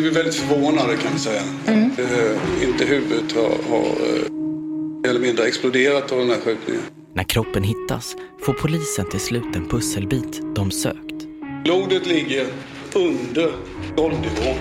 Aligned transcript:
vi 0.00 0.10
väldigt 0.10 0.34
förvånade 0.34 0.96
kan 0.96 1.12
vi 1.12 1.18
säga. 1.18 1.42
Mm. 1.66 1.90
Uh, 1.90 2.68
inte 2.68 2.84
huvudet 2.84 3.32
har, 3.32 3.58
har 3.70 3.86
uh, 3.86 5.10
eller 5.10 5.20
mindre 5.20 5.46
exploderat 5.46 6.12
av 6.12 6.18
den 6.18 6.30
här 6.30 6.40
skjutningen. 6.40 6.82
När 7.14 7.24
kroppen 7.24 7.62
hittas 7.62 8.16
får 8.40 8.52
polisen 8.52 9.10
till 9.10 9.20
slut 9.20 9.56
en 9.56 9.68
pusselbit 9.68 10.40
de 10.54 10.70
sökt. 10.70 11.26
Blodet 11.64 12.06
ligger 12.06 12.46
under 12.94 13.52
golvnivå. 13.96 14.54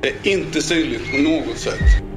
Det 0.00 0.08
är 0.08 0.32
inte 0.32 0.62
synligt 0.62 1.10
på 1.10 1.18
något 1.18 1.58
sätt. 1.58 2.09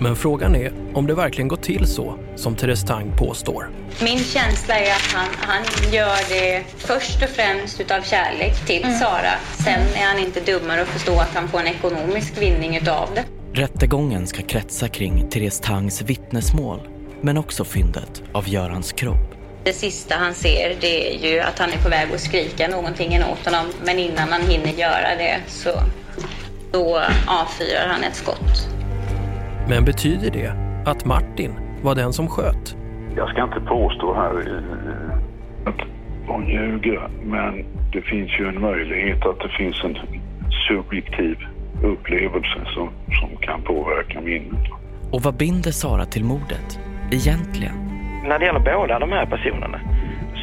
Men 0.00 0.16
frågan 0.16 0.56
är 0.56 0.72
om 0.94 1.06
det 1.06 1.14
verkligen 1.14 1.48
går 1.48 1.56
till 1.56 1.86
så 1.86 2.18
som 2.36 2.56
Therese 2.56 2.84
Tang 2.84 3.12
påstår. 3.18 3.70
Min 4.02 4.18
känsla 4.18 4.74
är 4.74 4.90
att 4.90 5.12
han, 5.14 5.28
han 5.36 5.92
gör 5.92 6.28
det 6.28 6.64
först 6.76 7.22
och 7.22 7.28
främst 7.28 7.80
utav 7.80 8.02
kärlek 8.02 8.66
till 8.66 8.84
mm. 8.84 8.98
Sara. 8.98 9.32
Sen 9.64 9.80
är 9.94 10.06
han 10.06 10.18
inte 10.18 10.40
dummare 10.40 10.82
att 10.82 10.88
förstå 10.88 11.12
att 11.12 11.34
han 11.34 11.48
får 11.48 11.60
en 11.60 11.66
ekonomisk 11.66 12.42
vinning 12.42 12.76
utav 12.76 13.08
det. 13.14 13.24
Rättegången 13.60 14.26
ska 14.26 14.42
kretsa 14.42 14.88
kring 14.88 15.28
Therese 15.30 15.60
Tangs 15.60 16.02
vittnesmål 16.02 16.80
men 17.20 17.38
också 17.38 17.64
fyndet 17.64 18.22
av 18.32 18.48
Görans 18.48 18.92
kropp. 18.92 19.34
Det 19.64 19.72
sista 19.72 20.14
han 20.14 20.34
ser 20.34 20.76
det 20.80 21.14
är 21.14 21.32
ju 21.32 21.40
att 21.40 21.58
han 21.58 21.70
är 21.72 21.78
på 21.78 21.88
väg 21.88 22.12
att 22.14 22.20
skrika 22.20 22.68
någonting 22.68 23.22
åt 23.32 23.44
honom 23.44 23.72
men 23.84 23.98
innan 23.98 24.32
han 24.32 24.40
hinner 24.40 24.72
göra 24.72 25.16
det 25.18 25.40
så 25.46 25.70
då 26.72 27.02
avfyrar 27.26 27.88
han 27.88 28.04
ett 28.04 28.14
skott. 28.14 28.77
Men 29.68 29.84
betyder 29.84 30.30
det 30.30 30.52
att 30.90 31.04
Martin 31.04 31.52
var 31.82 31.94
den 31.94 32.12
som 32.12 32.28
sköt? 32.28 32.76
Jag 33.16 33.28
ska 33.28 33.44
inte 33.44 33.60
påstå 33.60 34.14
här 34.14 34.62
att 35.64 35.80
hon 36.26 36.48
ljuger, 36.48 37.08
men 37.24 37.64
det 37.92 38.02
finns 38.02 38.30
ju 38.40 38.48
en 38.48 38.60
möjlighet 38.60 39.26
att 39.26 39.40
det 39.40 39.48
finns 39.48 39.84
en 39.84 39.98
subjektiv 40.68 41.36
upplevelse 41.82 42.58
som, 42.74 42.88
som 43.20 43.36
kan 43.40 43.62
påverka 43.62 44.20
minnet. 44.20 44.66
Och 45.12 45.22
vad 45.22 45.34
binder 45.34 45.70
Sara 45.70 46.04
till 46.04 46.24
mordet 46.24 46.80
egentligen? 47.10 47.74
När 48.28 48.38
det 48.38 48.44
gäller 48.44 48.76
båda 48.76 48.98
de 48.98 49.12
här 49.12 49.26
personerna 49.26 49.80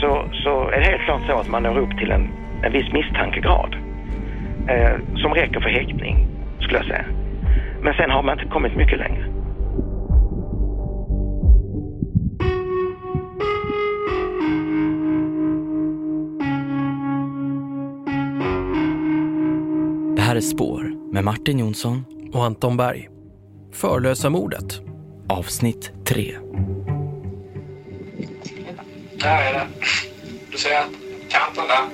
så, 0.02 0.26
så 0.44 0.70
är 0.70 0.80
det 0.80 0.86
helt 0.86 1.04
klart 1.06 1.22
så 1.28 1.40
att 1.40 1.50
man 1.50 1.64
når 1.64 1.78
upp 1.78 1.98
till 2.00 2.12
en, 2.12 2.30
en 2.64 2.72
viss 2.72 2.94
misstankegrad 2.94 3.76
eh, 4.68 4.96
som 5.16 5.34
räcker 5.34 5.60
för 5.60 5.70
häktning, 5.70 6.28
skulle 6.60 6.78
jag 6.78 6.86
säga. 6.88 7.06
Men 7.86 7.94
sen 7.94 8.10
har 8.10 8.24
man 8.24 8.40
inte 8.40 8.54
kommit 8.54 8.76
mycket 8.76 9.00
längre. 9.00 9.26
Det 20.16 20.22
här 20.22 20.36
är 20.36 20.42
Spår 20.42 21.12
med 21.14 21.24
Martin 21.24 21.60
Jonsson 21.60 22.06
och 22.34 22.46
Anton 22.46 22.78
Berg. 22.78 23.10
Förlösa 23.74 24.30
mordet. 24.30 24.82
Avsnitt 25.30 25.92
3. 26.06 26.36
Där 29.22 29.50
är 29.50 29.54
det. 29.54 29.68
Du 30.52 30.58
ser 30.58 30.72
kanten 31.30 31.64
där. 31.68 31.86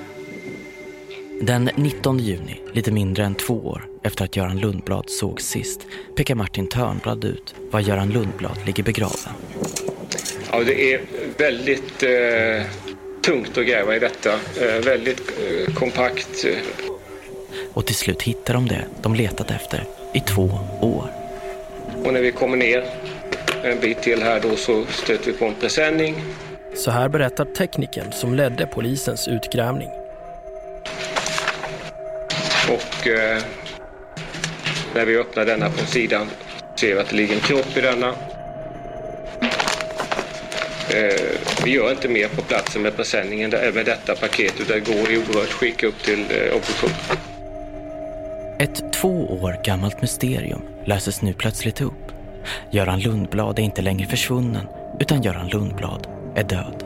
Den 1.41 1.69
19 1.75 2.17
juni, 2.17 2.61
lite 2.73 2.91
mindre 2.91 3.25
än 3.25 3.35
två 3.35 3.53
år 3.53 3.90
efter 4.03 4.25
att 4.25 4.35
Göran 4.35 4.59
Lundblad 4.59 5.09
såg 5.09 5.41
sist, 5.41 5.87
pekar 6.15 6.35
Martin 6.35 6.67
Törnblad 6.67 7.23
ut 7.23 7.55
var 7.71 7.79
Göran 7.79 8.09
Lundblad 8.09 8.57
ligger 8.65 8.83
begraven. 8.83 9.33
Ja, 10.51 10.63
det 10.63 10.93
är 10.93 11.01
väldigt 11.37 12.03
eh, 12.03 12.65
tungt 13.21 13.57
att 13.57 13.65
gräva 13.65 13.95
i 13.95 13.99
detta. 13.99 14.33
Eh, 14.33 14.83
väldigt 14.85 15.19
eh, 15.19 15.73
kompakt. 15.73 16.45
Och 17.73 17.85
till 17.85 17.95
slut 17.95 18.21
hittar 18.21 18.53
de 18.53 18.67
det 18.67 18.85
de 19.01 19.15
letat 19.15 19.51
efter 19.51 19.83
i 20.13 20.19
två 20.19 20.49
år. 20.81 21.11
Och 22.05 22.13
när 22.13 22.21
vi 22.21 22.31
kommer 22.31 22.57
ner 22.57 22.85
en 23.63 23.79
bit 23.79 24.01
till 24.01 24.23
här 24.23 24.39
då 24.39 24.55
så 24.55 24.85
stöter 24.85 25.31
vi 25.31 25.37
på 25.37 25.45
en 25.45 25.55
presenning. 25.55 26.15
Så 26.75 26.91
här 26.91 27.09
berättar 27.09 27.45
tekniken 27.45 28.11
som 28.11 28.35
ledde 28.35 28.65
polisens 28.65 29.27
utgrävning. 29.27 29.89
Och 32.69 33.07
eh, 33.07 33.43
när 34.95 35.05
vi 35.05 35.17
öppnar 35.17 35.45
denna 35.45 35.69
på 35.69 35.85
sidan 35.85 36.27
ser 36.75 36.95
vi 36.95 36.99
att 36.99 37.09
det 37.09 37.15
ligger 37.15 37.35
en 37.35 37.41
kropp 37.41 37.77
i 37.77 37.81
denna. 37.81 38.07
Eh, 40.89 41.21
vi 41.65 41.71
gör 41.71 41.91
inte 41.91 42.07
mer 42.07 42.27
på 42.27 42.41
platsen 42.41 42.81
med 42.81 42.95
presenningen 42.95 43.49
med 43.49 43.85
detta 43.85 44.15
paket 44.15 44.53
utan 44.59 44.79
det 44.79 44.93
går 44.93 45.11
i 45.11 45.17
oerhört 45.17 45.51
skick 45.51 45.83
upp 45.83 46.03
till 46.03 46.19
eh, 46.19 46.55
obduktion. 46.55 46.89
Ett 48.59 48.93
två 48.93 49.25
år 49.41 49.61
gammalt 49.63 50.01
mysterium 50.01 50.61
löses 50.85 51.21
nu 51.21 51.33
plötsligt 51.33 51.81
upp. 51.81 52.11
Göran 52.71 52.99
Lundblad 52.99 53.59
är 53.59 53.63
inte 53.63 53.81
längre 53.81 54.07
försvunnen 54.07 54.67
utan 54.99 55.21
Göran 55.21 55.47
Lundblad 55.47 56.07
är 56.35 56.43
död. 56.43 56.83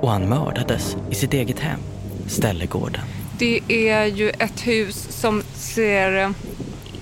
Och 0.00 0.10
han 0.10 0.28
mördades 0.28 0.96
i 1.10 1.14
sitt 1.14 1.34
eget 1.34 1.58
hem, 1.58 1.80
Ställegården. 2.28 3.02
Det 3.38 3.60
är 3.68 4.04
ju 4.04 4.30
ett 4.30 4.66
hus 4.66 5.06
som 5.10 5.42
ser 5.54 6.34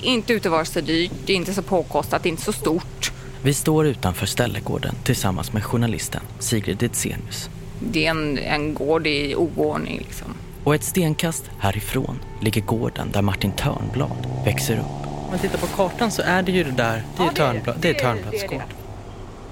inte 0.03 0.33
ut 0.33 0.47
att 0.47 0.53
vara 0.53 0.65
så 0.65 0.81
dyrt, 0.81 1.11
det 1.27 1.33
är 1.33 1.37
inte 1.37 1.55
så 1.55 1.63
påkostat, 1.63 2.27
inte 2.27 2.43
så 2.43 2.53
stort. 2.53 3.13
Vi 3.43 3.55
står 3.55 3.87
utanför 3.87 4.27
Ställegården 4.27 4.95
tillsammans 5.05 5.53
med 5.53 5.65
journalisten 5.65 6.23
Sigrid 6.39 6.77
Didsenius. 6.77 7.51
Det 7.93 8.07
är 8.07 8.11
en, 8.11 8.39
en 8.39 8.75
gård 8.75 9.07
i 9.07 9.35
oordning 9.35 9.99
liksom. 9.99 10.35
Och 10.65 10.75
ett 10.75 10.85
stenkast 10.85 11.51
härifrån 11.59 12.19
ligger 12.41 12.61
gården 12.61 13.11
där 13.13 13.23
Martin 13.23 13.53
Törnblad 13.53 14.27
växer 14.45 14.79
upp. 14.79 15.07
Om 15.07 15.31
man 15.31 15.39
tittar 15.39 15.59
på 15.59 15.67
kartan 15.67 16.11
så 16.11 16.23
är 16.23 16.43
det 16.43 16.53
ju 16.53 16.65
det 16.65 16.71
där, 16.71 17.05
det 17.17 17.23
är, 17.23 17.27
ja, 17.27 17.33
Törnblad, 17.33 17.77
det 17.81 17.91
är 17.91 17.95
Törnblads 17.95 18.47
gård. 18.47 18.75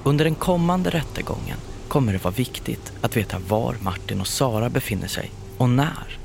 Under 0.05 0.25
den 0.25 0.35
kommande 0.35 0.91
rättegången 0.91 1.57
kommer 1.89 2.13
det 2.13 2.25
vara 2.25 2.35
viktigt 2.35 2.93
att 3.01 3.17
veta 3.17 3.39
var 3.39 3.77
Martin 3.81 4.21
och 4.21 4.27
Sara 4.27 4.71
befinner 4.71 5.09
sig 5.09 5.31
och 5.59 5.71
när. 5.71 6.18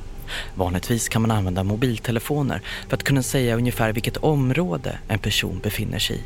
Vanligtvis 0.56 1.10
kan 1.10 1.22
man 1.22 1.32
använda 1.32 1.64
mobiltelefoner 1.64 2.62
för 2.88 2.98
att 2.98 3.04
kunna 3.04 3.24
säga 3.24 3.56
ungefär 3.56 3.94
vilket 3.94 4.18
område 4.18 4.98
en 5.08 5.20
person 5.20 5.60
befinner 5.64 6.00
sig 6.00 6.16
i. 6.16 6.22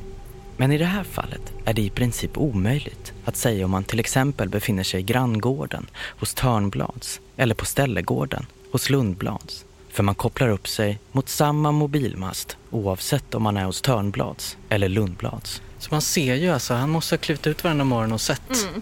Men 0.58 0.72
i 0.72 0.78
det 0.78 0.86
här 0.86 1.04
fallet 1.04 1.54
är 1.66 1.74
det 1.74 1.82
i 1.82 1.90
princip 1.90 2.38
omöjligt 2.38 3.14
att 3.26 3.36
säga 3.36 3.66
om 3.66 3.72
man 3.72 3.84
till 3.84 4.00
exempel 4.00 4.50
befinner 4.50 4.84
sig 4.84 5.00
i 5.00 5.04
granngården 5.04 5.88
hos 6.20 6.34
Törnblads 6.34 7.22
eller 7.38 7.56
på 7.56 7.66
Ställegården 7.66 8.46
hos 8.72 8.90
Lundblads. 8.90 9.66
För 9.90 10.04
man 10.04 10.16
kopplar 10.16 10.50
upp 10.50 10.68
sig 10.68 11.00
mot 11.12 11.30
samma 11.30 11.72
mobilmast 11.72 12.58
oavsett 12.72 13.36
om 13.36 13.44
man 13.44 13.58
är 13.58 13.66
hos 13.66 13.82
Törnblads 13.82 14.58
eller 14.70 14.90
Lundblads. 14.90 15.62
Så 15.80 15.88
man 15.92 16.02
ser 16.02 16.36
ju 16.36 16.50
alltså, 16.50 16.74
han 16.74 16.90
måste 16.90 17.16
ha 17.16 17.20
klivit 17.20 17.48
ut 17.48 17.64
varenda 17.64 17.84
morgon 17.84 18.12
och 18.12 18.22
sett, 18.22 18.64
mm. 18.68 18.82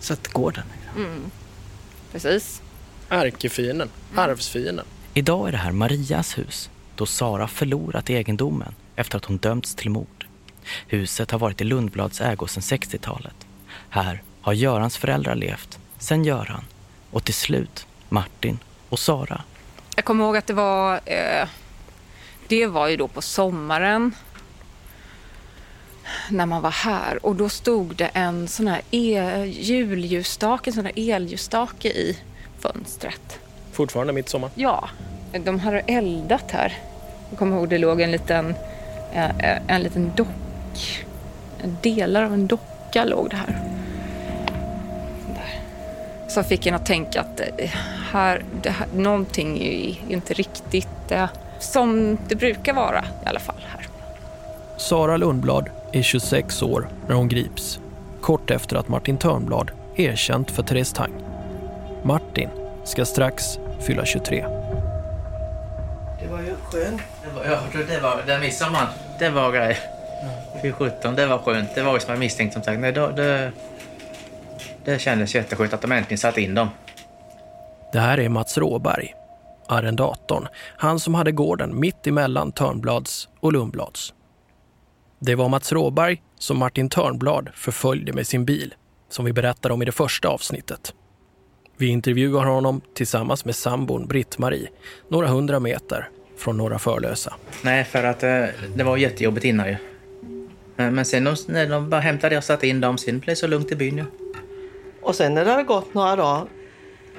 sett 0.00 0.28
gården. 0.28 0.64
Mm. 0.96 1.30
Precis. 2.12 2.62
Ärkefienden, 3.08 3.88
mm. 4.12 4.18
arvsfienden. 4.18 4.84
Idag 5.14 5.48
är 5.48 5.52
det 5.52 5.58
här 5.58 5.72
Marias 5.72 6.38
hus 6.38 6.70
då 6.94 7.06
Sara 7.06 7.48
förlorat 7.48 8.10
egendomen 8.10 8.74
efter 8.96 9.16
att 9.16 9.24
hon 9.24 9.36
dömts 9.36 9.74
till 9.74 9.90
mord. 9.90 10.26
Huset 10.86 11.30
har 11.30 11.38
varit 11.38 11.60
i 11.60 11.64
Lundblads 11.64 12.20
ägo 12.20 12.46
sedan 12.46 12.62
60-talet. 12.62 13.46
Här 13.88 14.22
har 14.40 14.52
Görans 14.52 14.96
föräldrar 14.96 15.34
levt, 15.34 15.78
sen 15.98 16.24
Göran 16.24 16.64
och 17.10 17.24
till 17.24 17.34
slut 17.34 17.86
Martin 18.08 18.58
och 18.88 18.98
Sara. 18.98 19.42
Jag 19.96 20.04
kommer 20.04 20.24
ihåg 20.24 20.36
att 20.36 20.46
det 20.46 20.54
var, 20.54 21.00
eh, 21.04 21.48
det 22.48 22.66
var 22.66 22.88
ju 22.88 22.96
då 22.96 23.08
på 23.08 23.22
sommaren 23.22 24.14
när 26.30 26.46
man 26.46 26.62
var 26.62 26.70
här 26.70 27.26
och 27.26 27.36
då 27.36 27.48
stod 27.48 27.96
det 27.96 28.06
en 28.06 28.48
sån 28.48 28.68
här 28.68 28.82
e 28.90 29.44
julljusstake, 29.44 30.70
en 30.70 30.74
sån 30.74 30.84
här 30.84 30.92
elljusstake 30.96 31.88
i 31.88 32.18
fönstret. 32.60 33.38
Fortfarande 33.72 34.12
midsommar? 34.12 34.50
Ja, 34.54 34.88
de 35.44 35.60
hade 35.60 35.78
eldat 35.78 36.50
här. 36.50 36.72
Jag 37.30 37.38
kommer 37.38 37.56
ihåg 37.56 37.68
det 37.68 37.78
låg 37.78 38.00
en 38.00 38.10
liten, 38.10 38.54
en, 39.12 39.40
eh, 39.40 39.58
en 39.66 39.82
liten 39.82 40.12
dock, 40.16 41.06
delar 41.82 42.22
av 42.22 42.32
en 42.32 42.46
docka 42.46 43.04
låg 43.04 43.30
det 43.30 43.36
här. 43.36 43.62
Där. 45.34 45.60
Så 46.28 46.42
fick 46.42 46.66
en 46.66 46.74
att 46.74 46.86
tänka 46.86 47.20
att 47.20 47.40
eh, 47.40 47.70
här, 48.12 48.44
det 48.62 48.70
här, 48.70 48.86
någonting 48.94 49.58
är 49.62 50.12
inte 50.12 50.34
riktigt 50.34 51.10
eh, 51.10 51.28
som 51.58 52.18
det 52.28 52.34
brukar 52.34 52.72
vara 52.72 53.04
i 53.24 53.28
alla 53.28 53.40
fall 53.40 53.66
här. 53.68 53.86
Sara 54.76 55.16
Lundblad 55.16 55.70
är 55.92 56.02
26 56.02 56.62
år 56.62 56.88
när 57.08 57.14
hon 57.14 57.28
grips. 57.28 57.80
Kort 58.20 58.50
efter 58.50 58.76
att 58.76 58.88
Martin 58.88 59.18
Törnblad 59.18 59.70
erkänt 59.96 60.50
för 60.50 60.62
Therese 60.62 60.92
Tang. 60.92 61.12
Martin 62.06 62.50
ska 62.84 63.04
strax 63.04 63.58
fylla 63.80 64.04
23. 64.04 64.46
Det 66.20 66.28
var 66.30 66.40
ju 66.40 66.54
skönt. 66.64 67.02
Det 67.24 67.34
var, 67.34 67.44
ja, 67.44 67.60
det 67.88 68.00
var 68.00 68.22
den 68.26 68.40
midsommar. 68.40 68.88
Det 69.18 69.30
var 69.30 69.52
grej. 69.52 69.78
Fy 70.62 70.72
sjutton, 70.72 71.14
det 71.14 71.26
var 71.26 71.38
skönt. 71.38 71.74
Det 71.74 71.82
var 71.82 71.94
ju 71.94 72.00
som 72.00 72.10
jag 72.10 72.18
misstänkt 72.18 72.52
som 72.52 72.62
sagt. 72.62 72.80
Nej, 72.80 72.92
då, 72.92 73.08
det, 73.08 73.52
det 74.84 74.98
kändes 74.98 75.34
jätteskönt 75.34 75.72
att 75.72 75.80
de 75.80 75.92
äntligen 75.92 76.18
satt 76.18 76.38
in 76.38 76.54
dem. 76.54 76.68
Det 77.92 78.00
här 78.00 78.20
är 78.20 78.28
Mats 78.28 78.58
Råberg. 78.58 79.14
arrendatorn. 79.68 80.48
Han 80.76 81.00
som 81.00 81.14
hade 81.14 81.32
gården 81.32 81.80
mitt 81.80 82.06
emellan 82.06 82.52
Törnblads 82.52 83.28
och 83.40 83.52
Lundblads. 83.52 84.14
Det 85.18 85.34
var 85.34 85.48
Mats 85.48 85.72
Råberg 85.72 86.22
som 86.38 86.58
Martin 86.58 86.88
Törnblad 86.88 87.50
förföljde 87.54 88.12
med 88.12 88.26
sin 88.26 88.44
bil, 88.44 88.74
som 89.08 89.24
vi 89.24 89.32
berättade 89.32 89.74
om 89.74 89.82
i 89.82 89.84
det 89.84 89.92
första 89.92 90.28
avsnittet. 90.28 90.94
Vi 91.78 91.86
intervjuar 91.86 92.44
honom 92.44 92.80
tillsammans 92.94 93.44
med 93.44 93.54
sambon 93.54 94.06
Britt-Marie, 94.06 94.68
några 95.08 95.26
hundra 95.26 95.60
meter 95.60 96.08
från 96.36 96.56
Norra 96.56 96.78
Förlösa. 96.78 97.34
Nej, 97.62 97.84
för 97.84 98.04
att 98.04 98.22
eh, 98.22 98.44
det 98.74 98.84
var 98.84 98.96
jättejobbigt 98.96 99.44
innan 99.44 99.68
ju. 99.68 99.76
Men 100.76 100.94
men 100.94 101.04
sen 101.04 101.24
de, 101.24 101.36
när 101.46 101.68
de 101.68 101.90
bara 101.90 102.00
hämtade 102.00 102.38
och 102.38 102.44
satte 102.44 102.66
in 102.66 102.80
dem, 102.80 102.98
sen 102.98 103.18
blev 103.18 103.32
det 103.32 103.36
så 103.36 103.46
lugnt 103.46 103.72
i 103.72 103.76
byn 103.76 103.98
ju. 103.98 104.04
Och 105.02 105.14
sen 105.14 105.34
när 105.34 105.44
det 105.44 105.50
hade 105.50 105.62
gått 105.62 105.94
några 105.94 106.16
dagar, 106.16 106.46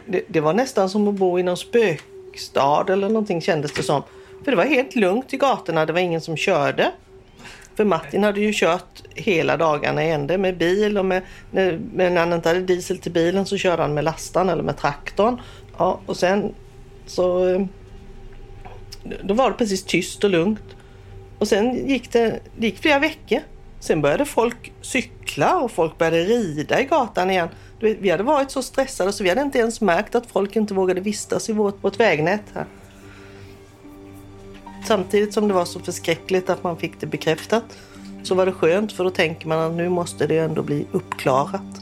det, 0.06 0.22
det 0.28 0.40
var 0.40 0.54
nästan 0.54 0.90
som 0.90 1.08
att 1.08 1.16
bo 1.16 1.40
i 1.40 1.44
någon 1.44 1.58
spökstad 1.58 2.90
eller 2.90 3.08
någonting 3.08 3.42
kändes 3.42 3.72
det 3.72 3.84
som. 3.84 4.04
För 4.44 4.52
det 4.52 4.58
var 4.58 4.66
helt 4.66 4.96
lugnt 4.96 5.34
i 5.34 5.38
gatorna, 5.38 5.86
det 5.86 5.94
var 5.94 6.00
ingen 6.00 6.22
som 6.22 6.38
körde. 6.38 6.92
För 7.78 7.86
Martin 7.86 8.24
hade 8.24 8.42
ju 8.42 8.52
kört 8.54 9.04
hela 9.16 9.58
dagarna 9.58 10.06
i 10.06 10.12
ände 10.12 10.38
med 10.38 10.58
bil 10.58 10.98
och 10.98 11.06
med, 11.06 11.24
när, 11.52 11.80
när 11.94 12.18
han 12.18 12.34
inte 12.34 12.50
hade 12.50 12.62
diesel 12.62 12.98
till 12.98 13.12
bilen 13.12 13.46
så 13.46 13.58
körde 13.58 13.82
han 13.82 13.94
med 13.94 14.04
lastan 14.04 14.50
eller 14.50 14.64
med 14.64 14.78
traktorn. 14.78 15.42
Ja, 15.78 16.00
och 16.06 16.18
sen 16.18 16.54
så... 17.06 17.48
Eh, 17.48 17.66
då 19.24 19.34
var 19.34 19.50
det 19.50 19.58
precis 19.58 19.84
tyst 19.84 20.24
och 20.24 20.30
lugnt. 20.30 20.76
Och 21.40 21.48
sen 21.48 21.88
gick 21.88 22.12
det, 22.12 22.40
det 22.58 22.66
gick 22.66 22.80
flera 22.80 23.00
veckor. 23.00 23.40
Sen 23.80 24.02
började 24.02 24.26
folk 24.26 24.74
cykla 24.82 25.58
och 25.58 25.72
folk 25.72 25.98
började 25.98 26.24
rida 26.24 26.82
i 26.82 26.86
gatan 26.86 27.30
igen. 27.30 27.50
Vi 27.80 28.10
hade 28.10 28.24
varit 28.24 28.52
så 28.52 28.62
stressade 28.62 29.14
så 29.14 29.24
vi 29.24 29.30
hade 29.30 29.42
inte 29.42 29.60
ens 29.60 29.82
märkt 29.82 30.16
att 30.16 30.28
folk 30.28 30.56
inte 30.56 30.74
vågade 30.74 31.02
vistas 31.02 31.50
i 31.50 31.54
vårt, 31.54 31.84
vårt 31.84 32.00
vägnät 32.00 32.44
här. 32.54 32.66
Samtidigt 34.86 35.34
som 35.34 35.48
det 35.48 35.54
var 35.54 35.66
så 35.66 35.80
förskräckligt 35.80 36.50
att 36.50 36.64
man 36.64 36.78
fick 36.78 37.00
det 37.00 37.08
bekräftat 37.08 37.64
så 38.24 38.36
var 38.36 38.46
det 38.46 38.52
skönt 38.52 38.92
för 38.92 39.04
då 39.04 39.10
tänker 39.10 39.48
man 39.48 39.60
att 39.60 39.74
nu 39.74 39.90
måste 39.90 40.28
det 40.28 40.38
ändå 40.38 40.64
bli 40.64 40.86
uppklarat. 40.92 41.82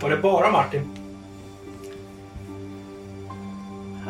Var 0.00 0.10
det 0.10 0.16
bara 0.16 0.50
Martin? 0.50 0.82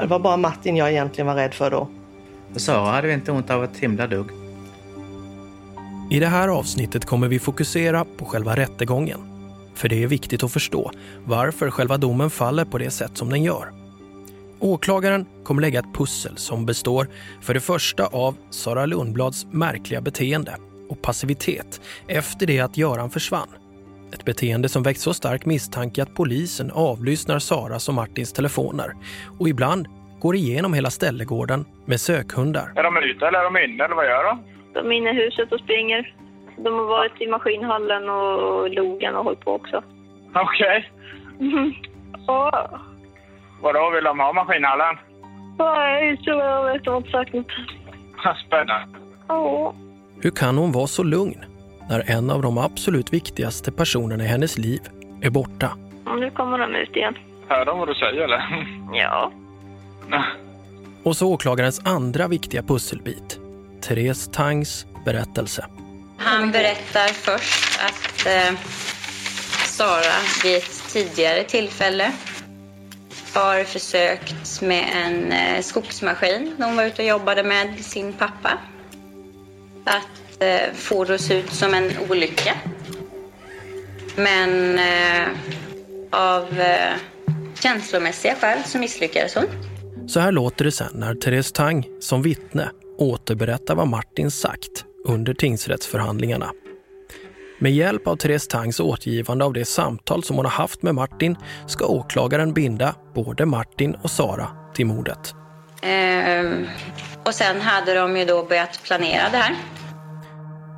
Det 0.00 0.06
var 0.06 0.18
bara 0.18 0.36
Martin 0.36 0.76
jag 0.76 0.90
egentligen 0.90 1.26
var 1.26 1.34
rädd 1.34 1.54
för 1.54 1.70
då. 1.70 1.88
Sara 2.56 2.90
hade 2.90 3.12
inte 3.12 3.32
ont 3.32 3.50
av 3.50 3.64
ett 3.64 3.76
himla 3.76 4.06
dugg. 4.06 4.26
I 6.10 6.20
det 6.20 6.26
här 6.26 6.48
avsnittet 6.48 7.04
kommer 7.04 7.28
vi 7.28 7.38
fokusera 7.38 8.04
på 8.16 8.24
själva 8.24 8.56
rättegången. 8.56 9.20
För 9.74 9.88
det 9.88 10.02
är 10.02 10.06
viktigt 10.06 10.42
att 10.42 10.52
förstå 10.52 10.90
varför 11.24 11.70
själva 11.70 11.96
domen 11.96 12.30
faller 12.30 12.64
på 12.64 12.78
det 12.78 12.90
sätt 12.90 13.10
som 13.14 13.30
den 13.30 13.42
gör. 13.42 13.72
Åklagaren 14.60 15.26
kommer 15.44 15.62
lägga 15.62 15.78
ett 15.78 15.94
pussel 15.94 16.36
som 16.36 16.66
består 16.66 17.06
för 17.40 17.54
det 17.54 17.60
första 17.60 18.06
av 18.06 18.36
Sara 18.50 18.86
Lundblads 18.86 19.46
märkliga 19.50 20.00
beteende 20.00 20.56
och 20.88 21.02
passivitet 21.02 21.80
efter 22.08 22.46
det 22.46 22.60
att 22.60 22.76
Göran 22.76 23.10
försvann. 23.10 23.48
Ett 24.14 24.24
beteende 24.24 24.68
som 24.68 24.82
väckt 24.82 25.00
så 25.00 25.14
stark 25.14 25.44
misstanke 25.44 26.02
att 26.02 26.14
polisen 26.14 26.70
avlyssnar 26.74 27.38
Saras 27.38 27.88
och 27.88 27.94
Martins 27.94 28.32
telefoner 28.32 28.92
och 29.38 29.48
ibland 29.48 29.86
går 30.20 30.36
igenom 30.36 30.74
hela 30.74 30.90
ställegården 30.90 31.64
med 31.84 32.00
sökhundar. 32.00 32.72
Är 32.76 32.82
de 32.82 32.96
ute 32.96 33.26
eller 33.26 33.38
är 33.38 33.44
de 33.44 33.72
inne 33.72 33.84
eller 33.84 33.94
vad 33.94 34.06
gör 34.06 34.24
de? 34.24 34.42
De 34.74 34.92
är 34.92 34.96
inne 34.96 35.10
i 35.10 35.24
huset 35.24 35.52
och 35.52 35.60
springer. 35.60 36.14
De 36.56 36.74
har 36.74 36.84
varit 36.84 37.20
i 37.20 37.26
maskinhallen 37.26 38.08
och 38.08 38.70
logen 38.70 39.16
och 39.16 39.24
hållit 39.24 39.40
på 39.40 39.52
också. 39.52 39.82
Okej. 40.34 40.90
Ja, 42.26 42.80
Vadå, 43.62 43.90
vill 43.90 44.04
de 44.04 44.18
ha 44.20 44.32
maskinhallen? 44.32 44.96
ja, 45.58 45.88
jag 46.00 46.22
tror 46.22 46.42
jag 46.42 46.64
vet. 46.72 46.86
Inte 46.86 47.10
sagt 47.10 47.32
något. 47.34 47.46
Spännande. 48.46 48.98
Ja. 49.28 49.74
Hur 50.20 50.30
kan 50.30 50.58
hon 50.58 50.72
vara 50.72 50.86
så 50.86 51.02
lugn 51.02 51.44
när 51.88 52.10
en 52.10 52.30
av 52.30 52.42
de 52.42 52.58
absolut 52.58 53.12
viktigaste 53.12 53.72
personerna 53.72 54.24
i 54.24 54.26
hennes 54.26 54.58
liv 54.58 54.80
är 55.22 55.30
borta? 55.30 55.72
Nu 56.18 56.30
kommer 56.30 56.58
de 56.58 56.74
ut 56.74 56.96
igen. 56.96 57.14
Hör 57.48 57.64
de 57.64 57.78
vad 57.78 57.88
du 57.88 57.94
säger 57.94 58.20
eller? 58.22 58.66
Ja. 58.92 59.32
Och 61.02 61.16
så 61.16 61.32
åklagarens 61.32 61.80
andra 61.86 62.28
viktiga 62.28 62.62
pusselbit, 62.62 63.40
Therese 63.82 64.28
Tangs 64.32 64.86
berättelse. 65.04 65.66
Han 66.18 66.50
berättar 66.52 67.06
först 67.08 67.80
att 67.84 68.26
eh, 68.26 68.58
Sara 69.64 70.16
vid 70.44 70.56
ett 70.56 70.92
tidigare 70.92 71.44
tillfälle 71.44 72.12
har 73.36 73.64
försökt 73.64 74.62
med 74.62 74.84
en 74.94 75.32
eh, 75.32 75.62
skogsmaskin 75.62 76.54
när 76.58 76.66
hon 76.66 76.76
var 76.76 76.84
ute 76.84 77.02
och 77.02 77.08
jobbade 77.08 77.42
med 77.42 77.84
sin 77.84 78.12
pappa. 78.12 78.58
Att 79.84 80.42
eh, 80.42 80.74
få 80.74 81.04
det 81.04 81.14
att 81.14 81.20
se 81.20 81.38
ut 81.38 81.52
som 81.52 81.74
en 81.74 81.90
olycka. 82.10 82.54
Men 84.16 84.78
eh, 84.78 85.28
av 86.10 86.60
eh, 86.60 86.94
känslomässiga 87.62 88.34
skäl 88.34 88.58
så 88.66 88.78
misslyckades 88.78 89.34
hon. 89.34 89.44
Så 90.08 90.20
här 90.20 90.32
låter 90.32 90.64
det 90.64 90.72
sen 90.72 90.92
när 90.94 91.14
Therese 91.14 91.52
Tang 91.52 91.88
som 92.00 92.22
vittne 92.22 92.70
återberättar 92.98 93.74
vad 93.74 93.88
Martin 93.88 94.30
sagt 94.30 94.84
under 95.04 95.34
tingsrättsförhandlingarna. 95.34 96.50
Med 97.58 97.72
hjälp 97.72 98.06
av 98.06 98.16
Therese 98.16 98.48
Tangs 98.48 98.80
återgivande 98.80 99.44
av 99.44 99.52
det 99.52 99.64
samtal 99.64 100.24
som 100.24 100.36
hon 100.36 100.44
har 100.44 100.52
haft 100.52 100.82
med 100.82 100.94
Martin 100.94 101.36
ska 101.66 101.86
åklagaren 101.86 102.54
binda 102.54 102.94
både 103.14 103.46
Martin 103.46 103.94
och 103.94 104.10
Sara 104.10 104.48
till 104.74 104.86
mordet. 104.86 105.34
Ehm, 105.82 106.66
och 107.24 107.34
sen 107.34 107.60
hade 107.60 107.94
de 107.94 108.16
ju 108.16 108.24
då 108.24 108.44
börjat 108.44 108.80
planera 108.82 109.28
det 109.30 109.36
här. 109.36 109.54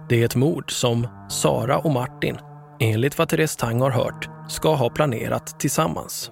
Det 0.09 0.21
är 0.21 0.25
ett 0.25 0.37
mord 0.37 0.73
som 0.73 1.09
Sara 1.31 1.79
och 1.79 1.91
Martin, 1.91 2.39
enligt 2.81 3.19
vad 3.19 3.29
Therese 3.29 3.57
Tang 3.57 3.81
har 3.81 3.91
hört, 3.91 4.29
ska 4.49 4.75
ha 4.75 4.91
planerat 4.91 5.61
tillsammans. 5.61 6.31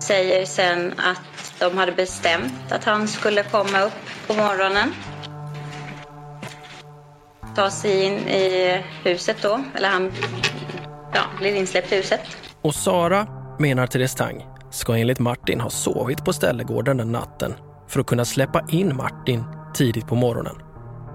Säger 0.00 0.44
sen 0.44 0.92
att 0.96 1.54
de 1.58 1.78
hade 1.78 1.92
bestämt 1.92 2.72
att 2.72 2.84
han 2.84 3.08
skulle 3.08 3.42
komma 3.42 3.80
upp 3.80 4.26
på 4.26 4.34
morgonen. 4.34 4.92
Ta 7.58 7.70
sig 7.70 8.04
in 8.04 8.12
i 8.12 8.80
huset 9.04 9.36
då, 9.42 9.60
eller 9.74 9.88
han 9.88 10.12
ja, 11.14 11.20
blir 11.38 11.54
insläppt 11.54 11.92
i 11.92 11.96
huset. 11.96 12.20
Och 12.62 12.74
Sara, 12.74 13.26
menar 13.58 13.86
Therese 13.86 14.14
Tang, 14.14 14.46
ska 14.70 14.96
enligt 14.96 15.18
Martin 15.18 15.60
ha 15.60 15.70
sovit 15.70 16.24
på 16.24 16.32
ställegården 16.32 16.96
den 16.96 17.12
natten 17.12 17.54
för 17.88 18.00
att 18.00 18.06
kunna 18.06 18.24
släppa 18.24 18.64
in 18.70 18.96
Martin 18.96 19.44
tidigt 19.74 20.06
på 20.06 20.14
morgonen. 20.14 20.56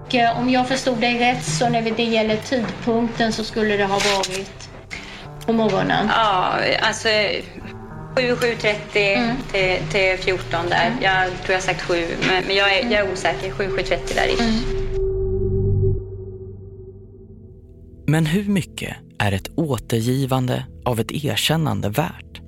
Och, 0.06 0.16
eh, 0.16 0.40
Om 0.40 0.50
jag 0.50 0.68
förstod 0.68 0.98
dig 0.98 1.20
rätt 1.20 1.44
så 1.44 1.70
när 1.70 1.82
det 1.82 2.04
gäller 2.04 2.38
tidpunkten 2.38 3.34
så 3.34 3.44
skulle 3.44 3.78
det 3.78 3.86
ha 3.86 4.00
varit 4.18 4.70
på 5.46 5.54
morgonen. 5.54 6.08
Ja, 6.10 6.54
alltså 6.82 7.08
7-7.30 8.16 9.36
till, 9.52 9.78
till 9.92 10.18
14 10.18 10.70
där. 10.70 10.92
Jag 11.02 11.26
tror 11.26 11.38
jag 11.48 11.56
har 11.56 11.62
sagt 11.62 11.82
7, 11.82 12.06
men, 12.28 12.44
men 12.48 12.56
jag, 12.56 12.78
är, 12.78 12.92
jag 12.92 13.08
är 13.08 13.12
osäker. 13.12 13.52
7-7.30 13.52 14.16
där 14.16 14.28
ish. 14.28 14.83
Men 18.06 18.26
hur 18.26 18.44
mycket 18.44 18.98
är 19.20 19.32
ett 19.32 19.52
återgivande 19.56 20.66
av 20.86 21.00
ett 21.00 21.12
erkännande 21.12 21.90
värt? 21.90 22.42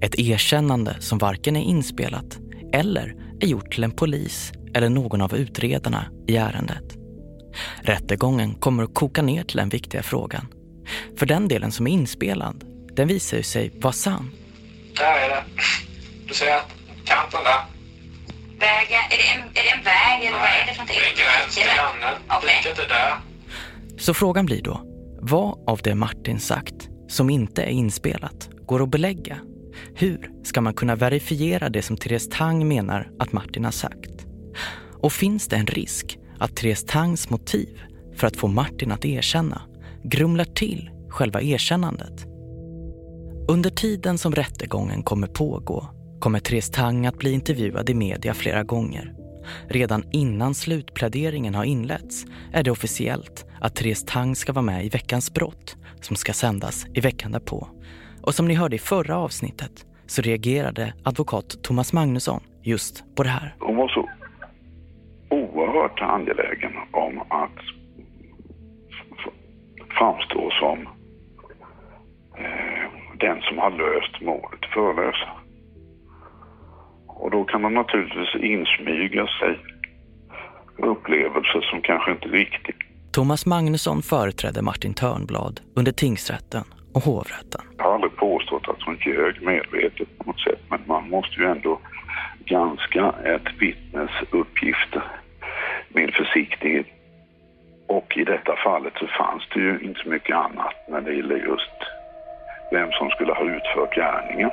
Ett 0.00 0.18
erkännande 0.18 0.96
som 1.00 1.18
varken 1.18 1.56
är 1.56 1.62
inspelat 1.62 2.38
eller 2.72 3.14
är 3.40 3.46
gjort 3.46 3.72
till 3.72 3.84
en 3.84 3.90
polis 3.90 4.52
eller 4.74 4.88
någon 4.88 5.20
av 5.20 5.34
utredarna 5.34 6.06
i 6.28 6.36
ärendet. 6.36 6.96
Rättegången 7.82 8.54
kommer 8.54 8.82
att 8.82 8.94
koka 8.94 9.22
ner 9.22 9.44
till 9.44 9.56
den 9.56 9.68
viktiga 9.68 10.02
frågan. 10.02 10.46
För 11.18 11.26
den 11.26 11.48
delen 11.48 11.72
som 11.72 11.86
är 11.86 11.90
inspelad, 11.90 12.64
den 12.92 13.08
visar 13.08 13.36
ju 13.36 13.42
sig 13.42 13.70
vara 13.74 13.92
sann. 13.92 14.30
Där 14.96 15.04
är 15.04 15.28
det. 15.28 15.44
Du 16.28 16.34
ser 16.34 16.60
kanten 17.04 17.40
där. 17.44 17.60
Vägen, 18.58 19.00
är 19.10 19.16
det, 19.18 19.28
en, 19.34 19.40
är 19.40 19.62
det 19.64 19.70
en 19.70 19.84
väg 19.84 20.26
eller 20.26 20.38
vad 20.38 20.48
är 20.48 20.66
det 20.66 20.72
för 20.72 20.78
någonting? 20.78 20.96
Det 21.16 21.22
är 21.22 21.24
gräns 21.24 21.54
till 21.54 21.64
grannen. 21.64 22.14
Diket 22.42 22.78
är 22.78 22.88
där. 22.88 23.27
Så 23.98 24.14
frågan 24.14 24.46
blir 24.46 24.62
då, 24.62 24.80
vad 25.20 25.58
av 25.66 25.80
det 25.82 25.94
Martin 25.94 26.40
sagt 26.40 26.88
som 27.08 27.30
inte 27.30 27.62
är 27.62 27.70
inspelat 27.70 28.50
går 28.66 28.82
att 28.82 28.90
belägga? 28.90 29.38
Hur 29.94 30.30
ska 30.42 30.60
man 30.60 30.74
kunna 30.74 30.96
verifiera 30.96 31.68
det 31.68 31.82
som 31.82 31.96
Therese 31.96 32.28
Tang 32.28 32.68
menar 32.68 33.10
att 33.18 33.32
Martin 33.32 33.64
har 33.64 33.72
sagt? 33.72 34.26
Och 35.02 35.12
finns 35.12 35.48
det 35.48 35.56
en 35.56 35.66
risk 35.66 36.18
att 36.38 36.56
Therese 36.56 36.84
Tangs 36.84 37.30
motiv 37.30 37.80
för 38.14 38.26
att 38.26 38.36
få 38.36 38.48
Martin 38.48 38.92
att 38.92 39.04
erkänna 39.04 39.62
grumlar 40.04 40.44
till 40.44 40.90
själva 41.08 41.42
erkännandet? 41.42 42.26
Under 43.48 43.70
tiden 43.70 44.18
som 44.18 44.34
rättegången 44.34 45.02
kommer 45.02 45.26
pågå 45.26 45.86
kommer 46.20 46.40
Therese 46.40 46.70
Tang 46.70 47.06
att 47.06 47.18
bli 47.18 47.32
intervjuad 47.32 47.90
i 47.90 47.94
media 47.94 48.34
flera 48.34 48.62
gånger. 48.64 49.14
Redan 49.68 50.04
innan 50.12 50.54
slutpläderingen 50.54 51.54
har 51.54 51.64
inletts 51.64 52.24
är 52.52 52.62
det 52.62 52.70
officiellt 52.70 53.47
att 53.60 53.76
Therese 53.76 54.04
Tang 54.04 54.36
ska 54.36 54.52
vara 54.52 54.64
med 54.64 54.84
i 54.84 54.88
Veckans 54.88 55.34
brott 55.34 55.76
som 56.00 56.16
ska 56.16 56.32
sändas 56.32 56.86
i 56.94 57.00
veckan 57.00 57.32
därpå. 57.32 57.68
Och 58.22 58.34
som 58.34 58.48
ni 58.48 58.54
hörde 58.54 58.76
i 58.76 58.78
förra 58.78 59.16
avsnittet 59.16 59.86
så 60.06 60.22
reagerade 60.22 60.94
advokat 61.04 61.62
Thomas 61.62 61.92
Magnusson 61.92 62.40
just 62.62 63.16
på 63.16 63.22
det 63.22 63.28
här. 63.28 63.54
Hon 63.58 63.76
var 63.76 63.88
så 63.88 64.08
oerhört 65.28 66.00
angelägen 66.00 66.72
om 66.92 67.20
att 67.20 67.58
framstå 69.98 70.50
som 70.50 70.88
eh, 72.38 72.90
den 73.18 73.40
som 73.42 73.58
har 73.58 73.70
löst 73.70 74.20
mordet 74.20 74.64
förlösa. 74.74 75.30
Och 77.06 77.30
då 77.30 77.44
kan 77.44 77.62
man 77.62 77.74
naturligtvis 77.74 78.42
insmyga 78.42 79.26
sig 79.26 79.58
upplevelser 80.76 81.60
som 81.60 81.80
kanske 81.82 82.10
inte 82.12 82.28
riktigt 82.28 82.87
Thomas 83.12 83.46
Magnusson 83.46 84.02
företrädde 84.02 84.62
Martin 84.62 84.94
Törnblad 84.94 85.60
under 85.74 85.92
tingsrätten 85.92 86.64
och 86.94 87.02
hovrätten. 87.02 87.60
Jag 87.76 87.84
har 87.84 87.94
aldrig 87.94 88.16
påstått 88.16 88.68
att 88.68 88.82
hon 88.82 88.96
ljög 89.06 89.42
medvetet 89.42 90.18
på 90.18 90.24
något 90.24 90.40
sätt, 90.40 90.60
men 90.70 90.80
man 90.86 91.10
måste 91.10 91.40
ju 91.40 91.46
ändå 91.46 91.78
granska 92.44 93.14
ett 93.24 93.48
vittnes 93.60 94.10
uppgifter 94.30 95.02
med 95.88 96.14
försiktighet. 96.14 96.86
Och 97.86 98.16
i 98.16 98.24
detta 98.24 98.56
fallet 98.64 98.92
så 99.00 99.06
fanns 99.06 99.42
det 99.54 99.60
ju 99.60 99.80
inte 99.80 100.00
så 100.00 100.08
mycket 100.08 100.36
annat 100.36 100.74
när 100.88 101.00
det 101.00 101.14
gäller 101.14 101.36
just 101.36 101.78
vem 102.70 102.90
som 102.92 103.10
skulle 103.10 103.32
ha 103.32 103.44
utfört 103.44 103.94
gärningen. 103.94 104.50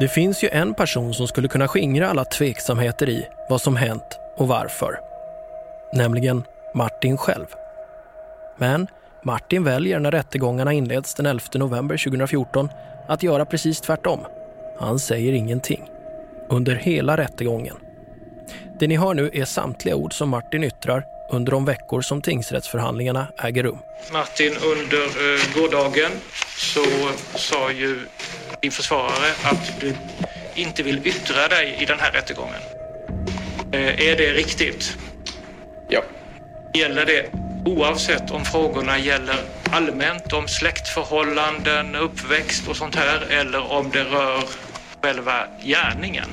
Det 0.00 0.08
finns 0.08 0.44
ju 0.44 0.48
en 0.48 0.74
person 0.74 1.14
som 1.14 1.26
skulle 1.26 1.48
kunna 1.48 1.68
skingra 1.68 2.08
alla 2.08 2.24
tveksamheter 2.24 3.08
i 3.08 3.26
vad 3.48 3.60
som 3.60 3.76
hänt 3.76 4.18
och 4.36 4.48
varför. 4.48 5.09
Nämligen 5.92 6.44
Martin 6.74 7.16
själv. 7.16 7.46
Men 8.58 8.86
Martin 9.24 9.64
väljer 9.64 9.98
när 9.98 10.10
rättegångarna 10.10 10.72
inleds 10.72 11.14
den 11.14 11.26
11 11.26 11.42
november 11.54 11.96
2014 11.96 12.68
att 13.08 13.22
göra 13.22 13.44
precis 13.44 13.80
tvärtom. 13.80 14.20
Han 14.78 14.98
säger 14.98 15.32
ingenting. 15.32 15.90
Under 16.48 16.74
hela 16.74 17.16
rättegången. 17.16 17.76
Det 18.78 18.86
ni 18.86 18.96
hör 18.96 19.14
nu 19.14 19.30
är 19.32 19.44
samtliga 19.44 19.96
ord 19.96 20.12
som 20.12 20.28
Martin 20.28 20.64
yttrar 20.64 21.04
under 21.30 21.52
de 21.52 21.64
veckor 21.64 22.00
som 22.00 22.22
tingsrättsförhandlingarna 22.22 23.26
äger 23.38 23.62
rum. 23.62 23.78
Martin, 24.12 24.52
under 24.56 25.04
eh, 25.04 25.40
gårdagen 25.54 26.10
så 26.56 26.84
sa 27.38 27.72
ju 27.72 27.98
din 28.60 28.70
försvarare 28.70 29.30
att 29.44 29.80
du 29.80 29.94
inte 30.54 30.82
vill 30.82 31.06
yttra 31.06 31.48
dig 31.48 31.76
i 31.80 31.84
den 31.84 31.98
här 31.98 32.12
rättegången. 32.12 32.60
Eh, 33.72 34.08
är 34.08 34.16
det 34.16 34.32
riktigt? 34.32 34.96
Ja. 35.90 36.00
Gäller 36.74 37.06
det 37.06 37.30
oavsett 37.64 38.30
om 38.30 38.44
frågorna 38.44 38.98
gäller 38.98 39.36
allmänt 39.72 40.32
om 40.32 40.48
släktförhållanden, 40.48 41.94
uppväxt 41.94 42.68
och 42.68 42.76
sånt 42.76 42.96
här 42.96 43.40
eller 43.40 43.72
om 43.72 43.90
det 43.92 44.04
rör 44.04 44.40
själva 45.02 45.32
gärningen? 45.60 46.28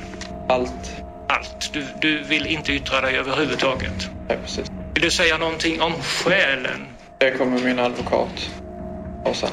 Allt. 0.49 1.03
Allt. 1.29 1.73
Du, 1.73 1.85
du 2.01 2.23
vill 2.23 2.45
inte 2.47 2.71
yttra 2.71 3.01
dig 3.01 3.17
överhuvudtaget? 3.17 4.09
Nej, 4.27 4.37
precis. 4.37 4.71
Vill 4.93 5.03
du 5.03 5.11
säga 5.11 5.37
någonting 5.37 5.81
om 5.81 5.93
skälen? 5.93 6.87
Det 7.17 7.31
kommer 7.31 7.63
min 7.63 7.79
advokat 7.79 8.51
och 9.25 9.35
sen. 9.35 9.49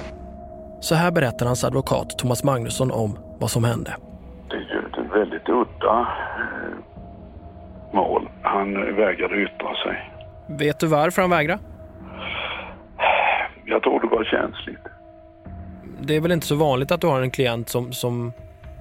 Så 0.80 0.94
här 0.94 1.10
berättar 1.10 1.46
hans 1.46 1.64
advokat 1.64 2.18
Thomas 2.18 2.44
Magnusson 2.44 2.90
om 2.90 3.18
vad 3.40 3.50
som 3.50 3.64
hände. 3.64 3.96
Det 4.50 4.56
är 4.56 4.60
ju 4.60 4.78
ett 4.78 5.12
väldigt 5.12 5.48
udda 5.48 6.08
mål. 7.94 8.28
Han 8.42 8.96
vägrade 8.96 9.42
yttra 9.42 9.74
sig. 9.84 10.10
Vet 10.48 10.80
du 10.80 10.86
varför 10.86 11.22
han 11.22 11.30
vägrar? 11.30 11.58
Jag 13.64 13.82
tror 13.82 14.00
det 14.00 14.06
var 14.06 14.24
känsligt. 14.24 14.86
Det 16.00 16.16
är 16.16 16.20
väl 16.20 16.32
inte 16.32 16.46
så 16.46 16.54
vanligt 16.54 16.92
att 16.92 17.00
du 17.00 17.06
har 17.06 17.22
en 17.22 17.30
klient 17.30 17.68
som, 17.68 17.92
som, 17.92 18.32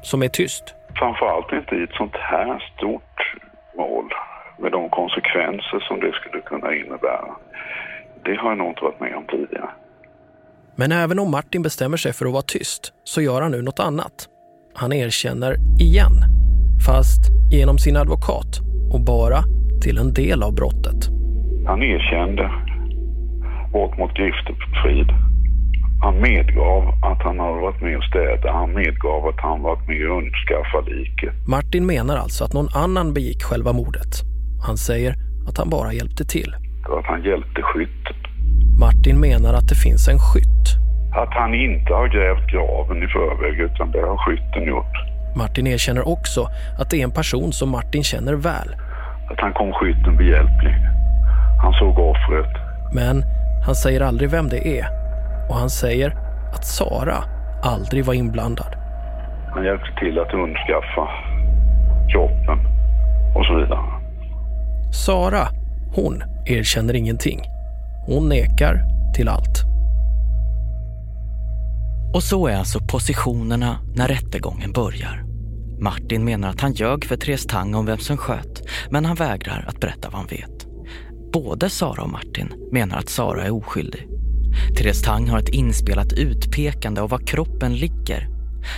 som 0.02 0.24
är 0.24 0.28
tyst? 0.28 0.76
Framförallt 0.96 1.52
inte 1.52 1.76
i 1.76 1.84
ett 1.84 1.94
sånt 1.94 2.16
här 2.16 2.74
stort 2.78 3.36
mål 3.78 4.14
med 4.60 4.72
de 4.72 4.90
konsekvenser 4.90 5.80
som 5.88 6.00
det 6.00 6.12
skulle 6.14 6.42
kunna 6.42 6.76
innebära. 6.76 7.36
Det 8.26 8.36
har 8.36 8.50
jag 8.50 8.58
nog 8.58 8.68
inte 8.68 8.84
varit 8.84 9.00
med 9.00 9.16
om 9.16 9.26
tidigare. 9.26 9.70
Men 10.76 10.92
även 10.92 11.20
om 11.20 11.32
Martin 11.32 11.62
bestämmer 11.62 11.98
sig 11.98 12.14
för 12.14 12.26
att 12.26 12.32
vara 12.32 12.44
tyst 12.48 12.94
så 13.04 13.22
gör 13.22 13.42
han 13.42 13.52
nu 13.52 13.62
något 13.62 13.80
annat. 13.80 14.28
Han 14.74 14.94
erkänner 14.94 15.56
igen, 15.80 16.12
fast 16.88 17.22
genom 17.52 17.78
sin 17.78 17.98
advokat 17.98 18.73
och 18.94 19.02
bara 19.02 19.44
till 19.82 19.98
en 19.98 20.14
del 20.14 20.44
av 20.44 20.54
brottet. 20.56 21.10
Han 21.66 21.84
erkände 21.84 22.52
brott 23.72 23.98
mot 23.98 24.14
griftefrid. 24.14 25.10
Han 26.02 26.16
medgav 26.22 26.84
att 27.02 27.22
han 27.24 27.40
hade 27.40 27.62
varit 27.62 27.82
med 27.82 27.98
och 27.98 28.04
städat. 28.04 28.54
Han 28.54 28.74
medgav 28.74 29.28
att 29.28 29.40
han 29.40 29.62
varit 29.62 29.88
med 29.88 30.10
och 30.10 30.18
undskaffat 30.18 30.86
liket. 30.88 31.34
Martin 31.48 31.86
menar 31.86 32.18
alltså 32.18 32.44
att 32.44 32.54
någon 32.54 32.70
annan 32.76 33.14
begick 33.14 33.44
själva 33.44 33.74
mordet. 33.74 34.14
Han 34.68 34.78
säger 34.78 35.16
att 35.48 35.58
han 35.58 35.70
bara 35.70 35.94
hjälpte 35.94 36.26
till. 36.26 36.56
Att 37.00 37.06
han 37.06 37.24
hjälpte 37.24 37.62
skytten. 37.62 38.16
Martin 38.80 39.20
menar 39.20 39.54
att 39.54 39.68
det 39.70 39.76
finns 39.76 40.08
en 40.08 40.20
skytt. 40.20 40.68
Att 41.16 41.34
han 41.34 41.54
inte 41.54 41.94
har 41.94 42.08
grävt 42.08 42.52
graven 42.52 43.04
i 43.04 43.08
förväg 43.08 43.60
utan 43.60 43.92
det 43.92 44.02
har 44.02 44.18
skytten 44.18 44.64
gjort. 44.68 44.96
Martin 45.36 45.68
erkänner 45.68 46.08
också 46.08 46.48
att 46.80 46.90
det 46.90 47.00
är 47.00 47.04
en 47.04 47.12
person 47.12 47.54
som 47.54 47.70
Martin 47.70 48.04
känner 48.04 48.34
väl. 48.34 48.70
Att 49.34 49.40
han 49.40 49.54
kom 49.54 49.74
skytten 49.74 50.18
behjälplig. 50.18 50.76
Han 51.62 51.74
såg 51.74 52.00
offret. 52.00 52.52
Men 52.94 53.24
han 53.66 53.76
säger 53.76 54.02
aldrig 54.02 54.30
vem 54.30 54.50
det 54.50 54.68
är. 54.80 54.86
Och 55.50 55.56
han 55.56 55.70
säger 55.70 56.14
att 56.54 56.66
Sara 56.66 57.24
aldrig 57.64 58.06
var 58.06 58.14
inblandad. 58.14 58.76
Han 59.54 59.66
hjälpte 59.66 60.00
till 60.00 60.20
att 60.20 60.34
undskaffa 60.34 61.08
kroppen 62.12 62.60
och 63.36 63.46
så 63.46 63.56
vidare. 63.56 63.80
Sara, 64.92 65.48
hon 65.96 66.24
erkänner 66.46 66.96
ingenting. 66.96 67.42
Hon 68.08 68.30
nekar 68.30 68.76
till 69.16 69.30
allt. 69.30 69.64
Och 72.14 72.24
så 72.24 72.48
är 72.48 72.58
alltså 72.58 72.80
positionerna 72.80 73.80
när 73.96 74.08
rättegången 74.08 74.72
börjar. 74.72 75.33
Martin 75.84 76.26
menar 76.26 76.50
att 76.50 76.62
han 76.62 76.74
ljög 76.74 77.06
för 77.06 77.18
Therese 77.18 77.46
Tang 77.46 77.76
om 77.76 77.86
vem 77.86 77.98
som 77.98 78.18
sköt, 78.18 78.62
men 78.90 79.06
han 79.06 79.16
vägrar 79.16 79.66
att 79.68 79.80
berätta 79.80 80.10
vad 80.10 80.20
han 80.20 80.28
vet. 80.28 80.68
Både 81.34 81.70
Sara 81.70 82.04
och 82.04 82.10
Martin 82.10 82.54
menar 82.72 82.98
att 82.98 83.10
Sara 83.10 83.44
är 83.44 83.52
oskyldig. 83.52 84.08
Therese 84.78 85.02
Tang 85.02 85.30
har 85.30 85.40
ett 85.40 85.50
inspelat 85.50 86.14
utpekande 86.14 87.02
av 87.02 87.10
var 87.10 87.28
kroppen 87.28 87.76
ligger. 87.76 88.30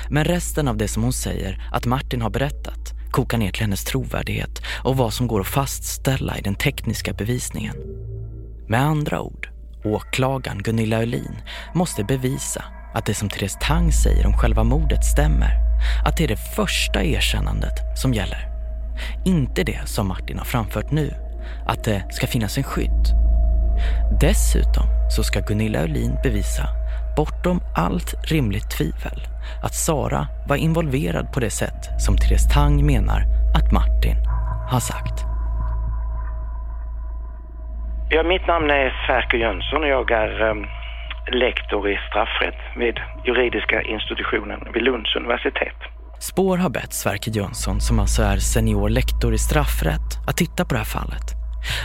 Men 0.09 0.25
resten 0.25 0.67
av 0.67 0.77
det 0.77 0.87
som 0.87 1.03
hon 1.03 1.13
säger 1.13 1.69
att 1.71 1.85
Martin 1.85 2.21
har 2.21 2.29
berättat 2.29 2.93
kokar 3.11 3.37
ner 3.37 3.51
till 3.51 3.61
hennes 3.61 3.83
trovärdighet 3.83 4.61
och 4.83 4.97
vad 4.97 5.13
som 5.13 5.27
går 5.27 5.41
att 5.41 5.47
fastställa 5.47 6.37
i 6.37 6.41
den 6.41 6.55
tekniska 6.55 7.13
bevisningen. 7.13 7.75
Med 8.67 8.81
andra 8.81 9.21
ord, 9.21 9.49
åklagaren 9.83 10.63
Gunilla 10.63 11.01
Öhlin 11.01 11.35
måste 11.73 12.03
bevisa 12.03 12.63
att 12.93 13.05
det 13.05 13.13
som 13.13 13.29
Therese 13.29 13.57
Tang 13.61 13.91
säger 13.91 14.27
om 14.27 14.33
själva 14.33 14.63
mordet 14.63 15.05
stämmer. 15.05 15.65
Att 16.05 16.17
det 16.17 16.23
är 16.23 16.27
det 16.27 16.55
första 16.55 17.03
erkännandet 17.03 17.73
som 17.95 18.13
gäller. 18.13 18.47
Inte 19.25 19.63
det 19.63 19.79
som 19.85 20.07
Martin 20.07 20.37
har 20.37 20.45
framfört 20.45 20.91
nu, 20.91 21.13
att 21.67 21.83
det 21.83 22.03
ska 22.09 22.27
finnas 22.27 22.57
en 22.57 22.63
skytt. 22.63 23.13
Dessutom 24.21 24.85
så 25.09 25.23
ska 25.23 25.39
Gunilla 25.39 25.79
Öhlin 25.79 26.17
bevisa, 26.23 26.67
bortom 27.15 27.61
allt 27.75 28.31
rimligt 28.31 28.71
tvivel, 28.71 29.21
att 29.63 29.73
Sara 29.73 30.27
var 30.47 30.55
involverad 30.55 31.33
på 31.33 31.39
det 31.39 31.49
sätt 31.49 32.01
som 32.01 32.17
Therese 32.17 32.53
Tang 32.53 32.85
menar 32.85 33.23
att 33.55 33.71
Martin 33.71 34.17
har 34.69 34.79
sagt. 34.79 35.25
Ja, 38.09 38.23
mitt 38.23 38.47
namn 38.47 38.69
är 38.69 39.05
Sverker 39.05 39.37
Jönsson 39.37 39.83
och 39.83 39.89
jag 39.89 40.11
är 40.11 40.41
um, 40.41 40.65
lektor 41.31 41.89
i 41.89 41.97
straffrätt 42.09 42.61
vid 42.77 42.95
juridiska 43.25 43.81
institutionen 43.81 44.59
vid 44.73 44.83
Lunds 44.83 45.15
universitet. 45.15 45.75
Spår 46.19 46.57
har 46.57 46.69
bett 46.69 46.93
Sverker 46.93 47.31
Jönsson, 47.31 47.81
som 47.81 47.99
alltså 47.99 48.21
är 48.21 48.37
senior 48.37 48.89
lektor 48.89 49.33
i 49.33 49.37
straffrätt, 49.37 50.09
att 50.27 50.37
titta 50.37 50.65
på 50.65 50.73
det 50.73 50.77
här 50.77 50.85
fallet. 50.85 51.27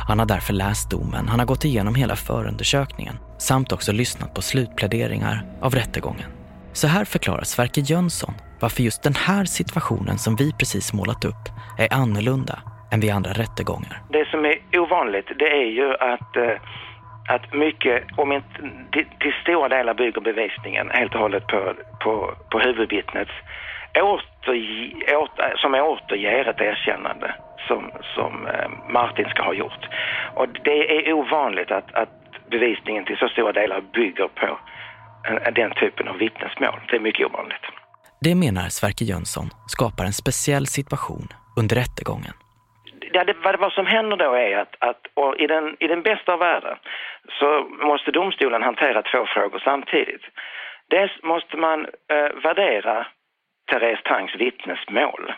Han 0.09 0.19
har 0.19 0.27
därför 0.27 0.53
läst 0.53 0.91
domen, 0.91 1.29
han 1.29 1.39
har 1.39 1.47
gått 1.47 1.65
igenom 1.65 1.95
hela 1.95 2.17
förundersökningen 2.17 3.15
samt 3.39 3.73
också 3.73 3.93
lyssnat 3.93 4.35
på 4.35 4.43
slutpläderingar 4.43 5.45
av 5.61 5.75
rättegången. 5.75 6.31
Så 6.73 6.87
här 6.87 7.05
förklarar 7.05 7.43
Sverker 7.43 7.83
Jönsson 7.83 8.35
varför 8.61 8.83
just 8.83 9.03
den 9.03 9.15
här 9.15 9.45
situationen 9.45 10.19
som 10.19 10.37
vi 10.37 10.53
precis 10.53 10.93
målat 10.93 11.25
upp 11.25 11.45
är 11.79 11.95
annorlunda 11.95 12.59
än 12.93 13.01
vid 13.01 13.11
andra 13.11 13.33
rättegångar. 13.33 14.03
Det 14.09 14.29
som 14.31 14.45
är 14.45 14.57
ovanligt 14.81 15.27
det 15.39 15.51
är 15.51 15.71
ju 15.71 15.95
att, 15.95 16.37
eh, 16.37 16.57
att 17.35 17.55
mycket, 17.55 18.05
om 18.17 18.33
inte 18.33 18.49
till, 18.93 19.33
stora 19.43 19.69
delar 19.69 19.95
bygger 19.95 20.21
bevisningen 20.21 20.91
helt 20.91 21.15
och 21.15 21.21
hållet 21.21 21.47
på, 21.47 21.75
på, 22.05 22.35
på 22.51 22.59
huvudvittnets 22.59 23.33
återge, 23.95 25.17
åter, 25.17 25.55
som 25.57 25.75
återger 25.75 26.45
ett 26.49 26.61
erkännande 26.61 27.35
som, 27.69 27.91
som 28.15 28.47
eh, 28.47 28.93
Martin 28.93 29.29
ska 29.29 29.43
ha 29.43 29.55
gjort. 29.55 29.85
Och 30.35 30.47
det 30.65 31.09
är 31.09 31.13
ovanligt 31.13 31.71
att, 31.71 31.95
att 31.95 32.09
bevisningen 32.51 33.05
till 33.05 33.17
så 33.17 33.29
stora 33.29 33.53
delar 33.53 33.81
bygger 33.81 34.29
på, 34.29 34.59
eh, 35.29 35.53
den 35.53 35.71
typen 35.81 36.09
av 36.09 36.17
vittnesmål. 36.17 36.81
Det 36.89 36.97
är 36.97 37.01
mycket 37.01 37.27
ovanligt. 37.27 37.65
Det 38.21 38.35
menar 38.35 38.69
Sverker 38.69 39.05
Jönsson 39.05 39.51
skapar 39.67 40.05
en 40.05 40.13
speciell 40.13 40.67
situation 40.67 41.29
under 41.57 41.77
rättegången. 41.77 42.35
Ja, 43.13 43.25
det, 43.25 43.37
vad, 43.43 43.61
vad 43.61 43.73
som 43.73 43.87
händer 43.87 44.17
då 44.17 44.35
är 44.35 44.57
att, 44.59 44.77
att 44.79 45.07
i, 45.39 45.47
den, 45.47 45.77
i 45.81 45.87
den 45.87 46.03
bästa 46.03 46.33
av 46.33 46.39
världar 46.39 46.79
så 47.39 47.67
måste 47.71 48.11
domstolen 48.11 48.63
hantera 48.63 49.03
två 49.03 49.27
frågor 49.27 49.59
samtidigt. 49.65 50.23
Dels 50.89 51.23
måste 51.23 51.57
man 51.57 51.87
eh, 52.09 52.31
värdera 52.43 53.07
Therese 53.71 54.03
Tangs 54.05 54.35
vittnesmål. 54.35 55.33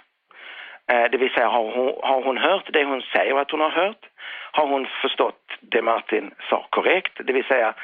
Eh, 0.93 1.11
det 1.11 1.19
vill 1.19 1.35
säga, 1.35 1.49
har 1.49 1.71
hon, 1.77 1.95
har 2.03 2.23
hon 2.23 2.39
hört 2.39 2.73
det 2.73 2.85
hon 2.85 3.03
säger 3.03 3.35
att 3.35 3.51
hon 3.51 3.61
har 3.61 3.71
hört? 3.71 4.09
Har 4.53 4.67
hon 4.67 4.87
förstått 5.03 5.43
det 5.61 5.83
Martin 5.83 6.35
sa 6.51 6.67
korrekt? 6.71 7.13
Det 7.25 7.33
vill 7.33 7.45
säga 7.45 7.75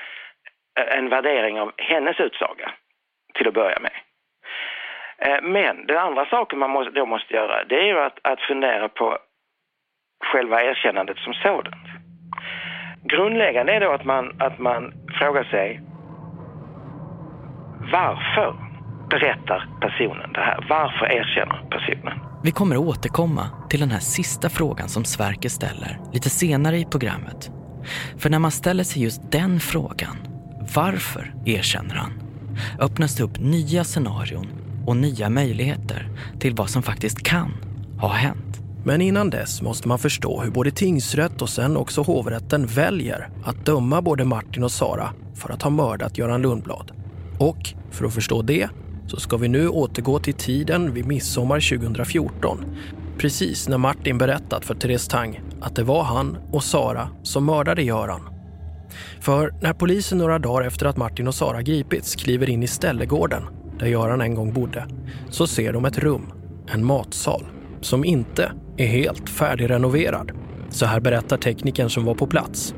eh, 0.80 0.98
en 0.98 1.08
värdering 1.08 1.60
av 1.60 1.72
hennes 1.76 2.20
utsaga 2.20 2.70
till 3.34 3.48
att 3.48 3.54
börja 3.54 3.78
med. 3.80 3.92
Eh, 5.18 5.42
men 5.42 5.86
den 5.86 5.98
andra 5.98 6.26
saken 6.26 6.58
man 6.58 6.70
måste, 6.70 6.90
då 6.90 7.06
måste 7.06 7.34
göra 7.34 7.64
det 7.64 7.80
är 7.80 7.86
ju 7.86 8.00
att, 8.00 8.18
att 8.22 8.40
fundera 8.40 8.88
på 8.88 9.18
själva 10.20 10.62
erkännandet 10.62 11.16
som 11.18 11.32
sådant. 11.34 11.86
Grundläggande 13.02 13.72
är 13.72 13.80
då 13.80 13.92
att 13.92 14.04
man, 14.04 14.40
att 14.40 14.58
man 14.58 14.92
frågar 15.18 15.44
sig 15.44 15.80
varför 17.92 18.56
berättar 19.10 19.68
personen 19.80 20.32
det 20.32 20.40
här? 20.40 20.66
Varför 20.68 21.06
erkänner 21.06 21.62
personen? 21.70 22.18
Vi 22.44 22.50
kommer 22.50 22.76
att 22.76 22.82
återkomma 22.82 23.50
till 23.70 23.80
den 23.80 23.90
här 23.90 24.00
sista 24.00 24.48
frågan 24.48 24.88
som 24.88 25.04
Sverker 25.04 25.48
ställer 25.48 25.98
lite 26.12 26.30
senare 26.30 26.78
i 26.78 26.84
programmet. 26.84 27.50
För 28.18 28.30
när 28.30 28.38
man 28.38 28.50
ställer 28.50 28.84
sig 28.84 29.02
just 29.02 29.32
den 29.32 29.60
frågan, 29.60 30.16
varför 30.76 31.34
erkänner 31.46 31.94
han? 31.94 32.12
Öppnas 32.80 33.16
det 33.16 33.24
upp 33.24 33.38
nya 33.40 33.84
scenarion 33.84 34.46
och 34.86 34.96
nya 34.96 35.30
möjligheter 35.30 36.06
till 36.40 36.54
vad 36.54 36.70
som 36.70 36.82
faktiskt 36.82 37.22
kan 37.26 37.50
ha 38.00 38.08
hänt. 38.08 38.47
Men 38.88 39.00
innan 39.00 39.30
dess 39.30 39.62
måste 39.62 39.88
man 39.88 39.98
förstå 39.98 40.40
hur 40.40 40.50
både 40.50 40.70
tingsrätt 40.70 41.42
och 41.42 41.48
sen 41.48 41.76
också 41.76 42.02
hovrätten 42.02 42.66
väljer 42.66 43.28
att 43.44 43.66
döma 43.66 44.02
både 44.02 44.24
Martin 44.24 44.64
och 44.64 44.72
Sara 44.72 45.10
för 45.34 45.52
att 45.52 45.62
ha 45.62 45.70
mördat 45.70 46.18
Göran 46.18 46.42
Lundblad. 46.42 46.92
Och 47.38 47.74
för 47.90 48.04
att 48.04 48.14
förstå 48.14 48.42
det 48.42 48.68
så 49.06 49.16
ska 49.16 49.36
vi 49.36 49.48
nu 49.48 49.68
återgå 49.68 50.18
till 50.18 50.34
tiden 50.34 50.94
vid 50.94 51.06
midsommar 51.06 51.78
2014. 51.78 52.64
Precis 53.18 53.68
när 53.68 53.78
Martin 53.78 54.18
berättat 54.18 54.64
för 54.64 54.74
Therese 54.74 55.08
Tang 55.08 55.40
att 55.60 55.76
det 55.76 55.82
var 55.82 56.02
han 56.02 56.38
och 56.52 56.64
Sara 56.64 57.08
som 57.22 57.44
mördade 57.44 57.82
Göran. 57.82 58.20
För 59.20 59.54
när 59.62 59.72
polisen 59.72 60.18
några 60.18 60.38
dagar 60.38 60.66
efter 60.66 60.86
att 60.86 60.96
Martin 60.96 61.28
och 61.28 61.34
Sara 61.34 61.62
gripits 61.62 62.14
kliver 62.14 62.50
in 62.50 62.62
i 62.62 62.66
Ställegården, 62.66 63.42
där 63.78 63.86
Göran 63.86 64.20
en 64.20 64.34
gång 64.34 64.52
bodde, 64.52 64.86
så 65.30 65.46
ser 65.46 65.72
de 65.72 65.84
ett 65.84 65.98
rum, 65.98 66.32
en 66.68 66.84
matsal, 66.84 67.46
som 67.80 68.04
inte 68.04 68.52
är 68.78 68.86
helt 68.86 69.30
färdigrenoverad. 69.30 70.32
Så 70.70 70.86
här 70.86 71.00
berättar 71.00 71.36
teknikern 71.36 71.90
som 71.90 72.04
var 72.04 72.14
på 72.14 72.26
plats. 72.26 72.74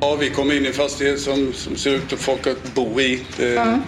Ja, 0.00 0.16
vi 0.20 0.30
kom 0.30 0.52
in 0.52 0.64
i 0.64 0.68
en 0.68 0.72
fastighet 0.72 1.20
som, 1.20 1.52
som 1.52 1.76
ser 1.76 1.94
ut 1.94 2.12
att 2.12 2.18
folk 2.18 2.46
att 2.46 2.74
bo 2.74 3.00
i. 3.00 3.20
Det, 3.36 3.56
mm. 3.56 3.80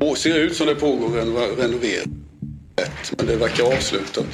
eh, 0.00 0.14
ser 0.16 0.38
ut 0.38 0.56
som 0.56 0.66
det 0.66 0.74
pågår 0.74 1.20
en 1.20 1.32
renovering. 1.34 2.24
Men 3.16 3.26
det 3.26 3.36
verkar 3.36 3.64
avslutat. 3.64 4.26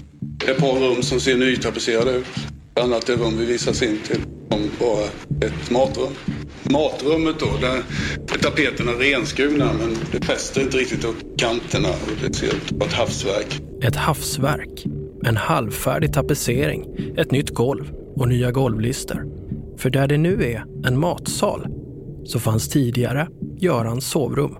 Ett 0.48 0.58
par 0.58 0.72
rum 0.72 1.02
som 1.02 1.20
ser 1.20 1.36
nytapetserade 1.36 2.10
ut. 2.10 2.26
Ett 2.74 2.82
annat 2.82 3.06
det 3.06 3.16
rum 3.16 3.38
vi 3.38 3.44
visas 3.44 3.82
in 3.82 3.98
till 4.06 4.20
bara 4.58 5.04
ett 5.46 5.70
matrum. 5.70 6.12
Matrummet 6.62 7.40
då, 7.40 7.46
där 7.60 7.82
är 8.34 8.38
tapeterna 8.38 8.92
renskurna 8.92 9.70
men 9.78 9.96
det 10.12 10.26
fäster 10.26 10.60
inte 10.60 10.76
riktigt 10.76 11.04
åt 11.04 11.16
kanterna 11.36 11.88
och 11.88 12.28
det 12.28 12.34
ser 12.34 12.46
ut 12.46 12.68
som 12.68 12.82
ett 12.82 12.92
havsverk. 12.92 13.60
Ett 13.82 13.96
havsverk, 13.96 14.84
en 15.24 15.36
halvfärdig 15.36 16.12
tapetsering, 16.12 16.86
ett 17.16 17.30
nytt 17.30 17.50
golv 17.50 17.92
och 18.16 18.28
nya 18.28 18.50
golvlister. 18.50 19.24
För 19.76 19.90
där 19.90 20.06
det 20.06 20.18
nu 20.18 20.44
är 20.44 20.64
en 20.86 20.98
matsal 20.98 21.66
så 22.24 22.40
fanns 22.40 22.68
tidigare 22.68 23.28
Görans 23.58 24.10
sovrum. 24.10 24.56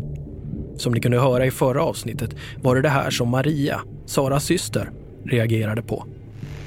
Som 0.77 0.93
ni 0.93 1.01
kunde 1.01 1.21
höra 1.21 1.47
i 1.47 1.51
förra 1.51 1.83
avsnittet 1.83 2.31
var 2.63 2.77
det 2.77 2.83
det 2.83 2.89
här 2.89 3.11
som 3.11 3.29
Maria, 3.29 3.81
Saras 4.07 4.45
syster, 4.45 4.91
reagerade 5.25 5.83
på. 5.83 6.07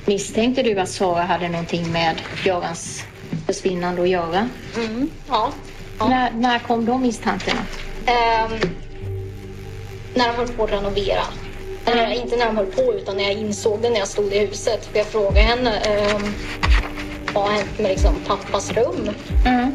Misstänkte 0.05 0.63
du 0.63 0.79
att 0.79 0.89
Sara 0.89 1.21
hade 1.21 1.49
någonting 1.49 1.91
med 1.91 2.15
Görans 2.45 3.05
försvinnande 3.45 4.01
att 4.01 4.09
göra? 4.09 4.49
Mm, 4.77 5.09
ja. 5.29 5.51
ja. 5.99 6.07
När, 6.07 6.31
när 6.31 6.59
kom 6.59 6.85
de 6.85 7.01
misstankarna? 7.01 7.61
Um, 7.99 8.69
när 10.13 10.27
de 10.27 10.35
höll 10.35 10.47
på 10.47 10.63
att 10.63 10.71
renovera. 10.71 11.23
Mm. 11.85 11.99
Eller 11.99 12.21
inte 12.21 12.35
när 12.35 12.45
de 12.45 12.57
höll 12.57 12.65
på 12.65 12.93
utan 12.93 13.17
när 13.17 13.23
jag 13.23 13.33
insåg 13.33 13.81
det 13.81 13.89
när 13.89 13.99
jag 13.99 14.07
stod 14.07 14.33
i 14.33 14.39
huset. 14.39 14.85
För 14.85 14.97
jag 14.97 15.07
frågade 15.07 15.39
henne 15.39 15.81
um, 16.15 16.33
vad 17.33 17.43
har 17.43 17.51
hänt 17.51 17.79
med 17.79 17.89
liksom, 17.91 18.15
pappas 18.27 18.71
rum? 18.71 19.09
Mm. 19.45 19.65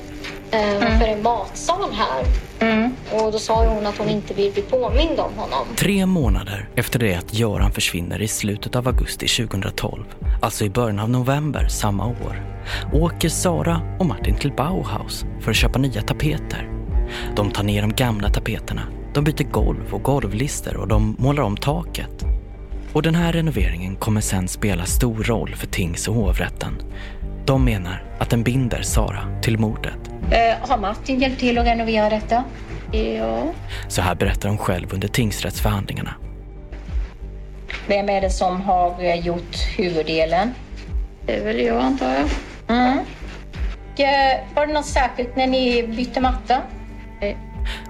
Uh, 0.55 0.81
varför 0.81 1.07
är 1.07 1.23
matsal 1.23 1.93
här? 1.93 2.25
Mm. 2.61 2.93
Och 3.13 3.33
då 3.33 3.39
sa 3.39 3.67
hon 3.67 3.87
att 3.87 3.99
hon 3.99 4.09
inte 4.09 4.35
vill 4.35 4.53
bli 4.53 4.63
påmind 4.63 5.21
om 5.21 5.33
honom. 5.37 5.67
Tre 5.77 6.07
månader 6.07 6.69
efter 6.75 6.99
det 6.99 7.15
att 7.15 7.35
Göran 7.35 7.73
försvinner 7.73 8.23
i 8.23 8.29
slutet 8.29 8.77
av 8.77 8.89
augusti 8.89 9.29
2012, 9.29 10.05
alltså 10.43 10.65
i 10.65 10.71
början 10.71 10.99
av 10.99 11.11
november 11.11 11.69
samma 11.69 12.07
år, 12.07 12.58
åker 12.93 13.29
Sara 13.29 13.81
och 13.99 14.07
Martin 14.07 14.35
till 14.35 14.53
Bauhaus 14.53 15.25
för 15.41 15.51
att 15.51 15.57
köpa 15.57 15.79
nya 15.79 16.03
tapeter. 16.03 16.71
De 17.37 17.51
tar 17.51 17.63
ner 17.63 17.83
de 17.83 17.93
gamla 17.93 18.29
tapeterna, 18.29 18.83
de 19.15 19.25
byter 19.25 19.51
golv 19.51 19.95
och 19.95 20.03
golvlister 20.03 20.77
och 20.77 20.89
de 20.89 21.17
målar 21.19 21.43
om 21.43 21.57
taket. 21.57 22.25
Och 22.93 23.03
den 23.03 23.15
här 23.15 23.33
renoveringen 23.33 23.97
kommer 23.97 24.21
sen 24.21 24.49
spela 24.49 24.85
stor 24.85 25.25
roll 25.25 25.55
för 25.55 25.67
tings 25.67 26.09
och 26.09 26.15
hovrätten. 26.15 26.79
De 27.47 27.65
menar 27.65 28.05
att 28.19 28.31
den 28.31 28.43
binder 28.43 28.83
Sara 28.83 29.41
till 29.43 29.59
mordet. 29.59 29.99
Eh, 30.31 30.69
har 30.69 30.79
Martin 30.79 31.21
hjälpt 31.21 31.41
till 31.41 31.59
att 31.59 31.67
renovera 31.67 32.11
detta? 32.11 32.45
Ja. 32.93 33.53
Så 33.89 34.03
här 34.03 34.15
berättar 34.15 34.49
hon 34.49 34.59
själv 34.59 34.95
under 34.95 35.09
tingsrättsförhandlingarna. 35.09 36.15
Vem 37.87 38.09
är 38.09 38.21
det 38.21 38.31
som 38.31 38.61
har 38.61 39.05
eh, 39.05 39.27
gjort 39.27 39.57
huvuddelen? 39.77 40.55
Det 41.27 41.37
är 41.37 41.45
väl 41.45 41.61
jag 41.61 41.81
antar 41.81 42.15
jag. 42.15 42.29
Mm. 42.69 42.99
Eh, 43.97 44.55
var 44.55 44.67
det 44.67 44.73
något 44.73 44.87
särskilt 44.87 45.37
när 45.37 45.47
ni 45.47 45.87
bytte 45.87 46.21
matta? 46.21 46.63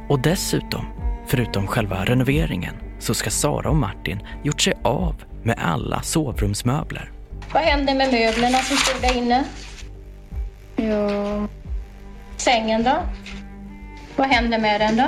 Och 0.08 0.20
dessutom, 0.20 0.86
förutom 1.26 1.66
själva 1.66 2.04
renoveringen, 2.04 2.74
så 2.98 3.14
ska 3.14 3.30
Sara 3.30 3.70
och 3.70 3.76
Martin 3.76 4.20
gjort 4.42 4.60
sig 4.60 4.74
av 4.82 5.24
med 5.42 5.58
alla 5.58 6.02
sovrumsmöbler. 6.02 7.10
Vad 7.52 7.62
hände 7.62 7.94
med 7.94 8.12
möblerna 8.12 8.58
som 8.58 8.76
stod 8.76 9.02
där 9.02 9.16
inne? 9.16 9.44
Ja... 10.76 11.46
Sängen 12.36 12.82
då? 12.82 12.96
Vad 14.16 14.26
hände 14.26 14.58
med 14.58 14.80
den 14.80 14.96
då? 14.96 15.06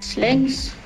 Slängs. 0.00 0.76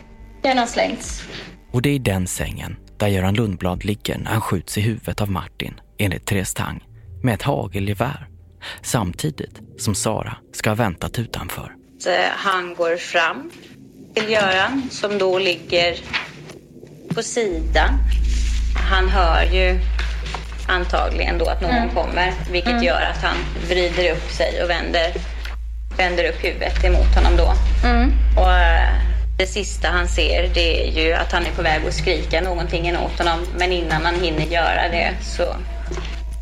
Den 0.42 0.58
har 0.58 0.66
slängts. 0.66 1.22
Och 1.70 1.82
det 1.82 1.88
är 1.88 1.94
i 1.94 1.98
den 1.98 2.26
sängen 2.26 2.76
där 2.96 3.06
Göran 3.06 3.34
Lundblad 3.34 3.84
ligger 3.84 4.18
när 4.18 4.30
han 4.30 4.40
skjuts 4.40 4.78
i 4.78 4.80
huvudet 4.80 5.20
av 5.20 5.30
Martin, 5.30 5.80
enligt 5.98 6.26
Therese 6.26 6.54
Tang, 6.54 6.84
med 7.22 7.34
ett 7.34 7.42
hagelgevär. 7.42 8.28
Samtidigt 8.82 9.60
som 9.78 9.94
Sara 9.94 10.36
ska 10.52 10.70
ha 10.70 10.74
väntat 10.74 11.18
utanför. 11.18 11.72
Han 12.30 12.74
går 12.74 12.96
fram 12.96 13.50
till 14.14 14.30
Göran 14.30 14.88
som 14.90 15.18
då 15.18 15.38
ligger 15.38 15.96
på 17.14 17.22
sidan. 17.22 17.90
Han 18.90 19.08
hör 19.08 19.44
ju 19.44 19.78
antagligen 20.68 21.38
då 21.38 21.46
att 21.46 21.60
någon 21.60 21.70
mm. 21.70 21.94
kommer, 21.94 22.32
vilket 22.50 22.72
mm. 22.72 22.84
gör 22.84 23.00
att 23.00 23.22
han 23.22 23.36
vrider 23.68 24.12
upp 24.12 24.30
sig 24.30 24.62
och 24.62 24.70
vänder, 24.70 25.12
vänder 25.96 26.28
upp 26.28 26.44
huvudet 26.44 26.84
emot 26.84 27.14
honom 27.14 27.36
då. 27.36 27.52
Mm. 27.88 28.12
Och 28.36 28.52
eh, 28.52 28.88
det 29.38 29.46
sista 29.46 29.88
han 29.88 30.08
ser 30.08 30.50
det 30.54 30.88
är 30.88 31.04
ju 31.04 31.12
att 31.12 31.32
han 31.32 31.42
är 31.42 31.50
på 31.50 31.62
väg 31.62 31.86
att 31.86 31.94
skrika 31.94 32.40
någonting 32.40 32.88
emot 32.88 33.18
honom, 33.18 33.38
men 33.58 33.72
innan 33.72 34.04
han 34.04 34.14
hinner 34.14 34.46
göra 34.46 34.88
det 34.90 35.14
så 35.22 35.56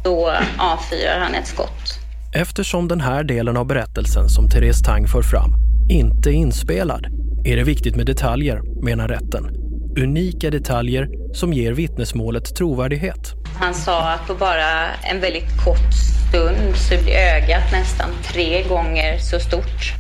då 0.05 0.33
avfyrar 0.59 1.19
han 1.19 1.35
ett 1.35 1.47
skott. 1.47 1.99
Eftersom 2.35 2.89
den 2.89 3.01
här 3.01 3.25
delen 3.25 3.57
av 3.57 3.67
berättelsen 3.67 4.29
som 4.29 4.49
Therese 4.49 4.83
Tang 4.83 5.09
för 5.09 5.23
fram 5.23 5.55
inte 5.91 6.31
är 6.31 6.33
inspelad 6.33 7.07
är 7.45 7.57
det 7.57 7.65
viktigt 7.65 7.97
med 7.97 8.07
detaljer, 8.07 8.83
menar 8.83 9.09
rätten. 9.09 9.51
Unika 9.97 10.51
detaljer 10.51 11.09
som 11.35 11.53
ger 11.53 11.73
vittnesmålet 11.73 12.57
trovärdighet. 12.57 13.35
Han 13.61 13.75
sa 13.75 14.11
att 14.11 14.27
på 14.27 14.35
bara 14.35 14.87
en 15.03 15.21
väldigt 15.21 15.65
kort 15.65 15.93
stund 16.29 16.77
så 16.77 17.03
blir 17.03 17.15
ögat 17.15 17.73
nästan 17.73 18.11
tre 18.25 18.63
gånger 18.63 19.19
så 19.19 19.41
stort. 19.41 19.95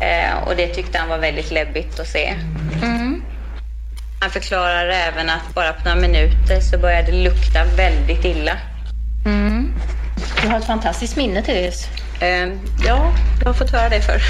Eh, 0.00 0.48
och 0.48 0.56
det 0.56 0.66
tyckte 0.66 0.98
han 0.98 1.08
var 1.08 1.18
väldigt 1.18 1.50
läbbigt 1.50 2.00
att 2.00 2.08
se. 2.08 2.34
Mm. 2.82 3.22
Han 4.20 4.30
förklarar 4.30 4.88
även 4.88 5.30
att 5.30 5.54
bara 5.54 5.72
på 5.72 5.88
några 5.88 6.00
minuter 6.00 6.60
så 6.60 6.78
började 6.78 7.12
det 7.12 7.22
lukta 7.22 7.64
väldigt 7.76 8.24
illa. 8.24 8.52
Mm. 9.26 9.72
Du 10.42 10.48
har 10.48 10.58
ett 10.58 10.66
fantastiskt 10.66 11.16
minne, 11.16 11.42
Therese. 11.42 11.88
Eh, 12.20 12.28
ja, 12.86 13.14
jag 13.40 13.46
har 13.46 13.54
fått 13.54 13.70
höra 13.70 13.88
det 13.88 14.00
förr. 14.00 14.22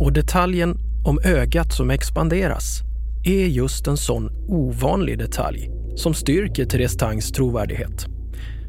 Och 0.00 0.12
detaljen 0.12 0.76
om 1.04 1.18
ögat 1.24 1.72
som 1.72 1.90
expanderas 1.90 2.80
är 3.24 3.46
just 3.46 3.86
en 3.86 3.96
sån 3.96 4.30
ovanlig 4.48 5.18
detalj 5.18 5.70
som 5.96 6.14
styrker 6.14 6.64
Therese 6.64 6.96
Tangs 6.96 7.32
trovärdighet. 7.32 8.06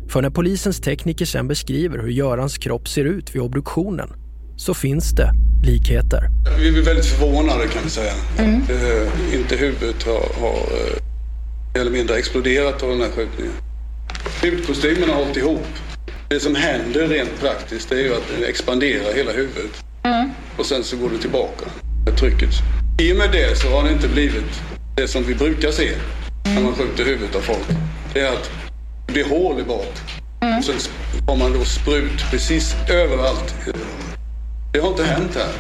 För 0.10 0.22
när 0.22 0.30
polisens 0.30 0.82
tekniker 0.82 1.26
sen 1.26 1.48
beskriver 1.48 2.00
hur 2.00 2.10
Görans 2.10 2.58
kropp 2.58 2.88
ser 2.88 3.06
ut 3.06 3.36
vid 3.36 3.42
obduktionen 3.42 4.10
så 4.58 4.74
finns 4.74 5.12
det 5.12 5.32
likheter. 5.66 6.30
Vi 6.60 6.80
är 6.80 6.86
väldigt 6.86 7.06
förvånade 7.06 7.68
kan 7.68 7.84
vi 7.84 7.90
säga. 7.90 8.14
Eh, 8.38 9.36
inte 9.40 9.56
huvudet 9.56 10.04
har, 10.04 10.42
har 10.42 10.58
eh, 10.58 11.04
mer 11.74 11.82
eller 11.82 11.92
mindre 11.92 12.18
exploderat 12.18 12.84
av 12.84 12.90
den 12.90 13.00
här 13.00 13.10
skjutningen. 13.10 13.54
Hudkostymen 14.42 15.10
har 15.10 15.16
hållit 15.16 15.38
ihop. 15.38 15.68
Det 16.28 16.40
som 16.40 16.56
händer 16.56 17.08
rent 17.08 17.40
praktiskt 17.40 17.90
det 17.90 17.96
är 17.96 18.04
ju 18.04 18.14
att 18.14 18.28
den 18.36 18.50
expanderar 18.50 19.14
hela 19.14 19.32
huvudet. 19.32 19.84
Och 20.58 20.66
sen 20.66 20.84
så 20.84 20.98
går 20.98 21.10
det 21.10 21.18
tillbaka 21.18 21.66
med 22.06 22.18
trycket. 22.18 22.50
I 23.02 23.14
och 23.14 23.18
med 23.18 23.32
det 23.32 23.58
så 23.58 23.68
har 23.68 23.84
det 23.84 23.92
inte 23.92 24.08
blivit 24.08 24.62
det 24.96 25.08
som 25.08 25.24
vi 25.24 25.36
brukar 25.36 25.72
se 25.72 25.92
när 26.46 26.64
man 26.64 26.74
skjuter 26.74 27.06
huvudet 27.06 27.36
av 27.36 27.40
folk. 27.40 27.68
Det 28.14 28.20
är 28.20 28.34
att 28.34 28.52
det 29.08 29.14
blir 29.14 29.30
hål 29.30 29.60
i 29.60 29.64
bak. 29.64 29.94
Och 30.58 30.64
sen 30.64 30.76
har 31.28 31.36
man 31.36 31.54
då 31.54 31.66
sprut 31.66 32.32
precis 32.32 32.76
överallt. 32.90 33.56
Det 34.74 34.80
har 34.80 34.90
inte 34.90 35.04
hänt 35.04 35.36
här. 35.36 35.54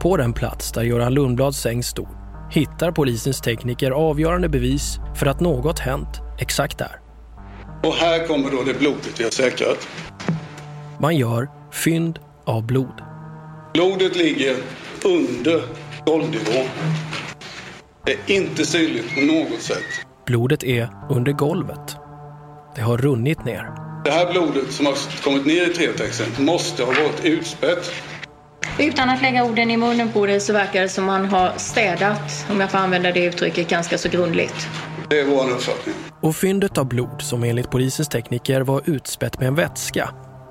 På 0.00 0.16
den 0.16 0.32
plats 0.32 0.72
där 0.72 0.82
Göran 0.82 1.14
Lundblads 1.14 1.58
säng 1.58 1.82
stod 1.82 2.08
hittar 2.50 2.92
polisens 2.92 3.40
tekniker 3.40 3.90
avgörande 3.90 4.48
bevis 4.48 4.98
för 5.14 5.26
att 5.26 5.40
något 5.40 5.78
hänt 5.78 6.20
exakt 6.38 6.78
där. 6.78 7.07
Och 7.82 7.94
här 7.94 8.26
kommer 8.26 8.50
då 8.50 8.62
det 8.62 8.74
blodet 8.74 9.20
vi 9.20 9.24
har 9.24 9.30
säkrat. 9.30 9.88
Man 11.00 11.16
gör 11.16 11.48
fynd 11.72 12.18
av 12.44 12.66
blod. 12.66 13.02
Blodet 13.74 14.16
ligger 14.16 14.56
under 15.04 15.62
golvnivå. 16.06 16.68
Det 18.04 18.12
är 18.12 18.36
inte 18.36 18.66
synligt 18.66 19.14
på 19.14 19.20
något 19.20 19.62
sätt. 19.62 19.84
Blodet 20.26 20.64
är 20.64 20.90
under 21.10 21.32
golvet. 21.32 21.96
Det 22.74 22.80
har 22.80 22.96
runnit 22.96 23.44
ner. 23.44 23.70
Det 24.04 24.10
här 24.10 24.32
blodet 24.32 24.72
som 24.72 24.86
har 24.86 25.22
kommit 25.24 25.46
ner 25.46 25.70
i 25.70 25.74
tretexten 25.74 26.44
måste 26.44 26.84
ha 26.84 26.92
varit 26.92 27.24
utspätt. 27.24 27.92
Utan 28.78 29.10
att 29.10 29.22
lägga 29.22 29.44
orden 29.44 29.70
i 29.70 29.76
munnen 29.76 30.12
på 30.12 30.26
det 30.26 30.40
så 30.40 30.52
verkar 30.52 30.82
det 30.82 30.88
som 30.88 31.04
man 31.04 31.24
har 31.24 31.52
städat, 31.56 32.46
om 32.50 32.60
jag 32.60 32.70
får 32.70 32.78
använda 32.78 33.12
det 33.12 33.24
uttrycket, 33.24 33.68
ganska 33.68 33.98
så 33.98 34.08
grundligt. 34.08 34.68
Det 35.08 35.20
är 35.20 35.24
vår 35.24 35.50
uppfattning. 35.50 35.94
Och 36.20 36.36
fyndet 36.36 36.78
av 36.78 36.88
blod 36.88 37.22
som 37.22 37.44
enligt 37.44 37.70
polisens 37.70 38.08
tekniker 38.08 38.60
var 38.60 38.82
utspätt 38.86 39.38
med 39.38 39.48
en 39.48 39.54
vätska 39.54 40.10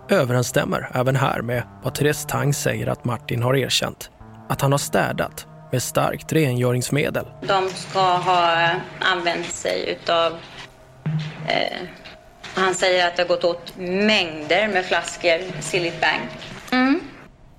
överensstämmer 0.10 0.92
även 0.94 1.16
här 1.16 1.42
med 1.42 1.64
vad 1.84 1.96
Therese 1.96 2.26
Tang 2.26 2.54
säger 2.54 2.88
att 2.88 3.06
Martin 3.06 3.44
har 3.44 3.56
erkänt. 3.56 4.10
Att 4.50 4.62
han 4.62 4.72
har 4.72 4.80
städat 4.80 5.48
med 5.72 5.84
starkt 5.84 6.34
rengöringsmedel. 6.34 7.26
De 7.48 7.70
ska 7.70 8.00
ha 8.00 8.64
eh, 8.64 8.76
använt 9.00 9.52
sig 9.52 9.90
utav... 9.90 10.34
Eh, 11.48 11.78
han 12.54 12.74
säger 12.74 13.08
att 13.08 13.16
det 13.16 13.22
har 13.22 13.28
gått 13.28 13.44
åt 13.44 13.78
mängder 13.78 14.68
med 14.68 14.86
flaskor 14.86 15.62
Sillit 15.62 16.02
Bang. 16.02 16.30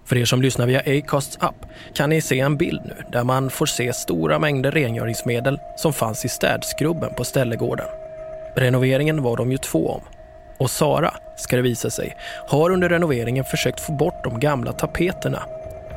För 0.08 0.16
er 0.16 0.24
som 0.24 0.42
lyssnar 0.42 0.66
via 0.66 0.80
Acasts 0.80 1.38
app 1.40 1.66
kan 1.94 2.10
ni 2.10 2.20
se 2.20 2.40
en 2.40 2.56
bild 2.56 2.80
nu 2.84 2.94
där 3.12 3.24
man 3.24 3.50
får 3.50 3.66
se 3.66 3.92
stora 3.92 4.38
mängder 4.38 4.70
rengöringsmedel 4.70 5.58
som 5.76 5.92
fanns 5.92 6.24
i 6.24 6.28
städskrubben 6.28 7.14
på 7.14 7.24
Ställegården. 7.24 7.86
Renoveringen 8.56 9.22
var 9.22 9.36
de 9.36 9.52
ju 9.52 9.58
två 9.58 9.90
om. 9.90 10.00
Och 10.58 10.70
Sara, 10.70 11.14
ska 11.36 11.56
det 11.56 11.62
visa 11.62 11.90
sig, 11.90 12.16
har 12.48 12.70
under 12.70 12.88
renoveringen 12.88 13.44
försökt 13.44 13.80
få 13.80 13.92
bort 13.92 14.24
de 14.24 14.40
gamla 14.40 14.72
tapeterna 14.72 15.42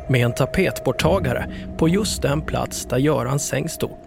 med 0.10 0.26
en 0.26 0.34
tapetborttagare 0.34 1.48
på 1.78 1.90
just 1.90 2.22
den 2.22 2.42
plats 2.42 2.86
där 2.86 2.98
Görans 2.98 3.48
säng 3.48 3.70
stod. 3.70 3.98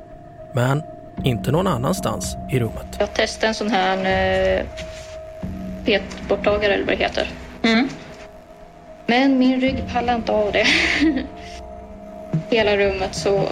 Men 0.54 0.82
inte 1.24 1.52
någon 1.52 1.66
annanstans 1.66 2.36
i 2.52 2.58
rummet. 2.58 2.96
Jag 2.98 3.14
testade 3.14 3.46
en 3.46 3.54
sån 3.54 3.70
här 3.70 3.98
eh, 4.58 4.66
petborttagare 5.84 6.74
eller 6.74 6.86
vad 6.86 6.98
det 6.98 7.04
heter. 7.04 7.28
Men 9.06 9.38
min 9.38 9.60
rygg 9.60 9.84
pallar 9.92 10.14
inte 10.14 10.32
av 10.32 10.52
det. 10.52 10.66
Hela 12.50 12.76
rummet 12.76 13.14
så 13.14 13.48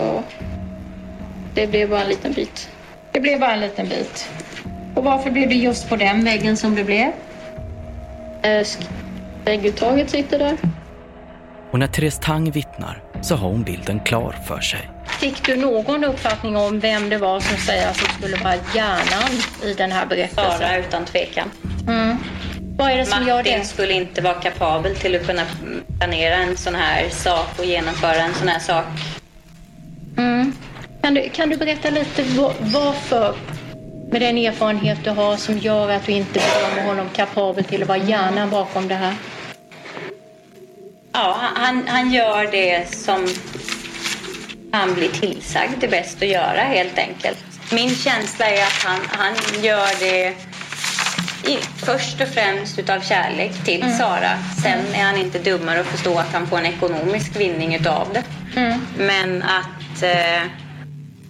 det 1.55 1.67
blev 1.67 1.91
bara 1.91 2.01
en 2.01 2.09
liten 2.09 2.33
bit. 2.33 2.69
Det 3.13 3.21
blev 3.21 3.41
bara 3.41 3.53
en 3.53 3.61
liten 3.61 3.89
bit. 3.89 4.29
Och 4.95 5.05
varför 5.05 5.31
blev 5.31 5.49
det 5.49 5.55
just 5.55 5.89
på 5.89 5.97
den 5.97 6.25
väggen 6.25 6.57
som 6.57 6.75
det 6.75 6.85
blev? 6.85 7.13
Eh, 8.43 8.67
Vägguttaget 9.45 10.11
sitter 10.11 10.39
där. 10.39 10.57
Och 11.71 11.79
när 11.79 11.87
Therese 11.87 12.19
Tang 12.19 12.51
vittnar 12.51 13.03
så 13.23 13.37
har 13.37 13.49
hon 13.49 13.63
bilden 13.63 14.01
klar 14.01 14.37
för 14.47 14.61
sig. 14.61 14.91
Fick 15.07 15.47
du 15.47 15.57
någon 15.57 16.05
uppfattning 16.05 16.57
om 16.57 16.81
vem 16.81 17.09
det 17.09 17.19
var 17.19 17.41
som 17.41 17.57
säger 17.59 17.93
som 17.93 18.09
skulle 18.09 18.37
vara 18.37 18.55
hjärnan 18.75 19.31
i 19.65 19.75
den 19.75 19.93
här 19.93 20.07
berättelsen? 20.07 20.59
Sara 20.59 20.77
utan 20.77 21.05
tvekan. 21.05 21.51
Mm. 21.89 22.17
Vad 22.79 22.91
är 22.91 22.97
det 22.97 23.07
som 23.07 23.27
gör 23.27 23.37
Martin 23.37 23.59
det? 23.59 23.65
skulle 23.65 23.93
inte 23.93 24.21
vara 24.21 24.35
kapabel 24.35 24.97
till 24.97 25.15
att 25.17 25.27
kunna 25.27 25.43
planera 25.99 26.35
en 26.35 26.57
sån 26.57 26.75
här 26.75 27.09
sak 27.11 27.59
och 27.59 27.65
genomföra 27.65 28.15
en 28.15 28.35
sån 28.35 28.49
här 28.49 28.59
sak. 28.59 28.85
Mm. 30.19 30.53
Kan, 31.03 31.15
du, 31.15 31.29
kan 31.29 31.49
du 31.49 31.57
berätta 31.57 31.91
lite 31.91 32.23
va- 32.23 32.55
varför, 32.61 33.35
med 34.11 34.21
den 34.21 34.39
erfarenhet 34.39 34.99
du 35.05 35.11
har, 35.11 35.37
som 35.37 35.59
gör 35.59 35.89
att 35.91 36.07
du 36.07 36.13
inte 36.13 36.33
bedömer 36.41 36.89
honom 36.89 37.09
kapabel 37.15 37.65
till 37.65 37.83
att 37.83 37.89
vara 37.89 37.99
hjärnan 37.99 38.51
bakom 38.51 38.89
det 38.89 38.95
här? 38.95 39.15
Ja, 41.13 41.37
han, 41.55 41.85
han 41.89 42.13
gör 42.13 42.51
det 42.53 42.95
som 42.95 43.27
han 44.73 44.95
blir 44.95 45.09
tillsagd 45.09 45.73
det 45.81 45.87
är 45.87 45.91
bäst 45.91 46.23
att 46.23 46.29
göra 46.29 46.61
helt 46.61 46.99
enkelt. 46.99 47.39
Min 47.73 47.91
känsla 47.91 48.47
är 48.51 48.63
att 48.63 48.83
han, 48.85 48.99
han 49.09 49.35
gör 49.63 50.01
det 50.01 50.35
i, 51.49 51.57
först 51.77 52.21
och 52.21 52.29
främst 52.29 52.79
utav 52.79 53.01
kärlek 53.01 53.65
till 53.65 53.83
Mm. 53.83 53.99
Sara. 53.99 54.39
Sen 54.63 54.95
är 54.95 55.05
han 55.05 55.17
inte 55.17 55.39
dummare 55.39 55.81
att 55.81 55.87
förstå 55.87 56.19
att 56.19 56.33
han 56.33 56.47
får 56.47 56.59
en 56.59 56.67
ekonomisk 56.67 57.41
vinning 57.41 57.75
utav 57.75 58.09
det. 58.13 58.25
Mm. 58.61 58.81
Men 58.99 59.43
att 59.43 60.03
eh, 60.03 60.43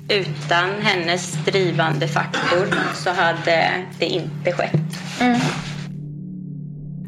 utan 0.09 0.71
hennes 0.83 1.33
drivande 1.45 2.09
faktor 2.09 2.67
så 2.95 3.11
hade 3.11 3.73
det 3.99 4.07
inte 4.07 4.53
skett. 4.53 5.21
Mm. 5.21 5.41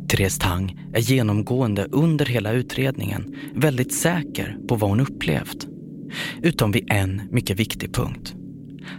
Therese 0.08 0.38
Tang 0.38 0.76
är 0.94 1.00
genomgående 1.00 1.86
under 1.90 2.26
hela 2.26 2.52
utredningen 2.52 3.36
väldigt 3.54 3.94
säker 3.94 4.56
på 4.68 4.76
vad 4.76 4.90
hon 4.90 5.00
upplevt. 5.00 5.66
Utom 6.42 6.72
vid 6.72 6.86
en 6.90 7.22
mycket 7.30 7.60
viktig 7.60 7.94
punkt. 7.94 8.34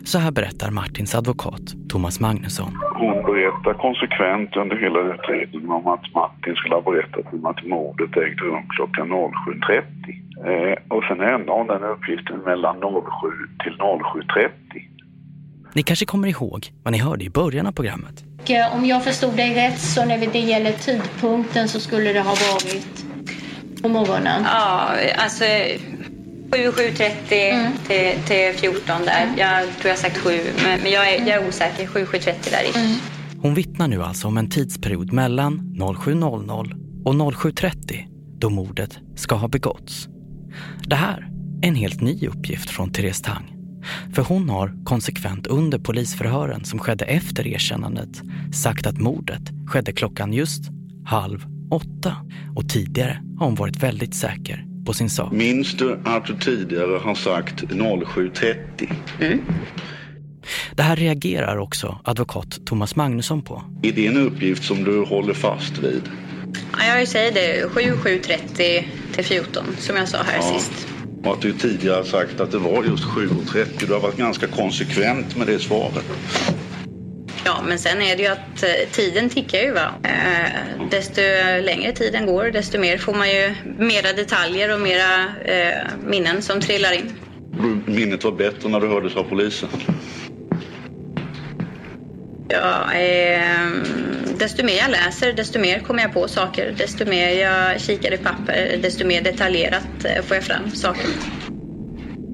Så 0.03 0.19
här 0.19 0.31
berättar 0.31 0.71
Martins 0.71 1.15
advokat 1.15 1.61
Thomas 1.89 2.19
Magnusson. 2.19 2.71
Hon 2.95 3.23
berättar 3.23 3.73
konsekvent 3.73 4.55
under 4.55 4.75
hela 4.83 4.99
utredningen 5.13 5.71
om 5.71 5.87
att 5.87 6.13
Martin 6.13 6.55
skulle 6.55 6.75
ha 6.75 6.81
berättat 6.81 7.33
om 7.33 7.45
att 7.45 7.65
mordet 7.65 8.17
ägde 8.17 8.43
rum 8.43 8.63
klockan 8.69 9.07
07.30. 9.11 9.81
Eh, 10.49 10.77
och 10.97 11.03
sen 11.03 11.21
ändrar 11.21 11.53
hon 11.57 11.67
den 11.67 11.83
uppgiften 11.83 12.39
mellan 12.39 12.75
07 12.75 12.87
till 13.63 13.73
07.30. 13.73 14.49
Ni 15.73 15.83
kanske 15.83 16.05
kommer 16.05 16.27
ihåg 16.27 16.67
vad 16.83 16.91
ni 16.91 16.97
hörde 16.99 17.23
i 17.25 17.29
början 17.29 17.67
av 17.67 17.71
programmet. 17.71 18.23
Eh, 18.49 18.75
Om 18.75 18.85
jag 18.85 19.03
förstod 19.03 19.35
dig 19.37 19.55
rätt 19.55 19.79
så 19.79 20.05
när 20.05 20.17
det 20.33 20.39
gäller 20.39 20.71
tidpunkten 20.71 21.67
så 21.67 21.79
skulle 21.79 22.13
det 22.13 22.19
ha 22.21 22.35
varit 22.53 23.05
på 23.81 23.89
morgonen. 23.89 24.41
Ja, 24.45 24.89
alltså 25.17 25.43
7, 26.55 26.69
7.30 26.71 27.71
till, 27.87 28.23
till 28.27 28.59
14 28.59 29.05
där. 29.05 29.33
Jag 29.37 29.77
tror 29.77 29.89
jag 29.89 29.97
sagt 29.97 30.17
7, 30.17 30.39
men, 30.63 30.81
men 30.81 30.91
jag, 30.91 31.13
är, 31.13 31.19
jag 31.19 31.43
är 31.43 31.47
osäker. 31.47 31.87
7, 31.87 32.05
7.30 32.05 32.51
där 32.51 32.63
ish. 32.63 33.01
Hon 33.41 33.53
vittnar 33.53 33.87
nu 33.87 34.03
alltså 34.03 34.27
om 34.27 34.37
en 34.37 34.49
tidsperiod 34.49 35.13
mellan 35.13 35.75
07.00 35.77 37.03
och 37.05 37.13
07.30 37.13 38.05
då 38.39 38.49
mordet 38.49 38.99
ska 39.15 39.35
ha 39.35 39.47
begåtts. 39.47 40.07
Det 40.87 40.95
här 40.95 41.29
är 41.61 41.67
en 41.67 41.75
helt 41.75 42.01
ny 42.01 42.27
uppgift 42.27 42.69
från 42.69 42.91
Therese 42.91 43.21
Tang. 43.21 43.55
För 44.13 44.21
hon 44.21 44.49
har 44.49 44.85
konsekvent 44.85 45.47
under 45.47 45.79
polisförhören 45.79 46.65
som 46.65 46.79
skedde 46.79 47.05
efter 47.05 47.47
erkännandet 47.47 48.21
sagt 48.53 48.87
att 48.87 48.97
mordet 48.97 49.41
skedde 49.67 49.91
klockan 49.91 50.33
just 50.33 50.61
halv 51.05 51.45
åtta. 51.71 52.15
Och 52.55 52.69
tidigare 52.69 53.21
har 53.39 53.45
hon 53.45 53.55
varit 53.55 53.83
väldigt 53.83 54.15
säker 54.15 54.74
på 54.85 54.93
sin 54.93 55.09
sak. 55.09 55.31
Minns 55.31 55.73
du 55.73 55.99
att 56.05 56.25
du 56.25 56.37
tidigare 56.37 56.97
har 56.97 57.15
sagt 57.15 57.63
07.30? 57.63 59.41
Det 60.75 60.83
här 60.83 60.95
reagerar 60.95 61.57
också 61.57 61.99
advokat 62.03 62.59
Thomas 62.65 62.95
Magnusson 62.95 63.41
på. 63.41 63.63
Är 63.83 63.91
det 63.91 64.07
en 64.07 64.17
uppgift 64.17 64.63
som 64.63 64.83
du 64.83 65.03
håller 65.03 65.33
fast 65.33 65.77
vid? 65.77 66.01
Ja, 66.71 66.99
jag 66.99 67.07
säger 67.07 67.31
det. 67.31 67.69
7, 67.69 67.81
7.30 67.81 68.83
till 69.13 69.25
14 69.25 69.63
som 69.77 69.95
jag 69.95 70.07
sa 70.07 70.17
här 70.17 70.41
sist. 70.41 70.87
Och 71.23 71.33
att 71.33 71.41
du 71.41 71.53
tidigare 71.53 72.05
sagt 72.05 72.39
att 72.39 72.51
det 72.51 72.57
var 72.57 72.83
just 72.83 73.03
7.30. 73.03 73.87
Du 73.87 73.93
har 73.93 73.99
varit 73.99 74.17
ganska 74.17 74.47
konsekvent 74.47 75.37
med 75.37 75.47
det 75.47 75.59
svaret. 75.59 76.05
Ja, 77.45 77.61
men 77.67 77.79
sen 77.79 78.01
är 78.01 78.15
det 78.15 78.23
ju 78.23 78.29
att 78.29 78.63
eh, 78.63 78.89
tiden 78.91 79.29
tickar 79.29 79.59
ju. 79.59 79.71
Va? 79.71 79.93
Eh, 80.03 80.89
desto 80.91 81.21
längre 81.61 81.91
tiden 81.91 82.25
går, 82.25 82.51
desto 82.51 82.79
mer 82.79 82.97
får 82.97 83.13
man 83.13 83.29
ju 83.29 83.55
mera 83.77 84.13
detaljer 84.13 84.73
och 84.73 84.81
mera 84.81 85.23
eh, 85.45 85.77
minnen 86.05 86.41
som 86.41 86.61
trillar 86.61 86.91
in. 86.91 87.11
Minnet 87.85 88.23
var 88.23 88.31
bättre 88.31 88.69
när 88.69 88.79
du 88.79 88.87
hördes 88.87 89.15
av 89.15 89.23
polisen. 89.23 89.69
Ja, 92.47 92.93
eh, 92.93 93.69
desto 94.37 94.65
mer 94.65 94.77
jag 94.77 94.91
läser, 94.91 95.33
desto 95.33 95.59
mer 95.59 95.79
kommer 95.79 96.01
jag 96.01 96.13
på 96.13 96.27
saker. 96.27 96.75
Desto 96.77 97.05
mer 97.05 97.29
jag 97.29 97.81
kikar 97.81 98.13
i 98.13 98.17
papper, 98.17 98.79
desto 98.81 99.07
mer 99.07 99.21
detaljerat 99.21 100.05
eh, 100.05 100.23
får 100.23 100.35
jag 100.35 100.43
fram 100.43 100.71
saker. 100.71 101.05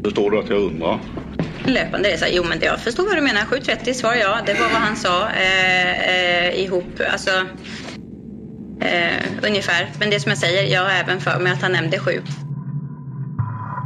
Förstår 0.04 0.32
du 0.32 0.40
att 0.40 0.50
jag 0.50 0.62
undrar? 0.62 1.00
Löpande 1.66 2.10
resa. 2.10 2.26
Jo, 2.30 2.44
men 2.50 2.60
jag 2.62 2.80
förstår 2.80 3.04
vad 3.04 3.16
du 3.16 3.22
menar. 3.22 3.42
7.30 3.42 3.94
svarar 3.94 4.16
jag. 4.16 4.46
Det 4.46 4.54
var 4.54 4.70
vad 4.70 4.82
han 4.82 4.96
sa 4.96 5.30
eh, 5.30 6.10
eh, 6.10 6.64
ihop. 6.64 7.02
Alltså, 7.12 7.30
eh, 8.82 9.48
ungefär. 9.48 9.90
Men 10.00 10.10
det 10.10 10.20
som 10.20 10.30
jag 10.30 10.38
säger, 10.38 10.74
jag 10.74 10.84
har 10.84 10.90
även 10.90 11.20
för 11.20 11.40
mig 11.40 11.52
att 11.52 11.62
han 11.62 11.72
nämnde 11.72 12.00
sju. 12.00 12.22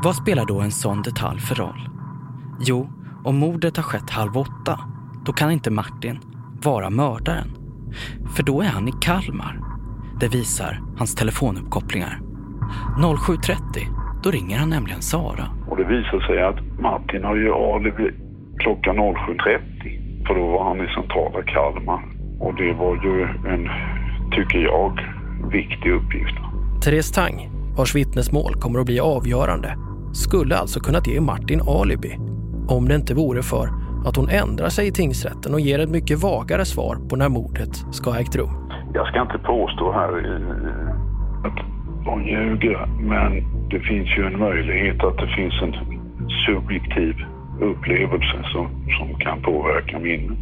Vad 0.03 0.15
spelar 0.15 0.45
då 0.45 0.61
en 0.61 0.71
sån 0.71 1.01
detalj 1.01 1.39
för 1.39 1.55
roll? 1.55 1.89
Jo, 2.59 2.89
om 3.23 3.35
mordet 3.35 3.77
har 3.77 3.83
skett 3.83 4.09
halv 4.09 4.37
åtta, 4.37 4.79
då 5.25 5.33
kan 5.33 5.51
inte 5.51 5.71
Martin 5.71 6.19
vara 6.63 6.89
mördaren. 6.89 7.51
För 8.35 8.43
då 8.43 8.61
är 8.61 8.67
han 8.67 8.87
i 8.87 8.93
Kalmar. 9.01 9.59
Det 10.19 10.27
visar 10.27 10.81
hans 10.97 11.15
telefonuppkopplingar. 11.15 12.21
07.30, 12.97 14.04
då 14.25 14.31
ringer 14.31 14.57
han 14.57 14.69
nämligen 14.69 15.01
Sara. 15.01 15.45
Och 15.69 15.77
det 15.77 15.83
visar 15.83 16.19
sig 16.27 16.43
att 16.43 16.79
Martin 16.79 17.23
har 17.23 17.35
ju 17.35 17.53
alibi 17.53 18.11
klockan 18.57 18.95
07.30. 18.97 20.27
För 20.27 20.35
då 20.35 20.47
var 20.47 20.63
han 20.63 20.77
i 20.77 20.87
centrala 20.87 21.43
Kalmar. 21.43 22.01
Och 22.39 22.55
det 22.55 22.73
var 22.73 22.95
ju 22.95 23.23
en, 23.53 23.69
tycker 24.31 24.59
jag, 24.59 24.99
viktig 25.51 25.91
uppgift. 25.91 26.37
Therese 26.83 27.11
Tang, 27.11 27.49
vars 27.77 27.95
vittnesmål 27.95 28.53
kommer 28.53 28.79
att 28.79 28.85
bli 28.85 28.99
avgörande, 28.99 29.77
skulle 30.13 30.57
alltså 30.57 30.79
kunnat 30.79 31.07
ge 31.07 31.21
Martin 31.21 31.61
alibi 31.67 32.17
om 32.67 32.87
det 32.87 32.95
inte 32.95 33.13
vore 33.13 33.41
för 33.41 33.69
att 34.05 34.15
hon 34.15 34.29
ändrar 34.29 34.69
sig 34.69 34.87
i 34.87 34.91
tingsrätten 34.91 35.53
och 35.53 35.59
ger 35.59 35.79
ett 35.79 35.89
mycket 35.89 36.23
vagare 36.23 36.65
svar 36.65 36.95
på 37.09 37.15
när 37.15 37.29
mordet 37.29 37.75
ska 37.91 38.09
ha 38.09 38.19
ägt 38.19 38.35
rum. 38.35 38.71
Jag 38.93 39.07
ska 39.07 39.21
inte 39.21 39.37
påstå 39.37 39.91
här 39.91 40.09
att 41.45 41.74
hon 42.05 42.25
ljuger, 42.25 42.85
men 42.85 43.31
det 43.69 43.79
finns 43.79 44.09
ju 44.17 44.25
en 44.25 44.39
möjlighet 44.39 45.03
att 45.03 45.17
det 45.17 45.27
finns 45.35 45.53
en 45.61 45.73
subjektiv 46.45 47.15
upplevelse 47.61 48.43
som, 48.53 48.67
som 48.97 49.19
kan 49.19 49.41
påverka 49.41 49.99
minnet. 49.99 50.39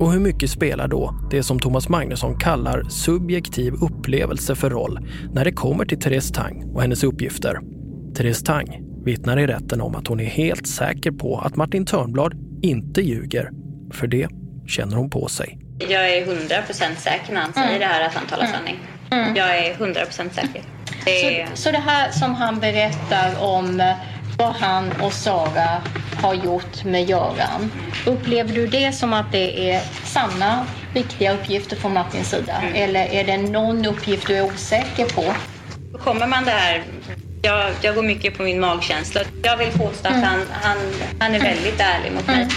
Och 0.00 0.12
hur 0.12 0.20
mycket 0.20 0.50
spelar 0.50 0.88
då 0.88 1.14
det 1.30 1.42
som 1.42 1.58
Thomas 1.58 1.88
Magnusson 1.88 2.38
kallar 2.38 2.82
subjektiv 2.82 3.72
upplevelse 3.72 4.54
för 4.54 4.70
roll 4.70 4.98
när 5.32 5.44
det 5.44 5.52
kommer 5.52 5.84
till 5.84 6.00
Therese 6.00 6.32
Tang 6.32 6.64
och 6.74 6.82
hennes 6.82 7.04
uppgifter? 7.04 7.58
Therese 8.16 8.42
Tang 8.42 8.80
vittnar 9.04 9.38
i 9.38 9.46
rätten 9.46 9.80
om 9.80 9.94
att 9.94 10.06
hon 10.06 10.20
är 10.20 10.24
helt 10.24 10.66
säker 10.66 11.10
på 11.10 11.38
att 11.38 11.56
Martin 11.56 11.86
Törnblad 11.86 12.34
inte 12.62 13.00
ljuger. 13.00 13.50
För 13.92 14.06
det 14.06 14.28
känner 14.66 14.96
hon 14.96 15.10
på 15.10 15.28
sig. 15.28 15.58
Jag 15.78 16.16
är 16.16 16.26
100% 16.26 16.96
säker 16.96 17.34
när 17.34 17.40
han 17.40 17.52
säger 17.52 17.78
det 17.78 17.84
här 17.84 18.06
att 18.06 18.14
han 18.14 18.26
talar 18.26 18.46
sanning. 18.46 18.76
Jag 19.36 19.66
är 19.66 19.74
100% 19.74 20.30
säker. 20.30 20.77
Så, 21.20 21.62
så 21.62 21.70
det 21.70 21.78
här 21.78 22.10
som 22.10 22.34
han 22.34 22.60
berättar 22.60 23.42
om 23.42 23.80
eh, 23.80 23.92
vad 24.38 24.52
han 24.52 24.92
och 25.02 25.12
Sara 25.12 25.82
har 26.22 26.34
gjort 26.34 26.84
med 26.84 27.08
Göran. 27.08 27.72
Upplever 28.06 28.54
du 28.54 28.66
det 28.66 28.92
som 28.92 29.12
att 29.12 29.32
det 29.32 29.70
är 29.70 29.80
sanna, 30.04 30.66
viktiga 30.94 31.34
uppgifter 31.34 31.76
från 31.76 31.92
Martins 31.92 32.30
sida? 32.30 32.62
Eller 32.74 33.06
är 33.06 33.24
det 33.24 33.36
någon 33.36 33.86
uppgift 33.86 34.26
du 34.26 34.36
är 34.36 34.44
osäker 34.44 35.06
på? 35.06 35.24
Kommer 35.98 36.26
man 36.26 36.44
det 36.44 36.50
här... 36.50 36.82
Jag, 37.42 37.72
jag 37.82 37.94
går 37.94 38.02
mycket 38.02 38.36
på 38.36 38.42
min 38.42 38.60
magkänsla. 38.60 39.20
Jag 39.42 39.56
vill 39.56 39.68
påstå 39.68 40.08
att 40.08 40.24
han, 40.24 40.40
han, 40.50 40.76
han 41.18 41.34
är 41.34 41.40
väldigt 41.40 41.80
ärlig 41.80 42.12
mot 42.12 42.26
mig. 42.26 42.48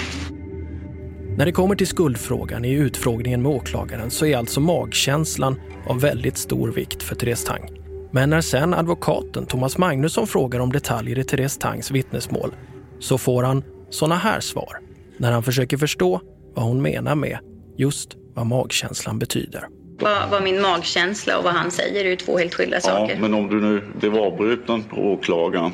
När 1.37 1.45
det 1.45 1.51
kommer 1.51 1.75
till 1.75 1.87
skuldfrågan 1.87 2.65
i 2.65 2.71
utfrågningen 2.71 3.41
med 3.41 3.51
åklagaren 3.51 4.11
så 4.11 4.25
är 4.25 4.37
alltså 4.37 4.59
magkänslan 4.59 5.59
av 5.87 6.01
väldigt 6.01 6.37
stor 6.37 6.71
vikt 6.71 7.03
för 7.03 7.15
Therese 7.15 7.43
Tang. 7.43 7.80
Men 8.12 8.30
när 8.30 8.41
sen 8.41 8.74
advokaten 8.74 9.45
Thomas 9.45 9.78
Magnusson 9.78 10.28
frågar 10.28 10.60
om 10.60 10.71
detaljer 10.71 11.19
i 11.19 11.24
Therese 11.24 11.58
Tangs 11.58 11.91
vittnesmål 11.91 12.56
så 13.00 13.17
får 13.17 13.43
han 13.43 13.63
såna 13.89 14.15
här 14.15 14.39
svar 14.39 14.78
när 15.17 15.32
han 15.32 15.43
försöker 15.43 15.78
förstå 15.78 16.21
vad 16.56 16.65
hon 16.65 16.82
menar 16.82 17.15
med 17.15 17.39
just 17.78 18.10
vad 18.34 18.45
magkänslan 18.45 19.19
betyder. 19.19 19.67
Vad, 20.00 20.30
vad 20.30 20.43
min 20.43 20.62
magkänsla 20.62 21.38
och 21.38 21.43
vad 21.43 21.54
han 21.54 21.71
säger 21.71 22.06
är 22.06 22.10
ju 22.10 22.15
två 22.15 22.38
helt 22.38 22.54
skilda 22.54 22.76
Ja, 22.76 22.82
saker. 22.82 23.17
men 23.19 23.34
om 23.34 23.47
du 23.50 23.62
nu 23.62 23.84
blev 24.00 24.15
avbruten 24.15 24.84
på 24.84 24.95
åklagaren 25.13 25.71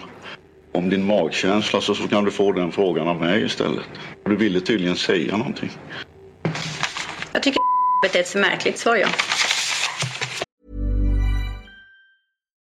om 0.73 0.89
din 0.89 1.06
magkänsla 1.06 1.82
så, 1.82 1.95
så 1.95 2.08
kan 2.08 2.26
du 2.26 2.32
få 2.32 2.52
den 2.52 2.71
frågan 2.71 3.08
av 3.08 3.15
mig 3.15 3.45
istället. 3.45 3.86
Du 4.26 4.36
ville 4.36 4.60
tydligen 4.62 4.95
säga 4.95 5.38
någonting. 5.38 5.71
Jag 7.34 7.43
tycker 7.43 7.60
det 8.13 8.19
är 8.19 8.23
ett 8.23 8.36
märkligt 8.36 8.78
svar, 8.78 8.95
ja. 8.95 9.08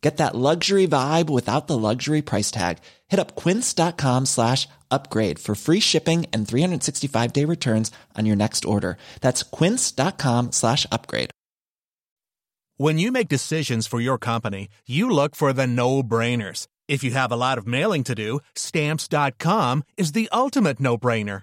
Get 0.00 0.18
that 0.18 0.36
luxury 0.36 0.86
vibe 0.86 1.28
without 1.28 1.66
the 1.66 1.76
luxury 1.76 2.22
price 2.22 2.50
tag. 2.52 2.78
Hit 3.08 3.18
up 3.18 3.34
quince.com 3.34 4.26
slash 4.26 4.68
upgrade 4.90 5.38
for 5.40 5.54
free 5.56 5.80
shipping 5.80 6.26
and 6.32 6.46
365 6.46 7.32
day 7.32 7.44
returns 7.44 7.90
on 8.16 8.24
your 8.24 8.36
next 8.36 8.64
order. 8.64 8.96
That's 9.20 9.42
quince.com 9.42 10.52
slash 10.52 10.86
upgrade. 10.92 11.30
When 12.76 12.96
you 12.96 13.10
make 13.10 13.28
decisions 13.28 13.88
for 13.88 14.00
your 14.00 14.18
company, 14.18 14.68
you 14.86 15.10
look 15.10 15.34
for 15.34 15.52
the 15.52 15.66
no 15.66 16.00
brainers. 16.04 16.68
If 16.86 17.02
you 17.02 17.10
have 17.10 17.32
a 17.32 17.36
lot 17.36 17.58
of 17.58 17.66
mailing 17.66 18.04
to 18.04 18.14
do, 18.14 18.38
stamps.com 18.54 19.82
is 19.96 20.12
the 20.12 20.28
ultimate 20.32 20.78
no 20.78 20.96
brainer. 20.96 21.42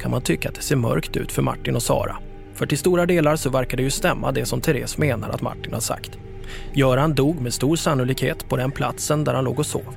kan 0.00 0.10
man 0.10 0.22
tycka 0.22 0.48
att 0.48 0.54
det 0.54 0.62
ser 0.62 0.76
mörkt 0.76 1.16
ut 1.16 1.32
för 1.32 1.42
Martin 1.42 1.76
och 1.76 1.82
Sara. 1.82 2.16
För 2.54 2.66
till 2.66 2.78
stora 2.78 3.06
delar 3.06 3.36
så 3.36 3.50
verkar 3.50 3.76
det 3.76 3.82
ju 3.82 3.90
stämma 3.90 4.32
det 4.32 4.46
som 4.46 4.60
Therese 4.60 4.98
menar 4.98 5.28
att 5.30 5.42
Martin 5.42 5.72
har 5.72 5.80
sagt. 5.80 6.18
Göran 6.72 7.14
dog 7.14 7.40
med 7.40 7.54
stor 7.54 7.76
sannolikhet 7.76 8.48
på 8.48 8.56
den 8.56 8.70
platsen 8.70 9.24
där 9.24 9.34
han 9.34 9.44
låg 9.44 9.58
och 9.58 9.66
sov. 9.66 9.94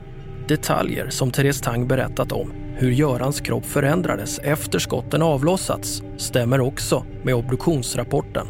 Detaljer 0.47 1.09
som 1.09 1.31
Therese 1.31 1.61
Tang 1.61 1.87
berättat 1.87 2.31
om, 2.31 2.53
hur 2.77 2.91
Görans 2.91 3.41
kropp 3.41 3.65
förändrades 3.65 4.39
efter 4.39 4.79
skotten 4.79 5.21
avlossats, 5.21 6.03
stämmer 6.17 6.61
också 6.61 7.05
med 7.23 7.35
obduktionsrapporten. 7.35 8.47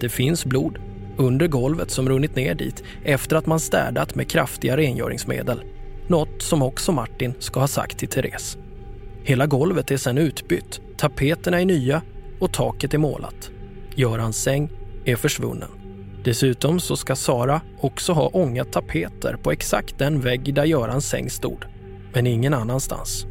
Det 0.00 0.08
finns 0.08 0.44
blod 0.44 0.78
under 1.16 1.46
golvet 1.46 1.90
som 1.90 2.08
runnit 2.08 2.36
ner 2.36 2.54
dit 2.54 2.84
efter 3.04 3.36
att 3.36 3.46
man 3.46 3.60
städat 3.60 4.14
med 4.14 4.30
kraftiga 4.30 4.76
rengöringsmedel. 4.76 5.62
Något 6.08 6.42
som 6.42 6.62
också 6.62 6.92
Martin 6.92 7.34
ska 7.38 7.60
ha 7.60 7.68
sagt 7.68 7.98
till 7.98 8.08
Therese. 8.08 8.58
Hela 9.26 9.46
golvet 9.46 9.90
är 9.90 9.96
sedan 9.96 10.18
utbytt, 10.18 10.80
tapeterna 10.96 11.60
är 11.60 11.64
nya 11.64 12.02
och 12.40 12.52
taket 12.52 12.94
är 12.94 12.98
målat. 12.98 13.50
Görans 13.94 14.42
säng 14.42 14.70
är 15.04 15.16
försvunnen. 15.16 15.68
Dessutom 16.24 16.80
så 16.80 16.96
ska 16.96 17.16
Sara 17.16 17.60
också 17.80 18.12
ha 18.12 18.28
ångat 18.28 18.72
tapeter 18.72 19.36
på 19.42 19.52
exakt 19.52 19.98
den 19.98 20.20
vägg 20.20 20.54
där 20.54 20.64
Görans 20.64 21.08
säng 21.08 21.30
stod, 21.30 21.64
men 22.14 22.26
ingen 22.26 22.54
annanstans. 22.54 23.26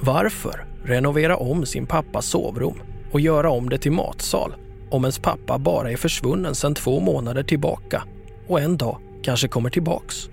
Varför 0.00 0.66
renovera 0.84 1.36
om 1.36 1.66
sin 1.66 1.86
pappas 1.86 2.26
sovrum 2.26 2.80
och 3.12 3.20
göra 3.20 3.50
om 3.50 3.70
det 3.70 3.78
till 3.78 3.92
matsal 3.92 4.54
om 4.90 5.04
ens 5.04 5.18
pappa 5.18 5.58
bara 5.58 5.90
är 5.90 5.96
försvunnen 5.96 6.54
sedan 6.54 6.74
två 6.74 7.00
månader 7.00 7.42
tillbaka 7.42 8.02
och 8.48 8.60
en 8.60 8.76
dag 8.76 8.98
kanske 9.22 9.48
kommer 9.48 9.70
tillbaks? 9.70 10.28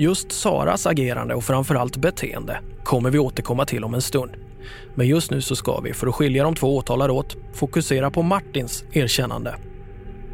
Just 0.00 0.32
Saras 0.32 0.86
agerande 0.86 1.34
och 1.34 1.44
framförallt 1.44 1.96
beteende 1.96 2.60
kommer 2.84 3.10
vi 3.10 3.18
återkomma 3.18 3.64
till 3.64 3.84
om 3.84 3.94
en 3.94 4.00
stund. 4.00 4.32
Men 4.94 5.06
just 5.06 5.30
nu 5.30 5.40
så 5.40 5.56
ska 5.56 5.80
vi, 5.80 5.92
för 5.92 6.06
att 6.06 6.14
skilja 6.14 6.44
de 6.44 6.54
två 6.54 6.76
åtalade 6.76 7.12
åt, 7.12 7.36
fokusera 7.54 8.10
på 8.10 8.22
Martins 8.22 8.84
erkännande. 8.92 9.54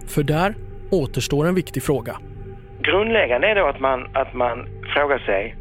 För 0.06 0.22
där 0.22 0.54
återstår 0.90 1.46
en 1.46 1.54
viktig 1.54 1.82
fråga. 1.82 2.16
Grundläggande 2.80 3.48
är 3.48 3.54
då 3.54 3.66
att 3.66 3.80
man, 3.80 4.16
att 4.16 4.34
man 4.34 4.66
frågar 4.94 5.18
sig 5.18 5.56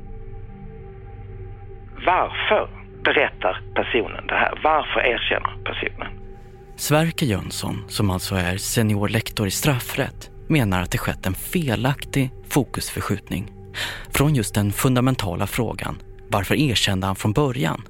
varför 2.06 2.70
berättar 3.04 3.62
personen 3.76 4.28
det 4.28 4.36
här? 4.36 4.60
Varför 4.64 5.00
erkänner 5.00 5.58
personen? 5.64 6.08
Sverker 6.76 7.26
Jönsson, 7.26 7.84
som 7.88 8.10
alltså 8.10 8.36
är 8.36 8.58
seniorlektor 8.58 9.48
i 9.48 9.52
straffrätt, 9.52 10.32
menar 10.50 10.82
att 10.82 10.92
det 10.92 10.98
skett 10.98 11.26
en 11.26 11.34
felaktig 11.34 12.30
fokusförskjutning. 12.50 13.52
Från 14.18 14.36
just 14.36 14.56
den 14.56 14.72
fundamentala 14.72 15.48
frågan, 15.48 15.96
varför 16.28 16.56
erkände 16.56 17.08
han 17.08 17.16
från 17.16 17.34
början? 17.34 17.82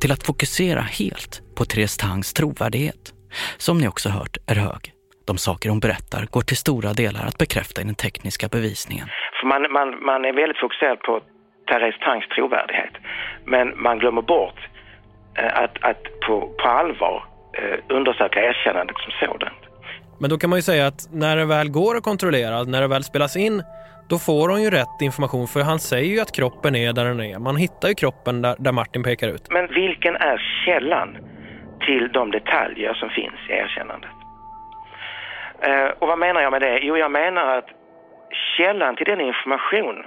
Till 0.00 0.12
att 0.12 0.26
fokusera 0.26 0.80
helt 0.80 1.42
på 1.56 1.64
Therese 1.64 1.96
Tangs 1.96 2.32
trovärdighet, 2.32 3.12
som 3.56 3.78
ni 3.78 3.88
också 3.88 4.08
hört 4.08 4.36
är 4.46 4.54
hög. 4.54 4.92
De 5.26 5.38
saker 5.38 5.68
hon 5.68 5.80
berättar 5.80 6.26
går 6.30 6.40
till 6.40 6.56
stora 6.56 6.92
delar 6.92 7.24
att 7.26 7.38
bekräfta 7.38 7.80
i 7.80 7.84
den 7.84 7.94
tekniska 7.94 8.48
bevisningen. 8.48 9.08
För 9.40 9.46
man, 9.46 9.72
man, 9.72 10.04
man 10.04 10.24
är 10.24 10.32
väldigt 10.32 10.60
fokuserad 10.60 10.98
på 11.00 11.20
Therese 11.68 11.98
Tangs 12.00 12.28
trovärdighet. 12.28 12.94
Men 13.44 13.82
man 13.82 13.98
glömmer 13.98 14.22
bort 14.22 14.60
eh, 15.38 15.62
att, 15.62 15.74
att 15.90 16.02
på, 16.26 16.54
på 16.62 16.68
allvar 16.68 17.24
eh, 17.58 17.96
undersöka 17.96 18.40
erkännandet 18.40 18.96
som 18.98 19.28
sådant. 19.28 19.62
Men 20.20 20.30
då 20.30 20.38
kan 20.38 20.50
man 20.50 20.58
ju 20.58 20.62
säga 20.62 20.86
att 20.86 21.08
när 21.12 21.36
det 21.36 21.44
väl 21.44 21.68
går 21.70 21.96
att 21.96 22.02
kontrollera, 22.02 22.62
när 22.62 22.80
det 22.80 22.88
väl 22.88 23.04
spelas 23.04 23.36
in, 23.36 23.62
då 24.10 24.18
får 24.18 24.48
hon 24.48 24.62
ju 24.62 24.70
rätt 24.70 24.98
information 25.02 25.46
för 25.46 25.60
han 25.60 25.78
säger 25.78 26.14
ju 26.14 26.20
att 26.20 26.32
kroppen 26.32 26.76
är 26.76 26.92
där 26.92 27.04
den 27.04 27.20
är. 27.20 27.38
Man 27.38 27.56
hittar 27.56 27.88
ju 27.88 27.94
kroppen 27.94 28.42
där, 28.42 28.56
där 28.58 28.72
Martin 28.72 29.02
pekar 29.02 29.28
ut. 29.28 29.46
Men 29.50 29.66
vilken 29.66 30.16
är 30.16 30.38
källan 30.64 31.16
till 31.86 32.08
de 32.12 32.30
detaljer 32.30 32.94
som 32.94 33.08
finns 33.10 33.40
i 33.48 33.52
erkännandet? 33.52 34.10
Eh, 35.60 35.88
och 35.98 36.08
vad 36.08 36.18
menar 36.18 36.40
jag 36.40 36.50
med 36.50 36.62
det? 36.62 36.78
Jo, 36.82 36.96
jag 36.96 37.10
menar 37.10 37.58
att 37.58 37.68
källan 38.56 38.96
till 38.96 39.06
den 39.06 39.20
information 39.20 40.06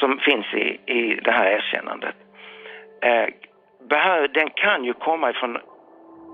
som 0.00 0.18
finns 0.18 0.46
i, 0.54 0.92
i 0.98 1.20
det 1.24 1.32
här 1.32 1.46
erkännandet, 1.46 2.14
eh, 3.02 3.26
behör, 3.88 4.28
den 4.28 4.50
kan 4.50 4.84
ju 4.84 4.92
komma 4.92 5.30
ifrån, 5.30 5.58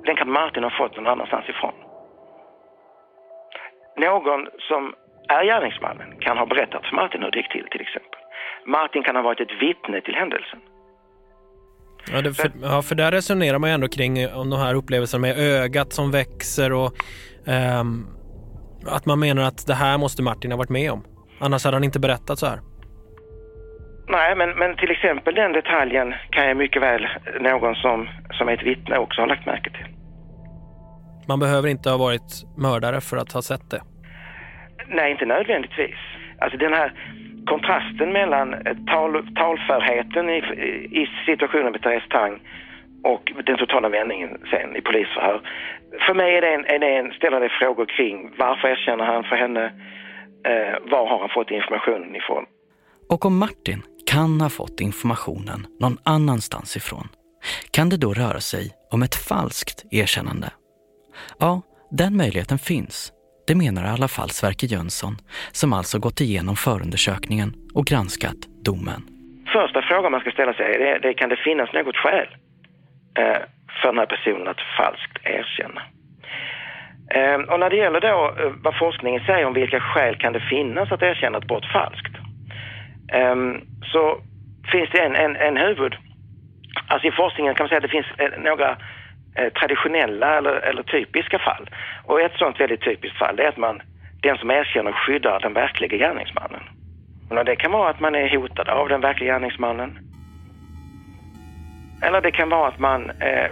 den 0.05 0.17
kan 0.17 0.31
Martin 0.31 0.63
ha 0.63 0.71
fått 0.71 0.97
någon 0.97 1.07
annanstans 1.07 1.49
ifrån. 1.49 1.75
Någon 3.97 4.49
som 4.69 4.95
är 5.29 5.45
gärningsmannen 5.45 6.11
kan 6.21 6.39
ha 6.39 6.47
berättat 6.47 6.83
för 6.87 6.97
Martin 6.97 7.23
hur 7.23 7.31
det 7.31 7.39
gick 7.39 7.53
till 7.53 7.69
till 7.71 7.81
exempel. 7.81 8.21
Martin 8.67 9.03
kan 9.03 9.17
ha 9.17 9.23
varit 9.23 9.41
ett 9.41 9.63
vittne 9.63 10.01
till 10.01 10.15
händelsen. 10.15 10.61
Ja, 12.13 12.23
det, 12.23 12.35
för, 12.35 12.51
ja, 12.63 12.83
för 12.83 12.95
där 12.95 13.11
resonerar 13.11 13.59
man 13.59 13.71
ju 13.71 13.75
ändå 13.75 13.89
kring 13.89 14.19
eh, 14.19 14.41
om 14.41 14.51
de 14.51 14.59
här 14.61 14.75
upplevelserna 14.75 15.21
med 15.21 15.39
ögat 15.39 15.93
som 15.93 16.11
växer 16.11 16.73
och 16.73 16.93
ehm, 17.47 18.07
att 18.87 19.07
man 19.07 19.19
menar 19.21 19.43
att 19.43 19.67
det 19.67 19.75
här 19.75 19.99
måste 19.99 20.23
Martin 20.23 20.51
ha 20.51 20.59
varit 20.59 20.71
med 20.71 20.93
om. 20.93 21.05
Annars 21.41 21.65
hade 21.65 21.77
han 21.77 21.85
inte 21.85 22.01
berättat 22.01 22.39
så 22.39 22.47
här. 22.47 22.61
Nej, 24.09 24.37
men, 24.37 24.51
men 24.51 24.77
till 24.77 24.91
exempel 24.91 25.35
den 25.35 25.53
detaljen 25.53 26.15
kan 26.31 26.49
ju 26.49 26.55
mycket 26.55 26.83
väl 26.83 27.07
någon 27.41 27.75
som, 27.75 28.09
som 28.31 28.49
är 28.49 28.53
ett 28.53 28.67
vittne 28.67 28.99
också 28.99 29.21
ha 29.21 29.27
lagt 29.27 29.47
märke 29.47 29.71
till. 29.71 29.87
Man 31.29 31.41
behöver 31.41 31.69
inte 31.69 31.91
ha 31.91 31.97
varit 31.97 32.45
mördare 32.57 33.01
för 33.01 33.17
att 33.17 33.33
ha 33.33 33.43
sett 33.43 33.71
det. 33.71 33.81
Nej, 34.89 35.11
inte 35.11 35.27
nödvändigtvis. 35.27 35.97
Alltså 36.39 36.59
den 36.59 36.73
här 36.73 36.93
kontrasten 37.47 38.13
mellan 38.13 38.55
eh, 38.55 38.77
tal, 38.87 39.35
talförheten 39.35 40.31
i, 40.31 40.39
i 41.01 41.09
situationen 41.27 41.73
med 41.73 41.83
Therese 41.83 42.09
Tang 42.09 42.41
och 43.05 43.33
den 43.47 43.59
totala 43.59 43.89
vändningen 43.89 44.31
sen 44.51 44.77
i 44.77 44.81
polisförhör. 44.81 45.41
För 46.07 46.15
mig 46.15 46.37
är 46.37 46.41
det 46.41 46.55
en, 46.55 46.65
är 46.65 46.79
det 46.79 46.97
en, 46.97 47.13
ställer 47.13 47.41
det 47.41 47.49
frågor 47.49 47.87
kring 47.87 48.31
varför 48.39 48.69
erkänner 48.69 49.05
han 49.05 49.25
för 49.25 49.37
henne? 49.37 49.65
Eh, 50.47 50.91
var 50.91 51.09
har 51.09 51.19
han 51.19 51.29
fått 51.29 51.51
informationen 51.51 52.17
ifrån? 52.17 52.45
Och 53.09 53.27
om 53.27 53.39
Martin 53.39 53.83
kan 54.07 54.41
ha 54.41 54.49
fått 54.49 54.81
informationen 54.81 55.67
någon 55.81 55.99
annanstans 56.05 56.77
ifrån, 56.77 57.09
kan 57.71 57.89
det 57.89 57.97
då 57.97 58.13
röra 58.13 58.41
sig 58.41 58.71
om 58.91 59.03
ett 59.03 59.15
falskt 59.29 59.85
erkännande? 59.91 60.51
Ja, 61.39 61.63
den 61.91 62.17
möjligheten 62.17 62.59
finns. 62.59 63.13
Det 63.49 63.55
menar 63.55 63.83
i 63.85 63.93
alla 63.97 64.09
fall 64.17 64.31
Sverker 64.31 64.67
Jönsson, 64.67 65.15
som 65.61 65.73
alltså 65.73 65.97
gått 66.07 66.21
igenom 66.21 66.57
förundersökningen 66.57 67.51
och 67.75 67.85
granskat 67.91 68.41
domen. 68.69 69.01
Första 69.57 69.83
frågan 69.83 70.13
man 70.13 70.21
ska 70.21 70.31
ställa 70.31 70.55
sig 70.55 70.67
är, 70.75 70.99
det, 71.05 71.15
kan 71.15 71.29
det 71.29 71.37
finnas 71.37 71.73
något 71.73 71.97
skäl 71.97 72.29
eh, 73.19 73.41
för 73.79 73.89
den 73.93 73.99
här 73.99 74.11
personen 74.15 74.49
att 74.49 74.63
falskt 74.79 75.15
erkänna? 75.23 75.83
Eh, 77.17 77.39
och 77.51 77.61
när 77.61 77.71
det 77.71 77.77
gäller 77.77 78.01
då 78.01 78.17
eh, 78.41 78.53
vad 78.65 78.79
forskningen 78.79 79.23
säger 79.27 79.45
om 79.47 79.55
vilka 79.55 79.81
skäl 79.81 80.15
kan 80.17 80.33
det 80.33 80.45
finnas 80.55 80.93
att 80.93 81.03
erkänna 81.03 81.39
ett 81.39 81.51
brott 81.51 81.73
falskt, 81.73 82.15
ehm, 83.13 83.61
så 83.93 84.03
finns 84.73 84.91
det 84.91 85.01
en, 85.07 85.15
en, 85.15 85.37
en 85.37 85.57
huvud... 85.57 85.95
Alltså 86.87 87.09
i 87.09 87.11
forskningen 87.11 87.55
kan 87.55 87.65
man 87.65 87.69
säga 87.69 87.79
att 87.79 87.89
det 87.91 87.99
finns 87.99 88.13
några 88.39 88.77
Eh, 89.39 89.53
traditionella 89.53 90.39
eller, 90.39 90.53
eller 90.53 90.83
typiska 90.83 91.39
fall. 91.39 91.71
Och 92.05 92.21
ett 92.21 92.33
sånt 92.39 92.61
väldigt 92.61 92.81
typiskt 92.81 93.19
fall 93.19 93.41
är 93.41 93.49
att 93.49 93.57
man, 93.57 93.83
den 94.23 94.39
som 94.39 94.51
erkänner 94.51 94.93
skyddar 94.93 95.41
den 95.41 95.53
verkliga 95.53 95.97
gärningsmannen. 95.97 96.63
Och 97.31 97.45
det 97.45 97.57
kan 97.57 97.73
vara 97.73 97.91
att 97.91 98.01
man 98.01 98.15
är 98.15 98.37
hotad 98.37 98.69
av 98.69 98.89
den 98.89 99.01
verkliga 99.01 99.33
gärningsmannen. 99.33 99.99
Eller 102.03 102.21
det 102.21 102.31
kan 102.31 102.49
vara 102.49 102.69
att 102.69 102.79
man, 102.79 103.11
eh, 103.11 103.51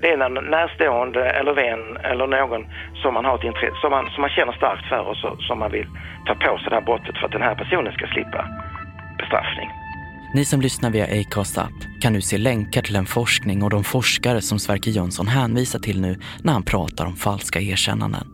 det 0.00 0.10
är 0.10 0.20
en 0.20 0.34
närstående 0.34 1.30
eller 1.30 1.52
vän 1.52 1.96
eller 2.02 2.26
någon 2.26 2.66
som 3.02 3.14
man 3.14 3.24
har 3.24 3.34
ett 3.34 3.44
intresse, 3.44 3.76
som 3.80 3.90
man, 3.90 4.10
som 4.10 4.20
man 4.20 4.30
känner 4.30 4.52
starkt 4.52 4.86
för 4.88 5.00
och 5.00 5.16
så, 5.16 5.36
som 5.38 5.58
man 5.58 5.70
vill 5.70 5.86
ta 6.26 6.34
på 6.34 6.58
sig 6.58 6.68
det 6.68 6.74
här 6.74 6.82
brottet 6.82 7.18
för 7.18 7.26
att 7.26 7.32
den 7.32 7.42
här 7.42 7.54
personen 7.54 7.92
ska 7.92 8.06
slippa 8.06 8.46
bestraffning. 9.18 9.70
Ni 10.34 10.44
som 10.44 10.60
lyssnar 10.60 10.90
via 10.90 11.20
Acast 11.20 11.58
app 11.58 12.00
kan 12.00 12.12
nu 12.12 12.20
se 12.20 12.38
länkar 12.38 12.82
till 12.82 12.96
en 12.96 13.06
forskning 13.06 13.62
och 13.62 13.70
de 13.70 13.84
forskare 13.84 14.42
som 14.42 14.58
Sverker 14.58 14.90
Jönsson 14.90 15.28
hänvisar 15.28 15.78
till 15.78 16.00
nu 16.00 16.20
när 16.42 16.52
han 16.52 16.62
pratar 16.62 17.06
om 17.06 17.16
falska 17.16 17.60
erkännanden. 17.60 18.26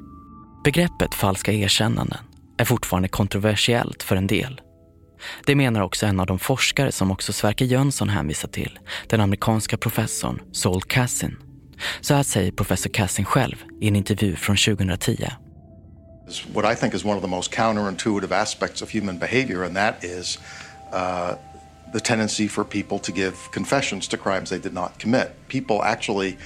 Begreppet 0.65 1.15
falska 1.15 1.53
erkännanden 1.53 2.19
är 2.59 2.65
fortfarande 2.65 3.09
kontroversiellt 3.09 4.03
för 4.03 4.17
en 4.17 4.27
del. 4.27 4.61
Det 5.47 5.55
menar 5.55 5.81
också 5.81 6.07
en 6.07 6.21
av 6.21 6.27
de 6.27 6.39
forskare 6.39 6.93
som 6.93 7.11
också 7.11 7.33
Sverker 7.33 7.65
Jönsson 7.65 8.09
hänvisar 8.09 8.49
till, 8.49 8.79
den 9.09 9.21
amerikanska 9.21 9.77
professorn 9.77 10.43
Saul 10.53 10.83
Cassin. 10.83 11.37
Så 12.01 12.15
här 12.15 12.23
säger 12.23 12.53
professor 12.53 12.91
Cassin 12.91 13.25
själv 13.25 13.57
i 13.81 13.89
en 13.89 13.97
intervju 13.97 14.37
från 14.37 14.57
2010. 14.57 15.29
What 16.55 16.73
I 16.73 16.81
think 16.81 16.95
is 16.95 17.05
one 17.05 17.17
of 17.17 17.23
the 17.23 17.29
most 17.29 17.53
counterintuitive 17.55 18.43
aspects 18.43 18.83
of 18.83 18.95
human 18.95 19.19
behavior 19.19 19.65
and 19.65 19.75
that 19.77 20.05
is 20.05 20.39
uh, 20.93 21.35
the 21.95 22.01
tendency 22.01 22.49
for 22.49 22.65
people 22.65 22.99
to 22.99 23.13
give 23.13 23.49
confessions 23.53 24.09
to 24.09 24.19
crimes 24.19 24.51
they 24.51 24.59
did 24.59 24.75
not 24.75 24.99
commit. 24.99 25.33
People 25.47 25.81
actually 25.85 26.37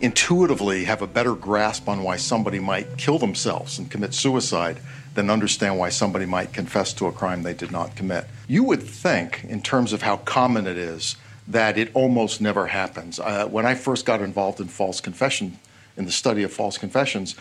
intuitively 0.00 0.82
have 0.86 1.02
a 1.02 1.06
better 1.06 1.36
grasp 1.36 1.88
on 1.88 2.02
why 2.02 2.16
somebody 2.16 2.58
might 2.58 2.96
kill 2.96 3.16
themselves 3.16 3.78
and 3.78 3.88
commit 3.92 4.12
suicide 4.12 4.80
than 5.14 5.30
understand 5.30 5.78
why 5.78 5.88
somebody 5.88 6.26
might 6.26 6.52
confess 6.52 6.92
to 6.92 7.06
a 7.06 7.12
crime 7.12 7.44
they 7.44 7.54
did 7.54 7.70
not 7.70 7.94
commit. 7.94 8.26
You 8.48 8.64
would 8.64 8.82
think, 8.82 9.44
in 9.44 9.62
terms 9.62 9.92
of 9.92 10.02
how 10.02 10.16
common 10.16 10.66
it 10.66 10.76
is, 10.76 11.14
that 11.46 11.78
it 11.78 11.92
almost 11.94 12.40
never 12.40 12.66
happens. 12.66 13.20
Uh, 13.20 13.46
when 13.46 13.66
I 13.66 13.76
first 13.76 14.04
got 14.04 14.20
involved 14.20 14.58
in 14.58 14.66
false 14.66 15.00
confession, 15.00 15.58
in 15.96 16.06
the 16.06 16.12
study 16.12 16.42
of 16.42 16.52
false 16.52 16.76
confessions, 16.76 17.36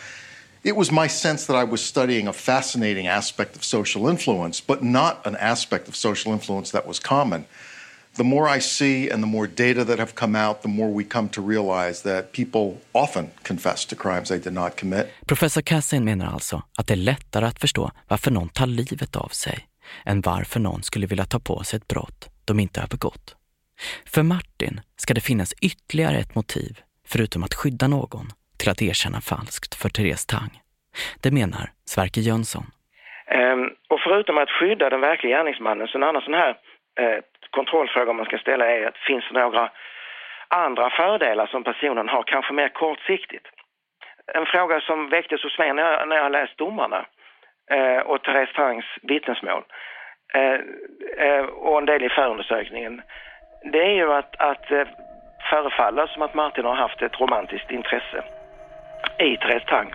it 0.64 0.76
was 0.76 0.92
my 0.92 1.08
sense 1.10 1.46
that 1.46 1.56
I 1.56 1.72
was 1.72 1.82
studying 1.82 2.28
a 2.28 2.34
fascinating 2.34 3.08
aspect 3.08 3.56
of 3.56 3.64
social 3.64 4.08
influence, 4.10 4.62
but 4.68 4.84
not 4.84 5.26
an 5.26 5.36
aspect 5.36 5.88
of 5.88 5.96
social 5.96 6.34
influence 6.34 6.72
that 6.72 6.88
was 6.88 7.00
common. 7.00 7.46
The 8.18 8.24
more 8.24 8.58
I 8.58 8.62
see 8.62 9.10
and 9.12 9.24
the 9.24 9.28
more 9.28 9.48
data 9.48 9.86
that 9.86 10.00
have 10.00 10.14
come 10.16 10.48
out, 10.48 10.62
the 10.62 10.68
more 10.68 10.92
we 10.92 11.04
come 11.04 11.30
to 11.30 11.48
realize 11.48 12.02
that 12.02 12.32
people 12.32 12.78
often 12.92 13.30
confess 13.44 13.86
to 13.86 13.96
crimes 13.96 14.30
they 14.30 14.40
did 14.40 14.54
not 14.54 14.80
commit. 14.80 15.08
Professor 15.26 15.62
Kassin 15.62 16.04
menar 16.04 16.34
alltså 16.34 16.64
att 16.78 16.88
det 16.88 16.94
är 16.94 16.96
lättare 16.96 17.46
att 17.46 17.60
förstå 17.60 17.92
varför 18.08 18.32
någon 18.32 18.50
tar 18.50 18.68
livet 18.68 19.16
av 19.16 19.30
sig 19.30 19.68
än 20.06 20.22
varför 20.22 20.60
någon 20.60 20.84
skulle 20.84 21.08
vilja 21.08 21.26
ta 21.26 21.40
på 21.40 21.64
sig 21.64 21.78
ett 21.78 21.88
brott 21.88 22.30
de 22.46 22.60
inte 22.60 22.82
har 22.82 22.88
begått. 22.88 23.36
För 24.06 24.24
Martin 24.24 24.82
ska 24.98 25.14
det 25.14 25.22
finnas 25.22 25.54
ytterligare 25.62 26.20
ett 26.20 26.36
motiv, 26.36 26.80
förutom 27.06 27.44
att 27.44 27.54
skydda 27.54 27.88
någon, 27.88 28.32
till 28.60 28.72
att 28.72 28.82
erkänna 28.82 29.22
falskt 29.22 29.76
för 29.82 29.90
Therese 29.90 30.26
Tang. 30.26 30.54
Det 31.24 31.32
menar 31.32 31.66
Sverker 31.86 32.22
Jönsson. 32.22 32.66
Ehm, 33.28 33.70
och 33.90 34.00
förutom 34.00 34.38
att 34.38 34.50
skydda 34.50 34.90
den 34.90 35.02
verkliga 35.02 35.38
gärningsmannen 35.38 35.88
så 35.88 35.98
en 35.98 36.04
annan 36.04 36.22
sån 36.22 36.34
här 36.34 36.58
eh, 37.00 37.20
kontrollfråga 37.52 38.14
man 38.14 38.26
ska 38.26 38.38
ställa 38.38 38.66
är 38.66 38.88
att 38.88 38.98
finns 38.98 39.26
det 39.32 39.40
några 39.40 39.70
andra 40.48 40.90
fördelar 40.90 41.48
som 41.48 41.64
personen 41.64 42.10
har, 42.10 42.24
kanske 42.24 42.54
mer 42.54 42.70
kortsiktigt? 42.70 43.48
En 44.34 44.46
fråga 44.46 44.82
som 44.82 45.10
väcktes 45.10 45.44
hos 45.44 45.58
mig 45.58 45.74
när 45.74 45.84
jag, 45.84 46.08
när 46.10 46.16
jag 46.16 46.32
läst 46.32 46.58
domarna 46.58 47.06
eh, 47.72 47.98
och 47.98 48.24
Therese 48.24 48.54
Tangs 48.56 48.86
vittnesmål 49.02 49.64
eh, 50.34 50.60
eh, 51.28 51.46
och 51.46 51.78
en 51.78 51.86
del 51.86 52.04
i 52.04 52.10
förundersökningen, 52.10 53.02
det 53.72 53.84
är 53.84 53.94
ju 53.94 54.14
att, 54.14 54.36
att 54.36 54.72
eh, 54.72 54.88
förefaller 55.50 56.08
som 56.08 56.22
att 56.22 56.34
Martin 56.34 56.66
har 56.66 56.76
haft 56.76 57.02
ett 57.02 57.20
romantiskt 57.22 57.72
intresse 57.72 58.24
i 59.20 59.38
Therese 59.38 59.66
Tang 59.66 59.92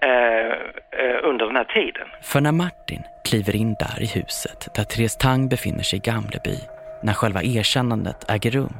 eh, 0.00 0.52
eh, 1.00 1.28
under 1.28 1.46
den 1.46 1.56
här 1.56 1.64
tiden. 1.64 2.08
För 2.20 2.40
när 2.40 2.52
Martin 2.52 3.02
kliver 3.24 3.56
in 3.56 3.74
där 3.74 4.02
i 4.02 4.06
huset 4.06 4.68
där 4.74 4.84
Therese 4.84 5.16
Tang 5.16 5.48
befinner 5.48 5.82
sig 5.82 5.96
i 5.96 6.00
Gamleby, 6.00 6.58
när 7.02 7.12
själva 7.12 7.42
erkännandet 7.42 8.30
äger 8.30 8.50
rum, 8.50 8.76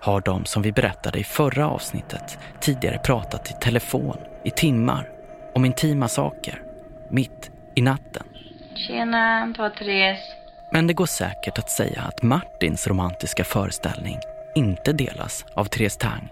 har 0.00 0.20
de 0.20 0.44
som 0.44 0.62
vi 0.62 0.72
berättade 0.72 1.18
i 1.18 1.24
förra 1.24 1.68
avsnittet 1.68 2.38
tidigare 2.60 2.98
pratat 2.98 3.50
i 3.50 3.54
telefon 3.60 4.16
i 4.44 4.50
timmar 4.50 5.08
om 5.54 5.64
intima 5.64 6.08
saker, 6.08 6.62
mitt 7.10 7.50
i 7.74 7.82
natten. 7.82 8.22
Tjena, 8.74 9.46
det 9.46 9.62
var 9.62 9.70
Therese. 9.70 10.34
Men 10.72 10.86
det 10.86 10.94
går 10.94 11.06
säkert 11.06 11.58
att 11.58 11.70
säga 11.70 12.02
att 12.02 12.22
Martins 12.22 12.86
romantiska 12.86 13.44
föreställning 13.44 14.18
inte 14.54 14.92
delas 14.92 15.46
av 15.54 15.64
Therese 15.64 15.96
Tang. 15.96 16.28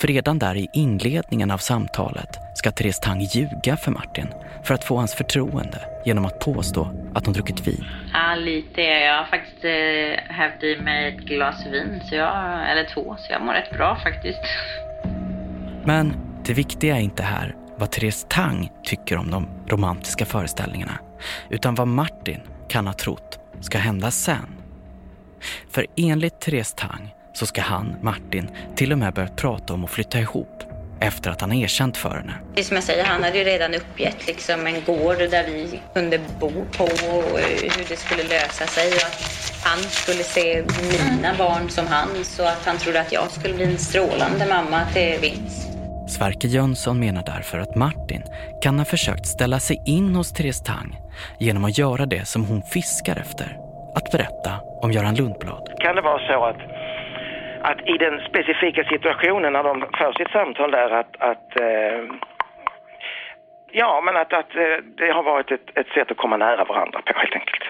För 0.00 0.08
redan 0.08 0.38
där 0.38 0.56
i 0.56 0.68
inledningen 0.72 1.50
av 1.50 1.58
samtalet 1.58 2.38
ska 2.54 2.70
Therese 2.70 3.00
Tang 3.00 3.20
ljuga 3.20 3.76
för 3.76 3.90
Martin 3.90 4.26
för 4.64 4.74
att 4.74 4.84
få 4.84 4.96
hans 4.96 5.14
förtroende 5.14 5.78
genom 6.04 6.24
att 6.24 6.38
påstå 6.38 7.10
att 7.14 7.26
hon 7.26 7.34
druckit 7.34 7.68
vin. 7.68 7.84
Ja, 8.12 8.34
lite. 8.34 8.80
Jag 8.80 9.18
har 9.18 9.24
faktiskt 9.24 9.64
eh, 9.64 10.34
hävt 10.34 10.62
i 10.62 10.76
mig 10.82 11.14
ett 11.14 11.24
glas 11.24 11.66
vin, 11.66 12.00
så 12.08 12.14
jag, 12.14 12.70
eller 12.70 12.94
två, 12.94 13.16
så 13.18 13.32
jag 13.32 13.42
mår 13.42 13.52
rätt 13.52 13.72
bra 13.76 14.00
faktiskt. 14.02 14.40
Men 15.84 16.12
det 16.44 16.52
viktiga 16.52 16.96
är 16.96 17.00
inte 17.00 17.22
här 17.22 17.54
vad 17.76 17.90
Therese 17.90 18.26
Tang 18.28 18.70
tycker 18.82 19.16
om 19.16 19.30
de 19.30 19.48
romantiska 19.68 20.24
föreställningarna, 20.24 20.98
utan 21.50 21.74
vad 21.74 21.88
Martin 21.88 22.40
kan 22.68 22.86
ha 22.86 22.94
trott 22.94 23.38
ska 23.60 23.78
hända 23.78 24.10
sen. 24.10 24.56
För 25.70 25.86
enligt 25.96 26.40
Therese 26.40 26.74
Tang 26.74 27.14
så 27.40 27.46
ska 27.46 27.60
han, 27.60 27.96
Martin, 28.02 28.50
till 28.76 28.92
och 28.92 28.98
med 28.98 29.14
börjat 29.14 29.36
prata 29.36 29.74
om 29.74 29.84
att 29.84 29.90
flytta 29.90 30.18
ihop 30.18 30.62
efter 31.00 31.30
att 31.30 31.40
han 31.40 31.52
erkänt 31.52 31.96
för 31.96 32.10
henne. 32.10 32.34
Det 32.54 32.64
som 32.64 32.74
jag 32.74 32.84
säger, 32.84 33.04
han 33.04 33.22
hade 33.22 33.38
ju 33.38 33.44
redan 33.44 33.74
uppgett 33.74 34.26
liksom 34.26 34.66
en 34.66 34.84
gård 34.86 35.18
där 35.18 35.44
vi 35.46 35.80
kunde 35.94 36.18
bo 36.40 36.50
på 36.50 36.84
och 36.84 37.38
hur 37.74 37.88
det 37.88 37.96
skulle 37.96 38.22
lösa 38.22 38.66
sig. 38.66 38.88
Och 38.88 39.06
att 39.08 39.18
han 39.64 39.78
skulle 39.78 40.22
se 40.22 40.62
mina 40.92 41.34
barn 41.38 41.68
som 41.70 41.86
hans 41.86 42.38
och 42.38 42.48
att 42.48 42.66
han 42.66 42.76
trodde 42.76 43.00
att 43.00 43.12
jag 43.12 43.30
skulle 43.30 43.54
bli 43.54 43.64
en 43.64 43.78
strålande 43.78 44.46
mamma 44.48 44.80
till 44.92 45.18
Vince. 45.20 45.68
Sverker 46.08 46.48
Jönsson 46.48 46.98
menar 46.98 47.22
därför 47.26 47.58
att 47.58 47.74
Martin 47.76 48.22
kan 48.62 48.78
ha 48.78 48.84
försökt 48.84 49.26
ställa 49.26 49.58
sig 49.60 49.82
in 49.86 50.14
hos 50.14 50.32
Therese 50.32 50.62
Tang 50.62 50.98
genom 51.38 51.64
att 51.64 51.78
göra 51.78 52.06
det 52.06 52.28
som 52.28 52.44
hon 52.44 52.62
fiskar 52.62 53.16
efter. 53.16 53.56
Att 53.94 54.12
berätta 54.12 54.52
om 54.82 54.92
Göran 54.92 55.14
Lundblad. 55.14 55.68
Kan 55.78 55.96
det 55.96 56.02
vara 56.02 56.18
så 56.26 56.44
att, 56.44 56.79
att 57.62 57.88
i 57.88 57.96
den 57.98 58.20
specifika 58.28 58.84
situationen 58.84 59.52
när 59.52 59.62
de 59.62 59.80
för 59.80 60.12
sitt 60.12 60.30
samtal 60.30 60.70
där 60.70 60.90
att, 60.90 61.16
att 61.18 61.60
eh, 61.60 62.00
ja 63.72 64.02
men 64.04 64.16
att, 64.16 64.32
att 64.32 64.56
eh, 64.56 64.84
det 64.96 65.12
har 65.12 65.22
varit 65.22 65.50
ett, 65.50 65.78
ett 65.78 65.88
sätt 65.88 66.10
att 66.10 66.16
komma 66.16 66.36
nära 66.36 66.64
varandra 66.64 67.02
på 67.02 67.12
helt 67.18 67.34
enkelt. 67.34 67.64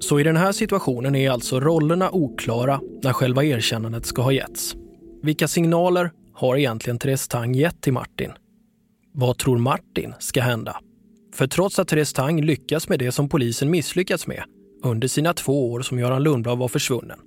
Så 0.00 0.20
i 0.20 0.22
den 0.22 0.36
här 0.36 0.52
situationen 0.52 1.14
är 1.14 1.30
alltså 1.30 1.60
rollerna 1.60 2.10
oklara 2.12 2.80
när 3.02 3.12
själva 3.12 3.44
erkännandet 3.44 4.06
ska 4.06 4.22
ha 4.22 4.32
getts. 4.32 4.74
Vilka 5.22 5.48
signaler 5.48 6.10
har 6.34 6.56
egentligen 6.56 6.98
Therese 6.98 7.28
Tang 7.28 7.54
gett 7.54 7.82
till 7.82 7.92
Martin? 7.92 8.32
Vad 9.12 9.38
tror 9.38 9.58
Martin 9.58 10.14
ska 10.18 10.40
hända? 10.40 10.76
För 11.34 11.46
trots 11.46 11.78
att 11.78 11.88
Therese 11.88 12.12
Tang 12.12 12.40
lyckas 12.40 12.88
med 12.88 12.98
det 12.98 13.12
som 13.12 13.28
polisen 13.28 13.70
misslyckats 13.70 14.26
med 14.26 14.44
under 14.84 15.08
sina 15.08 15.32
två 15.32 15.72
år 15.72 15.80
som 15.80 15.98
Göran 15.98 16.22
Lundblad 16.22 16.58
var 16.58 16.68
försvunnen, 16.68 17.18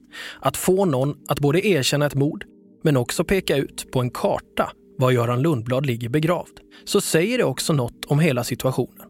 att 0.41 0.58
få 0.58 0.86
någon 0.86 1.16
att 1.28 1.39
både 1.39 1.68
erkänna 1.68 2.05
ett 2.05 2.16
mord 2.16 2.45
men 2.84 2.97
också 2.97 3.24
peka 3.24 3.55
ut 3.55 3.91
på 3.91 3.99
en 3.99 4.10
karta 4.10 4.72
var 4.97 5.12
Göran 5.12 5.41
Lundblad 5.41 5.86
ligger 5.86 6.10
begravd, 6.10 6.60
så 6.86 7.01
säger 7.01 7.38
det 7.38 7.43
också 7.43 7.74
något 7.74 8.05
om 8.05 8.20
hela 8.20 8.43
situationen. 8.43 9.08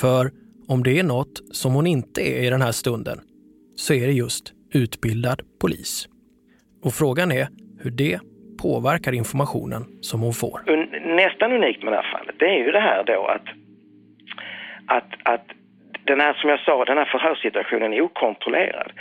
För 0.00 0.30
om 0.68 0.82
det 0.82 0.98
är 0.98 1.02
något 1.02 1.42
som 1.52 1.74
hon 1.74 1.86
inte 1.86 2.20
är 2.22 2.42
i 2.42 2.50
den 2.50 2.62
här 2.62 2.72
stunden 2.72 3.20
så 3.76 3.94
är 3.94 4.06
det 4.06 4.12
just 4.12 4.52
utbildad 4.74 5.42
polis. 5.60 6.08
Och 6.82 6.94
frågan 6.94 7.32
är 7.32 7.48
hur 7.80 7.90
det 7.90 8.20
påverkar 8.62 9.12
informationen 9.12 9.84
som 10.00 10.20
hon 10.20 10.32
får. 10.32 10.60
Nästan 11.16 11.52
unikt 11.52 11.82
med 11.82 11.92
det 11.92 11.96
här 11.96 12.12
fallet, 12.18 12.34
det 12.38 12.44
är 12.44 12.64
ju 12.64 12.70
det 12.70 12.80
här 12.80 13.04
då 13.04 13.26
att, 13.26 13.46
att, 14.86 15.34
att 15.34 15.46
den 16.04 16.20
här, 16.20 16.32
som 16.32 16.50
jag 16.50 16.60
sa, 16.60 16.84
den 16.84 16.98
här 16.98 17.04
förhörssituationen 17.04 17.92
är 17.92 18.00
okontrollerad. 18.00 18.92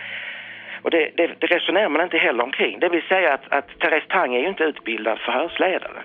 Och 0.81 0.91
det, 0.91 1.09
det, 1.15 1.31
det 1.39 1.47
resonerar 1.47 1.89
man 1.89 2.01
inte 2.01 2.17
heller 2.17 2.43
omkring. 2.43 2.79
Det 2.79 2.89
vill 2.89 3.07
säga 3.07 3.33
att, 3.33 3.53
att 3.53 3.79
Therese 3.79 4.07
Tang 4.07 4.35
är 4.35 4.39
ju 4.39 4.47
inte 4.47 4.63
utbildad 4.63 5.19
förhörsledare. 5.19 6.03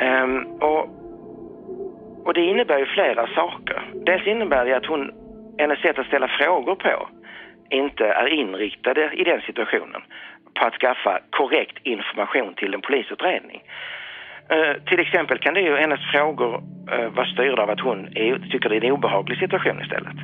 Um, 0.00 0.46
och, 0.60 0.88
och 2.26 2.34
det 2.34 2.40
innebär 2.40 2.78
ju 2.78 2.86
flera 2.86 3.26
saker. 3.26 3.82
Dels 3.94 4.26
innebär 4.26 4.64
det 4.64 4.76
att 4.76 4.86
hon, 4.86 5.12
hennes 5.58 5.78
sätt 5.80 5.98
att 5.98 6.06
ställa 6.06 6.28
frågor 6.28 6.74
på 6.74 7.08
inte 7.70 8.06
är 8.06 8.26
inriktade 8.26 9.10
i 9.12 9.24
den 9.24 9.40
situationen 9.40 10.02
på 10.54 10.66
att 10.66 10.74
skaffa 10.74 11.20
korrekt 11.30 11.78
information 11.82 12.54
till 12.54 12.74
en 12.74 12.80
polisutredning. 12.80 13.62
Uh, 14.52 14.84
till 14.88 15.00
exempel 15.00 15.38
kan 15.38 15.54
det 15.54 15.60
ju 15.60 15.76
hennes 15.76 16.00
frågor 16.12 16.52
uh, 16.56 17.08
vara 17.16 17.26
styrda 17.26 17.62
av 17.62 17.70
att 17.70 17.80
hon 17.80 17.98
är, 17.98 18.50
tycker 18.50 18.68
det 18.68 18.76
är 18.76 18.84
en 18.84 18.92
obehaglig 18.92 19.38
situation 19.38 19.82
istället. 19.82 20.18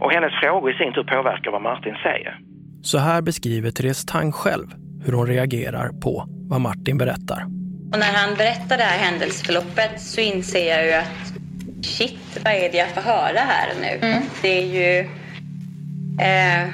Och 0.00 0.12
hennes 0.12 0.32
frågor 0.42 0.70
i 0.70 0.74
sin 0.74 0.92
tur 0.92 1.04
påverkar 1.04 1.50
vad 1.50 1.62
Martin 1.62 1.96
säger. 2.02 2.38
Så 2.82 2.98
här 2.98 3.22
beskriver 3.22 3.70
Therese 3.70 4.06
Tang 4.06 4.32
själv 4.32 4.66
hur 5.04 5.12
hon 5.12 5.26
reagerar 5.26 5.88
på 6.04 6.24
vad 6.50 6.60
Martin 6.60 6.98
berättar. 6.98 7.40
Och 7.92 7.98
när 7.98 8.12
han 8.20 8.34
berättar 8.36 8.76
det 8.76 8.82
här 8.82 8.98
händelseförloppet 8.98 10.00
så 10.00 10.20
inser 10.20 10.68
jag 10.68 10.86
ju 10.86 10.92
att 10.92 11.32
shit, 11.82 12.40
vad 12.44 12.52
är 12.52 12.72
det 12.72 12.78
jag 12.78 12.88
får 12.88 13.00
höra 13.00 13.38
här 13.38 13.68
nu? 13.80 14.06
Mm. 14.06 14.22
Det 14.42 14.48
är 14.48 14.66
ju... 14.66 15.00
Eh, 16.20 16.68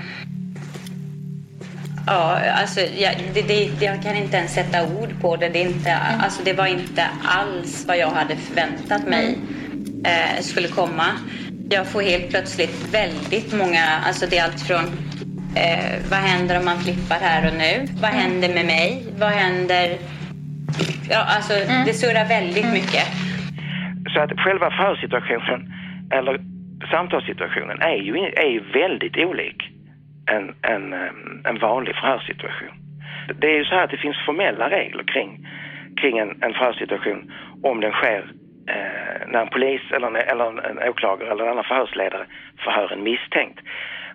ja, 2.10 2.40
alltså 2.60 2.80
jag, 2.80 3.14
det, 3.34 3.42
det, 3.42 3.70
jag 3.80 4.02
kan 4.02 4.16
inte 4.16 4.36
ens 4.36 4.54
sätta 4.54 4.82
ord 4.84 5.20
på 5.20 5.36
det. 5.36 5.48
Det, 5.48 5.62
är 5.62 5.66
inte, 5.66 5.90
mm. 5.90 6.20
alltså, 6.20 6.42
det 6.44 6.52
var 6.52 6.66
inte 6.66 7.04
alls 7.24 7.84
vad 7.88 7.98
jag 7.98 8.10
hade 8.10 8.36
förväntat 8.36 9.08
mig 9.08 9.38
eh, 10.04 10.40
skulle 10.40 10.68
komma. 10.68 11.06
Jag 11.70 11.86
får 11.86 12.02
helt 12.02 12.30
plötsligt 12.30 12.94
väldigt 12.94 13.52
många, 13.54 13.84
alltså 14.06 14.26
det 14.26 14.38
är 14.38 14.44
allt 14.44 14.60
från 14.60 14.84
eh, 15.56 15.94
vad 16.10 16.18
händer 16.18 16.58
om 16.58 16.64
man 16.64 16.78
flippar 16.78 17.16
här 17.20 17.46
och 17.50 17.58
nu? 17.58 17.86
Vad 18.00 18.10
Mm. 18.10 18.22
händer 18.22 18.48
med 18.54 18.66
mig? 18.66 19.02
Vad 19.18 19.30
händer? 19.30 19.96
Ja, 21.10 21.24
alltså 21.36 21.52
det 21.86 21.92
surrar 21.92 22.28
väldigt 22.28 22.72
mycket. 22.72 23.06
Så 24.14 24.20
att 24.20 24.30
själva 24.40 24.70
förhörssituationen, 24.70 25.72
eller 26.12 26.40
samtalssituationen, 26.90 27.80
är 27.80 27.96
ju, 27.96 28.14
är 28.16 28.50
ju 28.50 28.60
väldigt 28.72 29.16
olik 29.16 29.69
en, 30.26 30.54
en, 30.62 30.92
eh, 30.92 31.10
en 31.44 31.58
vanlig 31.58 31.94
förhörssituation. 31.96 32.74
Det 33.34 33.46
är 33.46 33.58
ju 33.58 33.64
så 33.64 33.74
här 33.74 33.84
att 33.84 33.90
det 33.90 33.96
finns 33.96 34.24
formella 34.26 34.70
regler 34.70 35.04
kring, 35.04 35.46
kring 36.00 36.18
en, 36.18 36.42
en 36.42 36.54
förhörssituation 36.54 37.32
om 37.62 37.80
den 37.80 37.92
sker 37.92 38.32
eh, 38.68 39.26
när 39.26 39.40
en 39.40 39.48
polis 39.48 39.82
eller 39.92 40.06
en, 40.06 40.16
eller 40.16 40.70
en 40.70 40.88
åklagare 40.88 41.30
eller 41.30 41.44
en 41.44 41.50
annan 41.50 41.64
förhörsledare 41.64 42.26
förhör 42.64 42.92
en 42.92 43.02
misstänkt. 43.02 43.60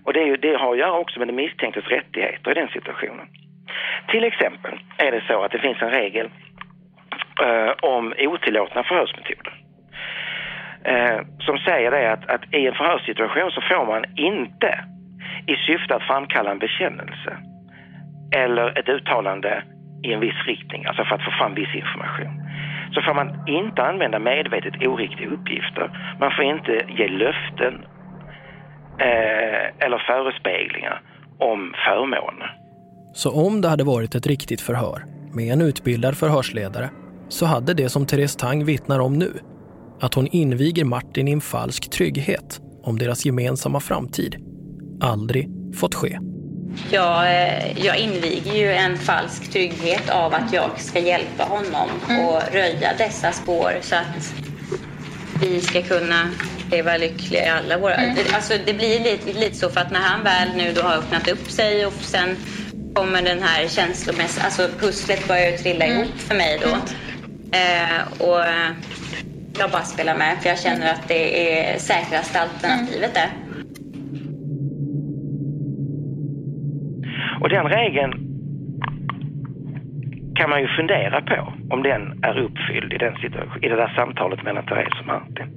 Och 0.04 0.14
det, 0.14 0.22
är 0.22 0.26
ju, 0.26 0.38
det 0.38 0.56
har 0.58 0.72
att 0.72 0.80
göra 0.80 1.00
också 1.00 1.20
med 1.20 1.28
den 1.28 1.36
misstänktes 1.36 1.88
rättigheter 1.88 2.52
i 2.52 2.54
den 2.54 2.68
situationen. 2.68 3.28
Till 4.08 4.24
exempel 4.24 4.80
är 4.98 5.12
det 5.12 5.24
så 5.28 5.44
att 5.44 5.52
det 5.52 5.60
finns 5.60 5.82
en 5.82 5.92
regel 5.92 6.30
eh, 7.44 7.72
om 7.82 8.14
otillåtna 8.18 8.84
förhörsmetoder. 8.84 9.54
Eh, 10.84 11.20
som 11.40 11.58
säger 11.58 11.92
det 11.92 12.12
att, 12.12 12.30
att 12.30 12.54
i 12.54 12.68
en 12.68 12.76
förhörssituation 12.76 13.52
så 13.52 13.62
får 13.62 13.86
man 13.86 14.06
inte 14.16 14.80
i 15.48 15.56
syfte 15.68 15.96
att 15.96 16.08
framkalla 16.12 16.52
en 16.52 16.60
bekännelse 16.60 17.32
eller 18.32 18.80
ett 18.80 18.90
uttalande 18.90 19.64
i 20.04 20.14
en 20.14 20.20
viss 20.20 20.42
riktning, 20.46 20.86
alltså 20.86 21.04
för 21.04 21.16
att 21.16 21.26
få 21.26 21.32
fram 21.32 21.56
viss 21.56 21.76
information, 21.76 22.34
så 22.94 23.02
får 23.02 23.14
man 23.14 23.48
inte 23.48 23.84
använda 23.84 24.20
medvetet 24.20 24.88
oriktiga 24.88 25.28
uppgifter. 25.30 26.16
Man 26.20 26.32
får 26.36 26.46
inte 26.46 26.74
ge 26.98 27.08
löften 27.08 27.74
eh, 29.00 29.86
eller 29.86 30.00
förespeglingar 30.08 31.02
om 31.40 31.74
förmåner. 31.86 32.56
Så 33.14 33.48
om 33.48 33.62
det 33.62 33.68
hade 33.68 33.84
varit 33.84 34.16
ett 34.16 34.28
riktigt 34.28 34.62
förhör 34.62 35.00
med 35.34 35.54
en 35.54 35.62
utbildad 35.62 36.18
förhörsledare 36.18 36.90
så 37.30 37.46
hade 37.46 37.74
det 37.74 37.90
som 37.90 38.06
Therese 38.06 38.36
Tang 38.36 38.66
vittnar 38.66 39.00
om 39.00 39.14
nu, 39.14 39.32
att 40.02 40.14
hon 40.14 40.28
inviger 40.28 40.86
Martin 40.86 41.28
i 41.28 41.32
en 41.32 41.42
falsk 41.42 41.92
trygghet 41.92 42.62
om 42.84 42.98
deras 42.98 43.26
gemensamma 43.26 43.80
framtid, 43.80 44.36
aldrig 45.02 45.50
fått 45.76 45.96
ske. 45.96 46.20
Jag, 46.92 47.26
eh, 47.26 47.86
jag 47.86 47.98
inviger 47.98 48.54
ju 48.54 48.74
en 48.74 48.98
falsk 48.98 49.52
trygghet 49.52 50.10
av 50.10 50.34
att 50.34 50.54
jag 50.54 50.70
ska 50.78 51.00
hjälpa 51.00 51.44
honom 51.44 51.90
och 52.28 52.42
röja 52.54 52.94
dessa 52.98 53.32
spår 53.32 53.72
så 53.82 53.96
att 53.96 54.34
vi 55.42 55.62
ska 55.62 55.82
kunna 55.82 56.30
leva 56.72 56.98
lyckliga 56.98 57.46
i 57.46 57.50
alla 57.50 57.78
våra... 57.78 57.96
Mm. 57.96 58.16
Det, 58.16 58.36
alltså, 58.36 58.54
det 58.66 58.74
blir 58.74 59.00
lite, 59.00 59.40
lite 59.40 59.56
så 59.56 59.70
för 59.70 59.82
att 59.82 59.92
när 59.92 60.00
han 60.00 60.24
väl 60.24 60.48
nu 60.58 60.74
då 60.74 60.82
har 60.82 60.96
öppnat 60.96 61.28
upp 61.28 61.52
sig 61.52 61.86
och 61.86 61.94
sen 62.02 62.36
kommer 62.94 63.22
den 63.22 63.44
här 63.44 63.68
känslomässiga... 63.68 64.44
Alltså 64.46 64.70
pusslet 64.80 65.28
börjar 65.28 65.52
ju 65.52 65.58
trilla 65.58 65.86
Mm. 65.86 65.98
ihop 66.02 66.20
för 66.20 66.36
mig 66.36 66.60
då. 66.64 66.70
Eh, 67.58 68.28
och 68.30 68.46
jag 69.60 69.72
bara 69.72 69.84
spelar 69.84 70.16
med 70.18 70.38
för 70.42 70.50
jag 70.50 70.60
känner 70.60 70.94
att 70.94 71.08
det 71.08 71.52
är 71.60 71.80
säkraste 71.80 72.40
alternativet 72.42 73.14
där. 73.14 73.30
Och 77.46 77.50
den 77.50 77.68
regeln 77.68 78.12
kan 80.36 80.50
man 80.50 80.62
ju 80.62 80.68
fundera 80.68 81.22
på 81.22 81.54
om 81.70 81.84
den 81.84 82.24
är 82.24 82.38
uppfylld 82.40 82.94
i, 82.94 82.98
den 82.98 83.16
situation, 83.16 83.64
i 83.64 83.68
det 83.70 83.76
där 83.76 83.94
samtalet 83.96 84.44
mellan 84.44 84.66
Therese 84.66 85.00
och 85.00 85.08
Martin. 85.08 85.48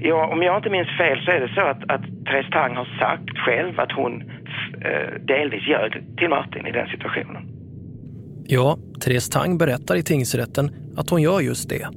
Ja, 0.00 0.26
om 0.32 0.42
jag 0.42 0.56
inte 0.56 0.70
minns 0.70 0.88
fel 0.98 1.24
så 1.24 1.30
är 1.30 1.40
det 1.40 1.54
så 1.54 1.60
att, 1.60 1.90
att 1.90 2.24
Therese 2.26 2.50
Tang 2.50 2.76
har 2.76 2.88
sagt 2.98 3.38
själv 3.38 3.80
att 3.80 3.92
hon 3.92 4.22
eh, 4.84 5.20
delvis 5.20 5.68
ljög 5.68 6.16
till 6.18 6.28
Martin 6.28 6.66
i 6.66 6.72
den 6.72 6.88
situationen. 6.88 7.42
Ja, 8.46 8.78
Therese 9.04 9.30
Tang 9.30 9.58
berättar 9.58 9.96
i 9.96 10.02
tingsrätten 10.02 10.70
att 10.96 11.10
hon 11.10 11.22
gör 11.22 11.40
just 11.40 11.68
det, 11.68 11.88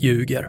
ljuger. 0.00 0.48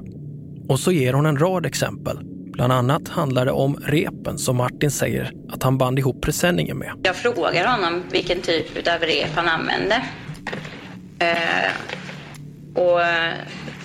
Och 0.70 0.80
så 0.80 0.92
ger 0.92 1.14
hon 1.14 1.26
en 1.26 1.38
rad 1.38 1.66
exempel. 1.66 2.33
Bland 2.54 2.74
annat 2.74 3.08
handlar 3.08 3.46
det 3.46 3.52
om 3.52 3.78
repen 3.86 4.38
som 4.38 4.58
Martin 4.58 4.92
säger 4.92 5.32
att 5.50 5.64
han 5.64 5.78
band 5.78 6.00
ihop 6.00 6.22
presenningen 6.22 6.78
med. 6.78 6.94
Jag 7.04 7.16
frågar 7.16 7.68
honom 7.68 8.04
vilken 8.12 8.42
typ 8.42 8.88
av 8.88 9.00
rep 9.02 9.30
han 9.36 9.48
använde. 9.48 10.04
Eh, 11.20 11.72
och 12.76 13.00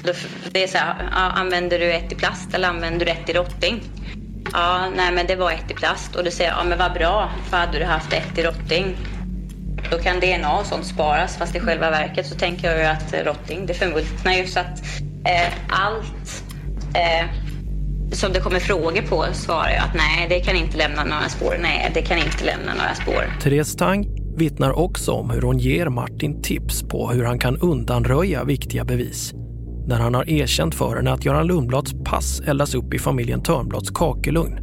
då, 0.03 0.13
det 0.51 0.63
är 0.63 0.69
så 0.69 0.79
här, 0.79 0.95
använder 1.13 1.79
du 1.79 1.93
ett 1.93 2.13
i 2.13 2.15
plast 2.15 2.55
eller 2.55 2.69
använder 2.69 3.07
du 3.07 3.13
ett 3.13 3.29
i 3.29 3.33
rotting? 3.33 3.83
Ja, 4.53 4.91
nej 4.97 5.13
men 5.13 5.27
det 5.27 5.37
var 5.37 5.51
ett 5.51 5.71
i 5.71 5.75
plast. 5.75 6.17
Och 6.17 6.25
då 6.25 6.31
säger 6.31 6.51
jag, 6.51 6.59
ja 6.59 6.65
men 6.65 6.79
vad 6.79 6.93
bra, 6.93 7.31
för 7.51 7.57
hade 7.57 7.79
du 7.79 7.85
haft 7.85 8.13
ett 8.13 8.39
i 8.39 8.43
rotting 8.43 8.97
då 9.91 9.99
kan 9.99 10.21
DNA 10.21 10.59
och 10.59 10.67
sånt 10.67 10.87
sparas. 10.87 11.37
Fast 11.37 11.57
i 11.57 11.61
själva 11.61 11.91
verket 11.91 12.27
så 12.27 12.35
tänker 12.35 12.71
jag 12.71 12.79
ju 12.79 12.85
att 12.85 13.15
rotting, 13.27 13.67
det 13.67 13.75
förmultnar 13.75 14.33
ju 14.33 14.47
så 14.47 14.61
att 14.61 14.81
eh, 15.25 15.53
allt 15.69 16.45
eh, 16.95 17.27
som 18.13 18.33
det 18.33 18.41
kommer 18.41 18.61
frågor 18.61 19.03
på 19.03 19.25
svarar 19.33 19.71
jag 19.71 19.85
att 19.85 19.95
nej, 19.95 20.27
det 20.29 20.41
kan 20.41 20.57
inte 20.57 20.77
lämna 20.77 21.05
några 21.05 21.29
spår. 21.29 21.57
Nej, 21.61 21.91
det 21.95 22.03
kan 22.03 22.19
inte 22.19 22.45
lämna 22.45 22.75
några 22.75 22.95
spår. 22.95 23.41
Therese 23.43 23.77
Tang 23.77 24.07
vittnar 24.37 24.79
också 24.79 25.13
om 25.13 25.31
hur 25.31 25.43
hon 25.43 25.59
ger 25.59 25.89
Martin 25.89 26.43
tips 26.43 26.83
på 26.83 27.11
hur 27.11 27.25
han 27.25 27.39
kan 27.39 27.57
undanröja 27.57 28.45
viktiga 28.45 28.85
bevis. 28.85 29.33
När 29.87 29.99
han 29.99 30.15
har 30.15 30.31
erkänt 30.31 30.75
för 30.75 30.97
henne 30.97 31.13
att 31.13 31.25
Göran 31.25 31.47
Lundblads 31.47 31.93
pass 32.05 32.41
eldas 32.41 32.75
upp 32.75 32.95
i 32.95 32.99
familjen 32.99 33.43
Törnblads 33.43 33.91
kakelugn. 33.91 34.59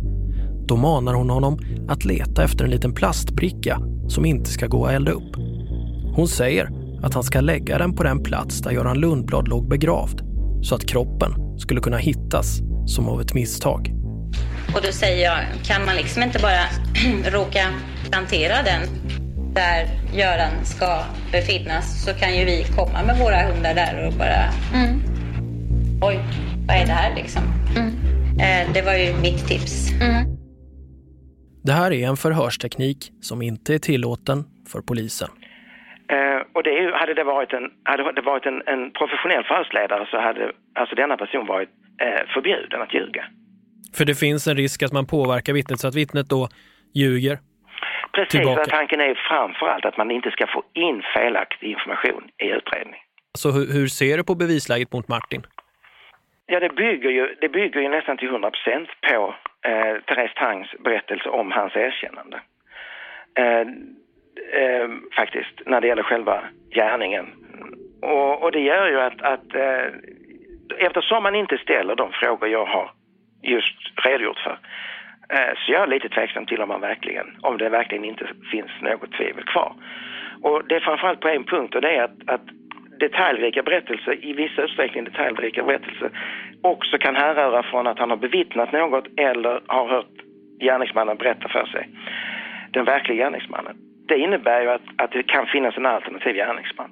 Då 0.67 0.75
manar 0.75 1.13
hon 1.13 1.29
honom 1.29 1.59
att 1.89 2.05
leta 2.05 2.43
efter 2.43 2.65
en 2.65 2.71
liten 2.71 2.93
plastbricka 2.93 3.79
som 4.07 4.25
inte 4.25 4.49
ska 4.49 4.67
gå 4.67 4.85
att 4.85 4.91
elda 4.91 5.11
upp. 5.11 5.35
Hon 6.15 6.27
säger 6.27 6.69
att 7.03 7.13
han 7.13 7.23
ska 7.23 7.41
lägga 7.41 7.77
den 7.77 7.95
på 7.95 8.03
den 8.03 8.23
plats 8.23 8.59
där 8.59 8.71
Göran 8.71 8.99
Lundblad 8.99 9.47
låg 9.47 9.69
begravd 9.69 10.21
så 10.61 10.75
att 10.75 10.85
kroppen 10.85 11.59
skulle 11.59 11.81
kunna 11.81 11.97
hittas 11.97 12.61
som 12.85 13.09
av 13.09 13.21
ett 13.21 13.33
misstag. 13.33 13.91
Och 14.75 14.81
då 14.81 14.91
säger 14.91 15.23
jag, 15.23 15.39
kan 15.63 15.85
man 15.85 15.95
liksom 15.95 16.23
inte 16.23 16.39
bara 16.39 16.65
råka 17.31 17.73
plantera 18.11 18.63
den 18.63 18.81
där 19.53 19.89
Göran 20.13 20.65
ska 20.65 20.99
befinnas 21.31 22.03
så 22.05 22.13
kan 22.13 22.37
ju 22.37 22.45
vi 22.45 22.65
komma 22.75 23.03
med 23.03 23.17
våra 23.19 23.41
hundar 23.47 23.73
där 23.73 24.07
och 24.07 24.13
bara 24.13 24.49
Mm. 24.73 25.01
oj, 26.01 26.19
vad 26.67 26.77
är 26.77 26.85
det 26.85 26.91
här 26.91 27.15
liksom? 27.15 27.43
Eh, 28.39 28.73
det 28.73 28.81
var 28.81 28.93
ju 28.93 29.13
mitt 29.21 29.47
tips. 29.47 29.89
Det 31.63 31.71
här 31.73 31.91
är 31.93 32.07
en 32.07 32.17
förhörsteknik 32.17 33.11
som 33.21 33.41
inte 33.41 33.73
är 33.73 33.79
tillåten 33.79 34.43
för 34.71 34.81
polisen. 34.81 35.29
Eh, 36.07 36.41
och 36.53 36.63
det 36.63 36.69
är 36.79 36.91
hade 36.91 37.13
det 37.13 37.23
varit, 37.23 37.53
en, 37.53 37.71
hade 37.83 38.11
det 38.11 38.21
varit 38.21 38.45
en, 38.45 38.61
en 38.65 38.91
professionell 38.91 39.43
förhörsledare 39.43 40.07
så 40.11 40.17
hade 40.17 40.51
alltså 40.73 40.95
denna 40.95 41.17
person 41.17 41.45
varit 41.47 41.69
eh, 42.01 42.27
förbjuden 42.33 42.81
att 42.81 42.93
ljuga. 42.93 43.25
För 43.97 44.05
det 44.05 44.15
finns 44.15 44.47
en 44.47 44.57
risk 44.57 44.83
att 44.83 44.93
man 44.93 45.05
påverkar 45.05 45.53
vittnet 45.53 45.79
så 45.79 45.87
att 45.87 45.95
vittnet 45.95 46.29
då 46.29 46.47
ljuger. 46.93 47.37
Precis, 48.11 48.31
Tillbaka. 48.31 48.65
tanken 48.65 49.01
är 49.01 49.15
framför 49.29 49.67
allt 49.67 49.85
att 49.85 49.97
man 49.97 50.11
inte 50.11 50.31
ska 50.31 50.47
få 50.47 50.63
in 50.73 51.01
felaktig 51.13 51.67
information 51.67 52.23
i 52.43 52.45
utredning. 52.45 53.01
Så 53.37 53.51
hur, 53.51 53.73
hur 53.73 53.87
ser 53.87 54.17
du 54.17 54.23
på 54.23 54.35
bevisläget 54.35 54.93
mot 54.93 55.07
Martin? 55.07 55.41
Ja, 56.45 56.59
det 56.59 56.69
bygger 56.69 57.09
ju, 57.09 57.35
det 57.41 57.49
bygger 57.49 57.81
ju 57.81 57.89
nästan 57.89 58.17
till 58.17 58.27
100 58.27 58.51
procent 58.51 58.89
på 59.09 59.35
eh, 59.69 59.95
Therese 60.07 60.33
Tangs 60.35 60.67
berättelse 60.83 61.29
om 61.29 61.51
hans 61.51 61.75
erkännande. 61.75 62.37
Eh, 63.39 63.65
eh, 64.53 64.89
faktiskt, 65.15 65.61
när 65.65 65.81
det 65.81 65.87
gäller 65.87 66.03
själva 66.03 66.43
gärningen. 66.75 67.25
Och, 68.01 68.43
och 68.43 68.51
det 68.51 68.59
gör 68.59 68.87
ju 68.87 68.99
att, 68.99 69.21
att 69.21 69.55
eh, 69.55 69.87
eftersom 70.77 71.23
man 71.23 71.35
inte 71.35 71.57
ställer 71.57 71.95
de 71.95 72.11
frågor 72.11 72.49
jag 72.49 72.65
har 72.65 72.91
just 73.41 74.05
redogjort 74.05 74.39
för 74.39 74.57
eh, 75.29 75.53
så 75.55 75.71
jag 75.71 75.83
är 75.83 75.87
lite 75.87 76.09
tveksam 76.09 76.45
till 76.45 76.61
om 76.61 76.67
man 76.67 76.81
verkligen, 76.81 77.37
om 77.41 77.57
det 77.57 77.69
verkligen 77.69 78.05
inte 78.05 78.27
finns 78.51 78.71
något 78.81 79.11
tvivel 79.11 79.43
kvar. 79.43 79.73
Och 80.41 80.67
det 80.67 80.75
är 80.75 80.79
framförallt 80.79 81.19
på 81.19 81.27
en 81.27 81.43
punkt 81.43 81.75
och 81.75 81.81
det 81.81 81.95
är 81.95 82.03
att, 82.03 82.19
att 82.25 82.41
detaljrika 82.99 83.63
berättelser, 83.63 84.25
i 84.25 84.33
vissa 84.33 84.61
utsträckning 84.61 85.03
detaljrika 85.03 85.63
berättelser, 85.63 86.09
också 86.61 86.97
kan 86.97 87.15
härröra 87.15 87.63
från 87.63 87.87
att 87.87 87.99
han 87.99 88.09
har 88.09 88.17
bevittnat 88.17 88.71
något 88.71 89.07
eller 89.17 89.61
har 89.67 89.87
hört 89.87 90.15
gärningsmannen 90.59 91.17
berätta 91.17 91.49
för 91.49 91.65
sig. 91.65 91.89
Den 92.71 92.85
verkliga 92.85 93.23
gärningsmannen. 93.23 93.77
Det 94.07 94.17
innebär 94.17 94.61
ju 94.61 94.69
att, 94.69 94.87
att 94.97 95.11
det 95.11 95.23
kan 95.23 95.45
finnas 95.53 95.77
en 95.77 95.85
alternativ 95.85 96.35
gärningsman. 96.35 96.89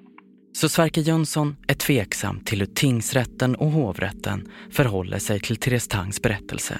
Så 0.53 0.69
Sverker 0.69 1.01
Jönsson 1.01 1.55
är 1.67 1.73
tveksam 1.73 2.39
till 2.39 2.59
hur 2.59 2.65
tingsrätten 2.65 3.55
och 3.55 3.67
hovrätten 3.67 4.51
förhåller 4.71 5.17
sig 5.17 5.39
till 5.39 5.57
Therese 5.57 5.87
Tangs 5.87 6.21
berättelse. 6.21 6.79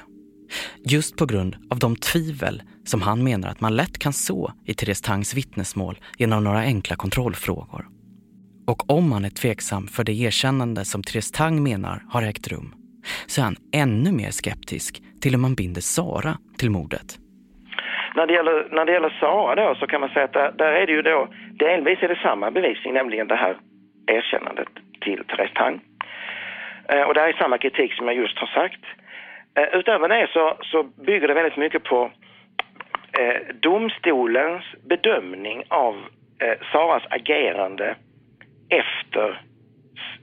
Just 0.86 1.18
på 1.18 1.26
grund 1.26 1.56
av 1.70 1.80
de 1.80 1.96
tvivel 1.96 2.62
som 2.86 3.02
han 3.02 3.24
menar 3.24 3.50
att 3.50 3.62
man 3.62 3.76
lätt 3.76 4.00
kan 4.00 4.14
så 4.14 4.54
i 4.66 4.74
Therese 4.74 5.02
Tangs 5.02 5.34
vittnesmål 5.34 6.00
genom 6.18 6.44
några 6.44 6.60
enkla 6.60 6.96
kontrollfrågor. 6.96 7.88
Och 8.68 8.90
om 8.90 9.12
han 9.12 9.26
är 9.26 9.30
tveksam 9.30 9.88
för 9.88 10.04
det 10.04 10.14
erkännande 10.14 10.86
som 10.86 11.04
Therese 11.04 11.32
Tang 11.32 11.64
menar 11.64 12.04
har 12.10 12.24
ägt 12.24 12.48
rum 12.48 12.74
så 13.28 13.42
är 13.42 13.46
han 13.46 13.58
ännu 13.74 14.12
mer 14.12 14.32
skeptisk 14.32 15.02
till 15.22 15.32
hur 15.32 15.40
man 15.40 15.56
binder 15.56 15.82
Sara 15.82 16.38
till 16.58 16.70
mordet. 16.70 17.20
När 18.16 18.28
det, 18.28 18.34
gäller, 18.34 18.68
när 18.72 18.86
det 18.86 18.92
gäller 18.92 19.18
Sara 19.20 19.56
då 19.56 19.76
så 19.76 19.88
kan 19.88 20.02
man 20.02 20.10
säga 20.10 20.26
att 20.26 20.34
där, 20.34 20.52
där 20.52 20.72
är 20.72 20.86
det 20.86 20.92
ju 20.92 21.02
då, 21.02 21.28
delvis 21.52 22.04
är 22.04 22.08
det 22.08 22.20
samma 22.24 22.52
bevisning, 22.52 22.94
nämligen 22.94 23.28
det 23.28 23.36
här 23.36 23.56
erkännandet 24.08 24.68
till 25.02 25.24
Therese 25.24 25.54
Tang. 25.54 25.80
Eh, 26.90 27.02
och 27.02 27.14
det 27.14 27.20
här 27.20 27.30
är 27.30 27.34
samma 27.34 27.58
kritik 27.58 27.94
som 27.94 28.08
jag 28.08 28.16
just 28.16 28.38
har 28.38 28.48
sagt. 28.48 28.84
Eh, 29.56 29.80
utöver 29.80 30.08
det 30.08 30.28
så, 30.34 30.58
så 30.62 30.84
bygger 30.84 31.28
det 31.28 31.34
väldigt 31.34 31.58
mycket 31.58 31.84
på 31.84 32.12
eh, 33.20 33.56
domstolens 33.62 34.64
bedömning 34.90 35.64
av 35.68 35.96
eh, 36.40 36.58
Saras 36.72 37.04
agerande 37.10 37.96
efter 38.70 39.42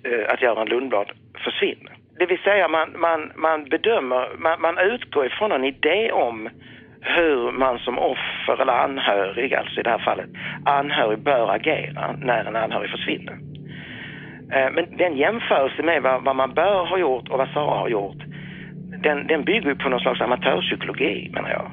eh, 0.04 0.32
att 0.32 0.42
Göran 0.42 0.68
Lundblad 0.68 1.10
försvinner. 1.44 1.92
Det 2.18 2.26
vill 2.26 2.42
säga 2.42 2.68
man, 2.68 3.00
man, 3.00 3.32
man 3.34 3.64
bedömer, 3.64 4.28
man, 4.38 4.60
man 4.60 4.78
utgår 4.78 5.26
ifrån 5.26 5.52
en 5.52 5.64
idé 5.64 6.12
om 6.12 6.48
hur 7.00 7.52
man 7.52 7.78
som 7.78 7.98
offer 7.98 8.62
eller 8.62 8.72
anhörig, 8.72 9.54
alltså 9.54 9.80
i 9.80 9.82
det 9.82 9.90
här 9.90 10.04
fallet 10.04 10.30
anhörig, 10.64 11.18
bör 11.18 11.54
agera 11.54 12.12
när 12.12 12.44
en 12.44 12.56
anhörig 12.56 12.90
försvinner. 12.90 13.38
Eh, 14.52 14.70
men 14.74 14.96
den 14.96 15.16
jämförelse 15.16 15.82
med 15.82 16.02
vad, 16.02 16.36
man 16.36 16.54
bör 16.54 16.86
ha 16.86 16.98
gjort 16.98 17.28
och 17.28 17.38
vad 17.38 17.48
Sara 17.48 17.78
har 17.78 17.88
gjort, 17.88 18.22
den, 19.02 19.26
den 19.26 19.44
bygger 19.44 19.68
ju 19.68 19.76
på 19.76 19.88
någon 19.88 20.00
slags 20.00 20.20
amatörpsykologi 20.20 21.30
menar 21.34 21.50
jag. 21.50 21.72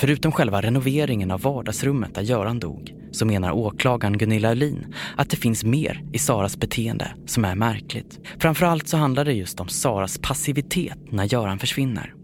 Förutom 0.00 0.32
själva 0.32 0.60
renoveringen 0.60 1.30
av 1.30 1.40
vardagsrummet 1.40 2.14
där 2.14 2.22
Göran 2.22 2.58
dog 2.58 2.92
så 3.10 3.26
menar 3.26 3.52
åklagaren 3.52 4.18
Gunilla 4.18 4.48
Öhlin 4.48 4.94
att 5.16 5.30
det 5.30 5.36
finns 5.36 5.64
mer 5.64 6.00
i 6.12 6.18
Saras 6.18 6.56
beteende 6.56 7.06
som 7.26 7.44
är 7.44 7.54
märkligt. 7.54 8.20
Framförallt 8.40 8.88
så 8.88 8.96
handlar 8.96 9.24
det 9.24 9.32
just 9.32 9.60
om 9.60 9.68
Saras 9.68 10.18
passivitet 10.18 10.98
när 11.12 11.24
Göran 11.24 11.58
försvinner. 11.58 12.14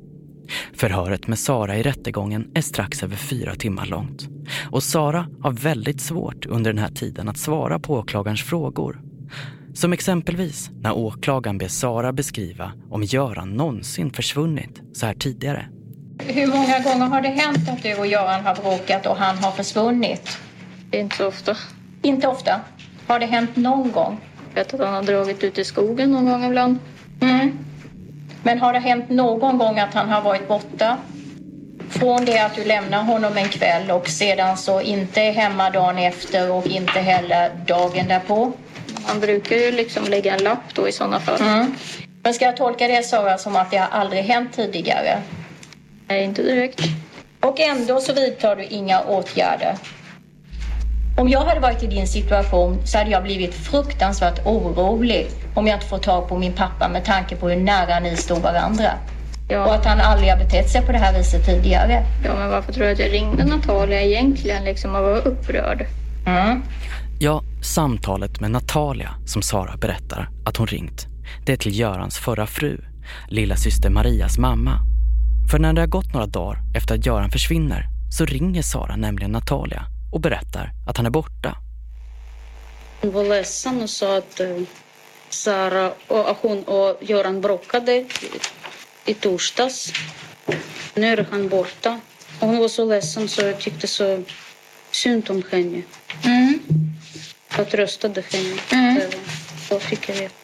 Förhöret 0.74 1.26
med 1.26 1.38
Sara 1.38 1.76
i 1.76 1.82
rättegången 1.82 2.51
är 2.55 2.61
strax 2.61 3.03
över 3.03 3.16
fyra 3.16 3.55
timmar 3.55 3.86
långt. 3.86 4.28
Och 4.70 4.82
Sara 4.82 5.26
har 5.40 5.53
väldigt 5.53 6.01
svårt 6.01 6.47
under 6.47 6.72
den 6.72 6.82
här 6.82 6.90
tiden 6.90 7.28
att 7.28 7.38
svara 7.38 7.78
på 7.78 7.95
åklagarens 7.95 8.42
frågor. 8.42 9.01
Som 9.74 9.92
exempelvis 9.92 10.70
när 10.80 10.92
åklagaren 10.92 11.59
ber 11.59 11.68
Sara 11.68 12.12
beskriva 12.12 12.72
om 12.90 13.03
Göran 13.03 13.51
någonsin 13.51 14.11
försvunnit 14.11 14.80
så 14.92 15.07
här 15.07 15.14
tidigare. 15.14 15.66
Hur 16.18 16.47
många 16.47 16.80
gånger 16.80 17.07
har 17.07 17.20
det 17.20 17.28
hänt 17.28 17.68
att 17.68 17.82
du 17.82 17.95
och 17.95 18.07
Göran 18.07 18.45
har 18.45 18.55
bråkat 18.55 19.07
och 19.07 19.16
han 19.16 19.38
har 19.38 19.51
försvunnit? 19.51 20.38
Inte 20.90 21.16
så 21.16 21.26
ofta. 21.26 21.57
Inte 22.03 22.28
ofta. 22.28 22.61
Har 23.07 23.18
det 23.18 23.26
hänt 23.26 23.57
någon 23.57 23.92
gång? 23.92 24.20
Jag 24.55 24.64
vet 24.64 24.74
att 24.74 24.80
han 24.80 24.95
har 24.95 25.03
dragit 25.03 25.45
ut 25.45 25.59
i 25.59 25.64
skogen 25.64 26.12
någon 26.12 26.24
gång 26.24 26.45
ibland. 26.45 26.78
Mm. 27.20 27.59
Men 28.47 28.59
har 28.59 28.72
det 28.72 28.78
hänt 28.78 29.11
någon 29.11 29.59
gång 29.59 29.78
att 29.78 29.95
han 29.95 30.09
har 30.09 30.20
varit 30.20 30.49
borta? 30.49 30.99
Från 31.90 32.24
det 32.24 32.38
att 32.38 32.55
du 32.55 32.64
lämnar 32.64 33.03
honom 33.03 33.36
en 33.36 33.49
kväll 33.49 33.90
och 33.90 34.09
sedan 34.09 34.57
så 34.57 34.80
inte 34.80 35.20
är 35.20 35.32
hemma 35.32 35.70
dagen 35.70 35.99
efter 35.99 36.51
och 36.51 36.66
inte 36.66 37.01
heller 37.01 37.51
dagen 37.66 38.09
därpå? 38.09 38.53
Man 39.09 39.20
brukar 39.20 39.57
ju 39.57 39.70
liksom 39.70 40.05
lägga 40.05 40.34
en 40.34 40.45
lapp 40.45 40.74
då 40.74 40.88
i 40.88 40.92
sådana 40.92 41.20
fall. 41.20 41.40
Mm. 41.40 41.74
Men 42.22 42.34
ska 42.34 42.45
jag 42.45 42.57
tolka 42.57 42.88
det 42.88 43.03
Sara 43.03 43.38
som 43.38 43.57
att 43.57 43.70
det 43.70 43.76
har 43.76 43.88
aldrig 44.01 44.24
hänt 44.24 44.53
tidigare? 44.53 45.22
Nej, 46.09 46.24
inte 46.24 46.42
direkt. 46.42 46.80
Och 47.40 47.61
ändå 47.61 48.01
så 48.01 48.12
vidtar 48.12 48.57
du 48.57 48.64
inga 48.64 49.01
åtgärder. 49.01 49.76
Om 51.17 51.29
jag 51.29 51.45
hade 51.45 51.61
varit 51.61 51.83
i 51.83 51.87
din 51.87 52.07
situation 52.07 52.87
så 52.87 52.99
hade 52.99 53.11
jag 53.11 53.23
blivit 53.23 53.55
fruktansvärt 53.55 54.47
orolig 54.47 55.31
om 55.55 55.67
jag 55.67 55.77
inte 55.77 55.87
får 55.87 55.99
tag 55.99 56.29
på 56.29 56.39
min 56.39 56.53
pappa 56.53 56.89
med 56.89 57.05
tanke 57.05 57.37
på 57.37 57.49
hur 57.49 57.57
nära 57.57 58.01
ni 58.01 58.17
stod 58.17 58.43
varandra. 58.43 58.91
Och 59.49 59.75
att 59.75 59.85
han 59.85 60.01
aldrig 60.01 60.31
har 60.31 60.39
betett 60.39 60.71
sig 60.71 60.83
på 60.83 60.93
det 60.93 60.99
här 60.99 61.19
viset 61.19 61.47
tidigare. 61.47 62.07
Ja, 62.25 62.35
men 62.35 62.51
varför 62.51 62.73
tror 62.73 62.85
du 62.85 62.93
att 62.93 62.99
jag 62.99 63.12
ringde 63.12 63.45
Natalia 63.45 64.03
egentligen 64.03 64.65
liksom 64.65 64.95
och 64.95 65.03
var 65.03 65.29
upprörd? 65.29 65.87
Mm. 66.27 66.62
Ja, 67.19 67.43
samtalet 67.62 68.41
med 68.41 68.51
Natalia 68.51 69.15
som 69.27 69.43
Sara 69.43 69.77
berättar 69.77 70.29
att 70.45 70.57
hon 70.57 70.67
ringt. 70.67 71.07
Det 71.47 71.53
är 71.53 71.57
till 71.57 71.79
Görans 71.79 72.19
förra 72.19 72.47
fru, 72.47 72.81
lilla 73.29 73.57
syster 73.57 73.91
Marias 73.91 74.39
mamma. 74.39 74.81
För 75.51 75.59
när 75.59 75.73
det 75.73 75.81
har 75.81 75.89
gått 75.89 76.12
några 76.12 76.27
dagar 76.27 76.59
efter 76.77 76.95
att 76.95 77.07
Göran 77.07 77.31
försvinner 77.31 77.87
så 78.11 78.25
ringer 78.25 78.62
Sara 78.62 78.97
nämligen 78.97 79.33
Natalia 79.33 79.87
och 80.15 80.21
berättar 80.21 80.71
att 80.87 80.97
han 80.97 81.07
är 81.07 81.11
borta. 81.11 81.57
Hon 83.01 83.12
var 83.12 83.25
ledsen 83.25 83.83
och 83.83 83.91
sa 83.91 84.17
att 84.17 84.41
eh, 84.41 84.61
Sara 85.29 85.93
och 86.07 86.37
hon 86.41 86.65
och 86.65 86.97
Göran 87.01 87.41
bråkade 87.41 88.07
i, 89.05 89.15
torsdags. 89.15 89.93
Nu 90.95 91.07
är 91.07 91.27
han 91.31 91.49
borta. 91.49 92.01
Och 92.41 92.49
hon 92.49 92.59
var 92.59 92.69
så 92.69 92.85
ledsen 92.85 93.29
så 93.29 93.43
jag 93.43 93.61
tyckte 93.61 93.87
så 93.87 94.23
synd 94.91 95.31
om 95.31 95.43
henne. 95.51 95.83
Mm. 96.25 96.59
Jag 97.57 97.71
tröstade 97.71 98.25
henne. 98.33 98.59
Mm. 98.73 99.11
Så 99.69 99.81
fick 99.81 100.09
jag 100.09 100.15
veta. 100.15 100.43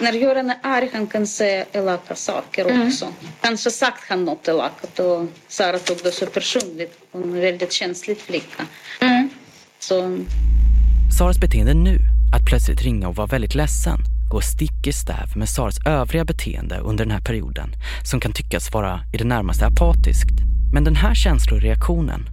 När 0.00 0.12
Göran 0.12 0.50
är 0.50 0.56
arg 0.62 0.90
han 0.92 1.06
kan 1.06 1.26
säga 1.26 1.64
elaka 1.72 2.14
saker 2.14 2.64
Mm. 2.70 2.86
också. 2.86 3.06
Kanske 3.40 3.70
sagt 3.70 4.04
han 4.08 4.24
något 4.24 4.48
elakat 4.48 4.98
och 4.98 5.26
Sara 5.48 5.78
tog 5.78 5.98
det 6.02 6.12
så 6.12 6.26
personligt. 6.26 6.98
Hon 7.12 7.22
är 7.22 7.26
en 7.26 7.40
väldigt 7.40 7.72
känslig 7.72 8.18
flicka. 8.20 8.62
Mm. 9.00 9.30
Så 9.78 10.18
Saras 11.18 11.38
beteende 11.40 11.74
nu, 11.74 11.98
att 12.34 12.46
plötsligt 12.46 12.82
ringa 12.82 13.08
och 13.08 13.16
vara 13.16 13.26
väldigt 13.26 13.54
ledsen, 13.54 13.98
går 14.30 14.40
stick 14.40 14.86
i 14.86 14.92
stäv 14.92 15.36
med 15.36 15.48
Saras 15.48 15.78
övriga 15.86 16.24
beteende 16.24 16.78
under 16.78 17.04
den 17.04 17.12
här 17.12 17.20
perioden 17.20 17.72
som 18.10 18.20
kan 18.20 18.32
tyckas 18.32 18.72
vara 18.72 19.00
i 19.12 19.16
det 19.16 19.24
närmaste 19.24 19.66
apatiskt. 19.66 20.40
Men 20.72 20.84
den 20.84 20.96
här 20.96 21.14
känsloreaktionen 21.14 22.28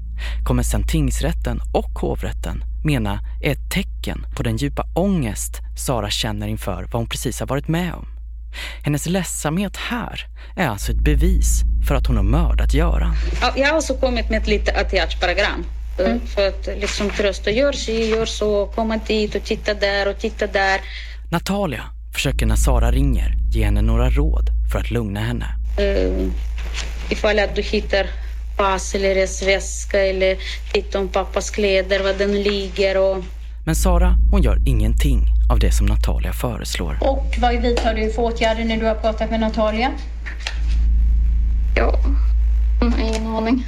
kommer 0.48 0.64
sen 0.64 0.84
tingsrätten 0.88 1.62
och 1.74 2.00
hovrätten 2.02 2.64
mena 2.88 3.20
är 3.44 3.52
ett 3.52 3.70
tecken 3.72 4.26
på 4.36 4.44
den 4.44 4.58
djupa 4.58 4.86
ångest 4.96 5.52
Sara 5.78 6.10
känner 6.10 6.48
inför 6.48 6.84
vad 6.84 6.94
hon 6.94 7.10
precis 7.10 7.40
har 7.40 7.48
varit 7.48 7.68
med 7.68 7.94
om. 7.94 8.08
Hennes 8.84 9.06
ledsamhet 9.06 9.78
här 9.78 10.26
är 10.56 10.68
alltså 10.68 10.92
ett 10.92 11.00
bevis 11.04 11.62
för 11.88 11.96
att 11.96 12.08
hon 12.08 12.16
har 12.18 12.24
mördat 12.24 12.74
Göran. 12.74 13.14
Ja, 13.42 13.54
Jag 13.56 13.68
har 13.70 13.78
också 13.78 13.94
kommit 13.98 14.30
med 14.30 14.42
ett 14.42 14.48
litet 14.48 14.88
åtgärdsprogram. 14.88 15.66
eh, 16.00 16.16
För 16.28 16.48
att 16.48 16.66
liksom 16.82 17.10
trösta, 17.10 17.52
gör 17.52 17.72
si, 17.72 18.10
gör 18.10 18.26
så, 18.26 18.66
komma 18.76 18.98
dit 19.08 19.36
och 19.36 19.44
titta 19.44 19.74
där 19.74 20.08
och 20.10 20.20
titta 20.20 20.48
där. 20.48 20.80
Natalia 21.32 21.84
försöker 22.14 22.46
när 22.46 22.56
Sara 22.56 22.92
ringer 22.92 23.34
ge 23.52 23.66
henne 23.66 23.82
några 23.82 24.10
råd 24.10 24.50
för 24.72 24.80
att 24.80 24.92
lugna 24.92 25.20
henne. 25.20 25.46
Uh, 25.80 26.30
ifall 27.10 27.40
att 27.40 27.56
du 27.56 27.62
hittar 27.62 28.08
pass 28.58 28.96
eller 28.96 29.16
resväska 29.16 30.06
eller 30.06 30.38
titta 30.72 31.00
om 31.00 31.08
pappas 31.08 31.50
kläder, 31.50 32.04
var 32.04 32.14
den 32.14 32.44
ligger 32.44 32.98
och 32.98 33.24
Men 33.66 33.76
Sara, 33.76 34.16
hon 34.32 34.42
gör 34.42 34.58
ingenting 34.66 35.28
av 35.52 35.60
det 35.60 35.72
som 35.72 35.86
Natalia 35.86 36.34
föreslår. 36.34 36.98
Och 37.02 37.36
vad 37.38 37.62
vidtar 37.62 37.94
du 37.94 38.12
för 38.12 38.22
åtgärder 38.22 38.66
när 38.66 38.78
du 38.78 38.86
har 38.86 38.96
pratat 38.96 39.32
med 39.32 39.40
Natalia? 39.40 39.92
Ja, 41.76 42.00
ingen 43.02 43.28
aning. 43.28 43.66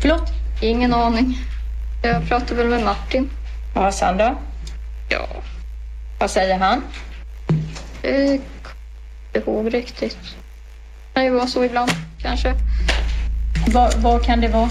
Förlåt? 0.00 0.32
Ingen 0.62 0.94
aning. 0.94 1.38
Jag 2.02 2.28
pratade 2.28 2.54
väl 2.54 2.66
med 2.66 2.84
Martin. 2.84 3.30
Han 3.74 4.16
då? 4.18 4.38
Ja. 5.08 5.26
Vad 6.18 6.30
säger 6.30 6.58
han? 6.58 6.82
Jag 8.02 8.12
kommer 8.12 8.38
inte 9.34 9.50
ihåg 9.50 9.74
riktigt. 9.74 10.18
Det 10.20 11.14
kan 11.14 11.24
ju 11.24 11.30
vara 11.30 11.46
så 11.46 11.64
ibland, 11.64 11.90
kanske. 12.18 12.54
Vad, 13.72 13.94
vad 13.94 14.24
kan 14.24 14.40
det 14.40 14.48
vara? 14.48 14.70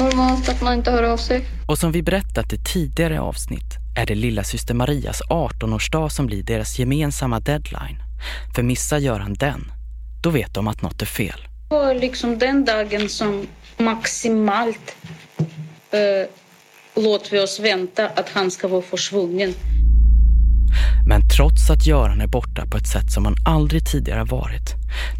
Normalt 0.00 0.48
att 0.48 0.62
man 0.62 0.74
inte 0.74 0.90
hör 0.90 1.02
av 1.02 1.16
sig. 1.16 1.44
Och 1.68 1.78
som 1.78 1.92
vi 1.92 2.02
berättat 2.02 2.52
i 2.52 2.58
tidigare 2.58 3.20
avsnitt 3.20 3.78
är 3.96 4.06
det 4.06 4.14
lilla 4.14 4.44
syster 4.44 4.74
Marias 4.74 5.22
18-årsdag 5.22 6.08
som 6.08 6.26
blir 6.26 6.42
deras 6.42 6.78
gemensamma 6.78 7.40
deadline. 7.40 7.98
För 8.54 8.62
missar 8.62 8.98
Göran 8.98 9.34
den, 9.34 9.72
då 10.22 10.30
vet 10.30 10.54
de 10.54 10.68
att 10.68 10.82
något 10.82 11.02
är 11.02 11.06
fel. 11.06 11.48
Det 11.68 11.76
var 11.76 11.94
liksom 11.94 12.38
den 12.38 12.64
dagen 12.64 13.08
som 13.08 13.46
maximalt 13.76 14.96
uh, 15.94 17.02
låter 17.04 17.30
vi 17.30 17.40
oss 17.40 17.60
vänta 17.60 18.08
att 18.08 18.28
han 18.28 18.50
ska 18.50 18.68
vara 18.68 18.82
försvunnen. 18.82 19.54
Men 21.06 21.28
trots 21.28 21.70
att 21.70 21.86
Göran 21.86 22.20
är 22.20 22.26
borta 22.26 22.66
på 22.66 22.76
ett 22.76 22.86
sätt 22.86 23.12
som 23.12 23.24
han 23.24 23.34
aldrig 23.44 23.86
tidigare 23.86 24.24
varit, 24.24 24.74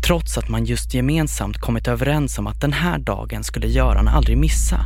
trots 0.07 0.39
att 0.39 0.49
man 0.49 0.65
just 0.65 0.95
gemensamt 0.95 1.59
kommit 1.59 1.89
överens 1.89 2.39
om 2.39 2.47
att 2.47 2.61
den 2.61 2.73
här 2.73 2.99
dagen 2.99 3.45
skulle 3.45 3.67
Göran 3.67 4.09
aldrig 4.09 4.39
missa 4.39 4.81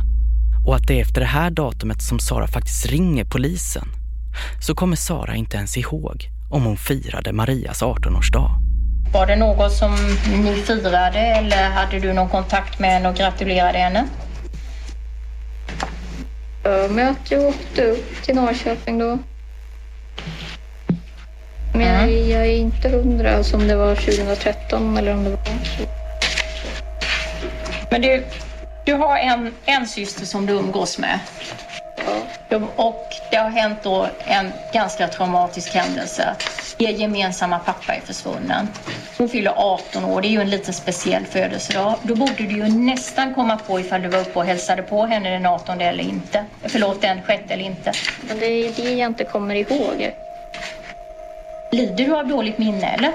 och 0.65 0.75
att 0.75 0.87
det 0.87 0.97
är 0.97 1.01
efter 1.01 1.21
det 1.21 1.27
här 1.27 1.49
datumet 1.49 2.01
som 2.01 2.19
Sara 2.19 2.47
faktiskt 2.47 2.85
ringer 2.85 3.25
polisen, 3.25 3.87
så 4.61 4.75
kommer 4.75 4.95
Sara 4.95 5.35
inte 5.35 5.57
ens 5.57 5.77
ihåg 5.77 6.29
om 6.49 6.63
hon 6.63 6.77
firade 6.77 7.33
Marias 7.33 7.81
18-årsdag. 7.81 8.49
Var 9.13 9.27
det 9.27 9.35
något 9.35 9.71
som 9.71 9.95
ni 10.43 10.55
firade 10.55 11.19
eller 11.19 11.69
hade 11.69 11.99
du 11.99 12.13
någon 12.13 12.29
kontakt 12.29 12.79
med 12.79 12.89
henne 12.89 13.09
och 13.09 13.15
gratulerade 13.15 13.77
henne? 13.77 14.07
För 16.63 16.89
mig 16.89 17.05
att 17.05 17.31
jag 17.31 17.45
åkte 17.45 17.83
upp 17.85 18.23
till 18.23 18.35
Norrköping 18.35 18.99
då. 18.99 19.19
Men 21.73 21.81
jag, 21.81 22.11
jag 22.11 22.47
är 22.47 22.57
inte 22.57 22.89
hundra 22.89 23.37
alltså 23.37 23.55
om 23.57 23.67
det 23.67 23.75
var 23.75 23.95
2013 23.95 24.97
eller 24.97 25.13
om 25.13 25.23
det 25.23 25.29
var... 25.29 25.39
Men 27.89 28.01
du, 28.01 28.23
du 28.85 28.93
har 28.93 29.17
en, 29.17 29.53
en 29.65 29.87
syster 29.87 30.25
som 30.25 30.45
du 30.45 30.53
umgås 30.53 30.97
med. 30.97 31.19
Ja. 32.49 32.61
Och 32.75 33.07
det 33.31 33.37
har 33.37 33.49
hänt 33.49 33.79
då 33.83 34.07
en 34.25 34.51
ganska 34.73 35.07
traumatisk 35.07 35.73
händelse. 35.75 36.35
Er 36.77 36.89
gemensamma 36.89 37.59
pappa 37.59 37.93
är 37.93 38.01
försvunnen. 38.01 38.67
Hon 39.17 39.29
fyller 39.29 39.53
18 39.55 40.05
år, 40.05 40.21
det 40.21 40.27
är 40.27 40.29
ju 40.29 40.41
en 40.41 40.49
lite 40.49 40.73
speciell 40.73 41.25
födelsedag. 41.25 41.95
Då 42.03 42.15
borde 42.15 42.43
du 42.43 42.55
ju 42.55 42.67
nästan 42.67 43.35
komma 43.35 43.57
på 43.57 43.79
ifall 43.79 44.01
du 44.01 44.07
var 44.07 44.19
uppe 44.19 44.39
och 44.39 44.45
hälsade 44.45 44.81
på 44.81 45.05
henne 45.05 45.29
den 45.29 45.45
18 45.45 45.81
eller 45.81 46.03
inte. 46.03 46.45
Förlåt, 46.61 47.01
den 47.01 47.19
6 47.27 47.43
eller 47.47 47.63
inte. 47.63 47.91
Men 48.27 48.39
det 48.39 48.45
är 48.45 48.73
det 48.75 48.91
jag 48.91 49.07
inte 49.09 49.23
kommer 49.23 49.55
ihåg. 49.55 50.11
Lider 51.71 52.05
du 52.05 52.15
av 52.15 52.27
dåligt 52.27 52.57
minne 52.57 52.87
eller? 52.87 53.11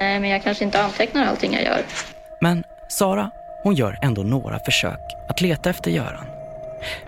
Nej, 0.00 0.20
men 0.20 0.30
jag 0.30 0.42
kanske 0.42 0.64
inte 0.64 0.82
antecknar 0.82 1.26
allting 1.26 1.52
jag 1.52 1.62
gör. 1.62 1.82
Men 2.40 2.64
Sara, 2.88 3.30
hon 3.62 3.74
gör 3.74 3.98
ändå 4.02 4.22
några 4.22 4.58
försök 4.58 5.00
att 5.28 5.40
leta 5.40 5.70
efter 5.70 5.90
Göran. 5.90 6.24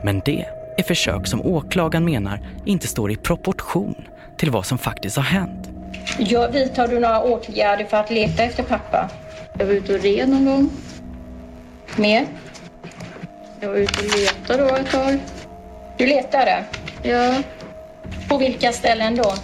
Men 0.03 0.23
det 0.25 0.45
är 0.77 0.83
försök 0.83 1.27
som 1.27 1.47
åklagaren 1.47 2.05
menar 2.05 2.41
inte 2.67 2.87
står 2.87 3.11
i 3.11 3.17
proportion 3.17 4.09
till 4.37 4.51
vad 4.51 4.67
som 4.67 4.79
faktiskt 4.79 5.17
har 5.17 5.25
hänt. 5.25 5.69
Ja, 6.19 6.49
vidtar 6.49 6.89
du 6.89 6.99
några 7.01 7.23
åtgärder 7.23 7.85
för 7.85 7.97
att 7.97 8.11
leta 8.11 8.43
efter 8.43 8.63
pappa? 8.63 9.11
Jag 9.59 9.67
var 9.67 9.73
ute 9.73 9.95
och 9.95 10.01
red 10.03 10.29
någon 10.29 10.45
gång. 10.45 10.71
Mer? 11.97 12.27
Jag 13.61 13.69
var 13.69 13.77
ute 13.77 13.99
och 13.99 14.19
letade 14.19 14.69
då 14.71 14.77
ett 14.77 14.91
tag. 14.91 15.19
Du 15.97 16.07
letade? 16.07 16.65
Ja. 17.03 17.35
På 18.29 18.39
vilka 18.39 18.73
ställen 18.73 19.17
då? 19.17 19.35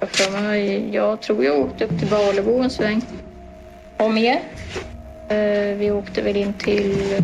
Jag, 0.00 0.08
för 0.08 0.40
mig, 0.42 0.94
jag 0.94 1.20
tror 1.20 1.44
jag 1.44 1.60
åkte 1.60 1.84
upp 1.84 1.98
till 1.98 2.08
Valebo 2.08 2.62
en 2.62 2.70
sväng. 2.70 3.02
Och 3.96 4.10
mer? 4.10 4.40
Eh, 5.28 5.76
vi 5.76 5.90
åkte 5.90 6.22
väl 6.22 6.36
in 6.36 6.52
till 6.52 7.22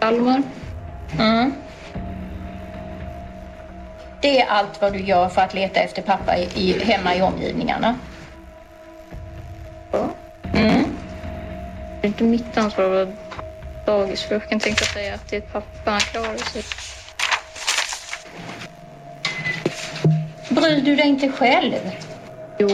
Kalmar. 0.00 0.42
Mm. 1.18 1.52
Det 4.20 4.40
är 4.40 4.46
allt 4.46 4.80
vad 4.80 4.92
du 4.92 5.00
gör 5.00 5.28
för 5.28 5.42
att 5.42 5.54
leta 5.54 5.80
efter 5.80 6.02
pappa 6.02 6.38
i, 6.38 6.78
hemma 6.84 7.16
i 7.16 7.22
omgivningarna? 7.22 7.96
Ja. 9.92 10.08
Mm. 10.54 10.84
Det 12.00 12.06
är 12.06 12.08
inte 12.08 12.24
mitt 12.24 12.58
ansvar 12.58 12.84
att 12.84 12.90
vara 12.90 13.08
dagisfröken 13.86 14.60
tänkte 14.60 14.84
jag 14.84 14.92
säga 14.92 15.14
att 15.14 15.28
det 15.28 15.36
är 15.36 15.40
pappa, 15.40 15.90
han 15.90 16.00
klarar 16.00 16.36
sig. 16.36 16.62
Bryr 20.62 20.84
du 20.84 20.96
dig 20.96 21.08
inte 21.08 21.28
själv? 21.28 21.72
Jo. 22.58 22.68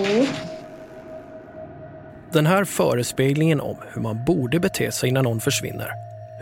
Den 2.32 2.46
här 2.46 2.64
förespeglingen 2.64 3.60
om 3.60 3.76
hur 3.94 4.02
man 4.02 4.16
borde 4.26 4.60
bete 4.60 4.92
sig 4.92 5.12
när 5.12 5.22
någon 5.22 5.40
försvinner, 5.40 5.88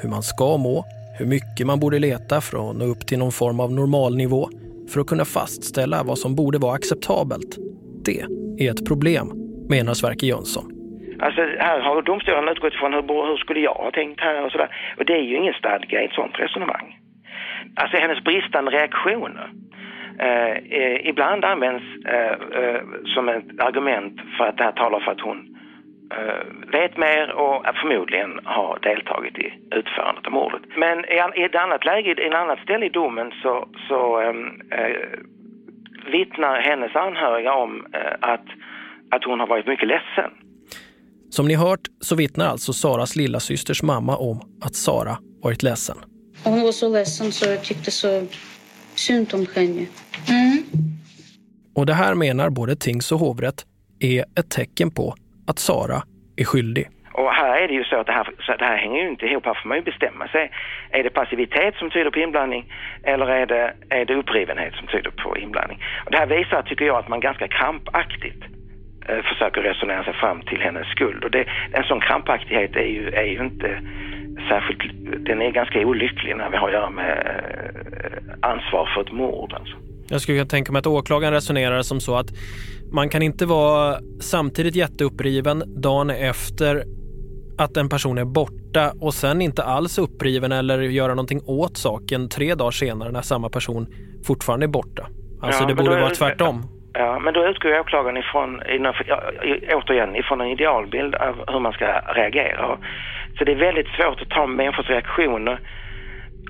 hur 0.02 0.08
man 0.08 0.22
ska 0.22 0.56
må, 0.56 0.84
hur 1.18 1.26
mycket 1.26 1.66
man 1.66 1.80
borde 1.80 1.98
leta 1.98 2.40
för 2.40 2.70
att 2.70 2.76
nå 2.76 2.84
upp 2.84 3.06
till 3.06 3.18
någon 3.18 3.32
form 3.32 3.60
av 3.60 3.72
normalnivå 3.72 4.48
för 4.90 5.00
att 5.00 5.06
kunna 5.06 5.24
fastställa 5.24 6.02
vad 6.02 6.18
som 6.18 6.34
borde 6.34 6.58
vara 6.58 6.74
acceptabelt. 6.74 7.56
Det 8.04 8.20
är 8.64 8.70
ett 8.70 8.86
problem, 8.88 9.26
menar 9.68 9.94
Sverker 9.94 10.26
Jönsson. 10.26 10.66
Alltså 11.20 11.40
här 11.40 11.80
har 11.80 12.02
domstolen 12.02 12.48
utgått 12.48 12.74
ifrån 12.74 12.92
hur, 12.94 13.02
hur 13.28 13.36
skulle 13.36 13.60
jag 13.60 13.74
ha 13.74 13.90
tänkt 13.90 14.20
här 14.20 14.44
och 14.44 14.52
sådär. 14.52 14.70
Och 14.98 15.04
det 15.04 15.12
är 15.12 15.22
ju 15.30 15.36
ingen 15.36 15.54
stadga 15.54 16.02
i 16.02 16.04
ett 16.04 16.18
sånt 16.20 16.38
resonemang. 16.38 16.86
Alltså 17.80 17.96
hennes 17.96 18.24
bristande 18.24 18.70
reaktioner. 18.70 19.50
Eh, 20.18 20.56
eh, 20.80 21.08
ibland 21.08 21.44
används 21.44 21.84
eh, 22.06 22.62
eh, 22.62 22.80
som 23.14 23.28
ett 23.28 23.60
argument 23.60 24.20
för 24.38 24.44
att 24.44 24.56
det 24.56 24.64
här 24.64 24.72
talar 24.72 25.00
för 25.00 25.12
att 25.12 25.20
hon 25.20 25.56
eh, 26.18 26.70
vet 26.72 26.96
mer 26.96 27.32
och 27.32 27.66
förmodligen 27.80 28.40
har 28.44 28.78
deltagit 28.82 29.38
i 29.38 29.48
utförandet 29.70 30.26
av 30.26 30.32
mordet. 30.32 30.62
Men 30.76 30.98
i, 31.04 31.40
i 31.40 31.44
ett 31.44 31.54
annat 31.54 31.84
läge, 31.84 32.08
i 32.08 32.26
ett 32.26 32.34
annat 32.34 32.58
ställe 32.58 32.86
i 32.86 32.88
domen 32.88 33.32
så, 33.42 33.68
så 33.88 34.20
ehm, 34.20 34.60
eh, 34.70 34.96
vittnar 36.12 36.60
hennes 36.60 36.96
anhöriga 36.96 37.54
om 37.54 37.86
att, 38.20 38.46
att 39.10 39.24
hon 39.24 39.40
har 39.40 39.46
varit 39.46 39.66
mycket 39.66 39.88
ledsen. 39.88 40.30
Som 41.30 41.48
ni 41.48 41.54
hört 41.54 41.80
så 42.00 42.16
vittnar 42.16 42.46
alltså 42.46 42.72
Saras 42.72 43.16
lilla 43.16 43.40
systers 43.40 43.82
mamma 43.82 44.16
om 44.16 44.40
att 44.60 44.74
Sara 44.74 45.18
varit 45.42 45.62
ledsen. 45.62 45.96
Hon 46.44 46.62
var 46.62 46.72
så 46.72 46.88
ledsen 46.88 47.32
så 47.32 47.50
jag 47.50 47.64
tyckte 47.64 47.90
så 47.90 48.08
synd 48.98 49.34
om 49.34 49.46
henne. 49.54 49.86
Mm. 50.28 50.62
Och 51.74 51.86
det 51.86 51.94
här 51.94 52.14
menar 52.14 52.50
både 52.50 52.76
tings 52.76 53.12
och 53.12 53.18
hovrätt 53.18 53.66
är 54.00 54.24
ett 54.38 54.50
tecken 54.50 54.90
på 54.90 55.14
att 55.46 55.58
Sara 55.58 56.02
är 56.36 56.44
skyldig. 56.44 56.88
Och 57.12 57.32
här 57.32 57.56
är 57.62 57.68
det 57.68 57.74
ju 57.74 57.84
så 57.84 57.96
att 57.96 58.06
det 58.06 58.12
här, 58.12 58.28
så 58.46 58.56
det 58.56 58.64
här 58.64 58.76
hänger 58.76 59.02
ju 59.02 59.08
inte 59.08 59.26
ihop. 59.26 59.46
Här 59.46 59.58
får 59.62 59.68
man 59.68 59.78
ju 59.78 59.84
bestämma 59.84 60.28
sig. 60.28 60.50
Är 60.90 61.02
det 61.02 61.10
passivitet 61.10 61.74
som 61.74 61.90
tyder 61.90 62.10
på 62.10 62.18
inblandning 62.18 62.72
eller 63.04 63.26
är 63.26 63.46
det, 63.46 63.74
är 63.90 64.04
det 64.04 64.14
upprivenhet 64.14 64.74
som 64.74 64.86
tyder 64.86 65.10
på 65.10 65.38
inblandning? 65.38 65.78
Och 66.04 66.10
det 66.10 66.18
här 66.18 66.26
visar, 66.26 66.62
tycker 66.62 66.84
jag, 66.84 66.96
att 66.98 67.08
man 67.08 67.20
ganska 67.20 67.48
krampaktigt 67.48 68.42
eh, 69.08 69.22
försöker 69.22 69.62
resonera 69.62 70.04
sig 70.04 70.14
fram 70.14 70.40
till 70.42 70.60
hennes 70.60 70.86
skuld. 70.86 71.24
Och 71.24 71.30
det, 71.30 71.44
en 71.72 71.84
sån 71.84 72.00
krampaktighet 72.00 72.76
är 72.76 72.90
ju, 72.96 73.10
är 73.10 73.28
ju 73.34 73.40
inte 73.40 73.80
särskilt, 74.48 74.82
den 75.26 75.42
är 75.42 75.50
ganska 75.50 75.78
olycklig 75.78 76.36
när 76.36 76.50
vi 76.50 76.56
har 76.56 76.68
att 76.68 76.74
göra 76.74 76.90
med 76.90 77.18
eh, 78.04 78.50
ansvar 78.50 78.90
för 78.94 79.00
ett 79.00 79.12
mord. 79.12 79.52
Alltså. 79.52 79.76
Jag 80.08 80.20
skulle 80.20 80.38
kunna 80.38 80.48
tänka 80.48 80.72
mig 80.72 80.78
att 80.78 80.86
åklagaren 80.86 81.34
resonerar 81.34 81.82
som 81.82 82.00
så 82.00 82.16
att 82.16 82.26
man 82.92 83.08
kan 83.08 83.22
inte 83.22 83.46
vara 83.46 83.96
samtidigt 84.20 84.76
jätteuppriven 84.76 85.82
dagen 85.82 86.10
efter 86.10 86.84
att 87.58 87.76
en 87.76 87.88
person 87.88 88.18
är 88.18 88.24
borta 88.24 88.92
och 89.00 89.14
sen 89.14 89.42
inte 89.42 89.62
alls 89.62 89.98
uppriven 89.98 90.52
eller 90.52 90.78
göra 90.78 91.08
någonting 91.08 91.40
åt 91.46 91.76
saken 91.76 92.28
tre 92.28 92.54
dagar 92.54 92.70
senare 92.70 93.12
när 93.12 93.22
samma 93.22 93.48
person 93.48 93.86
fortfarande 94.26 94.66
är 94.66 94.68
borta. 94.68 95.06
Alltså 95.42 95.62
ja, 95.62 95.68
det 95.68 95.74
borde 95.74 96.00
vara 96.00 96.10
tvärtom. 96.10 96.62
Ja, 96.92 97.18
men 97.18 97.34
då 97.34 97.46
utgår 97.46 97.80
åklagaren 97.80 98.16
ifrån, 98.16 98.60
återigen, 99.74 100.16
ifrån 100.16 100.40
en 100.40 100.46
idealbild 100.46 101.14
av 101.14 101.34
hur 101.48 101.60
man 101.60 101.72
ska 101.72 101.86
reagera. 102.14 102.78
Så 103.38 103.44
det 103.44 103.52
är 103.52 103.56
väldigt 103.56 103.88
svårt 103.88 104.22
att 104.22 104.30
ta 104.30 104.46
människors 104.46 104.88
reaktioner 104.88 105.60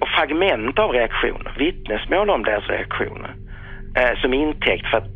och 0.01 0.09
fragment 0.09 0.79
av 0.79 0.91
reaktioner, 0.91 1.53
vittnesmål 1.59 2.31
om 2.31 2.43
deras 2.43 2.69
reaktioner, 2.69 3.35
eh, 3.97 4.21
som 4.21 4.35
intäkt 4.35 4.87
för 4.87 4.99
att 4.99 5.09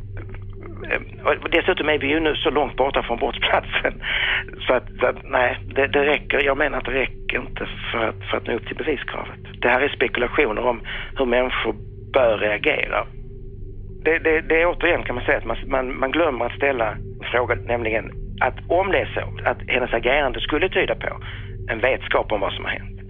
eh, 0.92 1.00
och 1.42 1.50
dessutom 1.50 1.88
är 1.88 1.98
vi 1.98 2.06
ju 2.06 2.20
nu 2.20 2.34
så 2.34 2.50
långt 2.50 2.76
borta 2.76 3.02
från 3.02 3.18
brottsplatsen. 3.18 4.02
Så 4.66 4.72
att, 4.72 4.84
så 5.00 5.06
att 5.06 5.16
nej, 5.24 5.58
det, 5.74 5.86
det, 5.86 6.04
räcker. 6.04 6.44
Jag 6.44 6.58
menar 6.58 6.78
att 6.78 6.84
det 6.84 6.90
räcker 6.90 7.40
inte 7.40 7.68
för 7.92 8.08
att, 8.08 8.24
för 8.30 8.36
att 8.36 8.46
nå 8.46 8.54
upp 8.54 8.66
till 8.66 8.76
beviskravet. 8.76 9.40
Det 9.62 9.68
här 9.68 9.80
är 9.80 9.88
spekulationer 9.88 10.62
om 10.62 10.80
hur 11.16 11.26
människor 11.26 11.74
bör 12.12 12.38
reagera. 12.38 13.06
Det, 14.04 14.18
det, 14.18 14.40
det 14.40 14.62
är 14.62 14.66
återigen 14.66 15.02
kan 15.02 15.14
man 15.14 15.24
säga 15.24 15.38
att 15.38 15.44
man, 15.44 15.56
man, 15.66 15.98
man 15.98 16.10
glömmer 16.10 16.44
att 16.44 16.56
ställa 16.56 16.96
frågan, 17.32 17.58
nämligen 17.58 18.10
att 18.40 18.54
om 18.68 18.90
det 18.90 18.98
är 18.98 19.10
så 19.14 19.48
att 19.48 19.58
hennes 19.68 19.92
agerande 19.92 20.40
skulle 20.40 20.68
tyda 20.68 20.94
på 20.94 21.20
en 21.70 21.80
vetskap 21.80 22.32
om 22.32 22.40
vad 22.40 22.52
som 22.52 22.64
har 22.64 22.72
hänt 22.72 23.00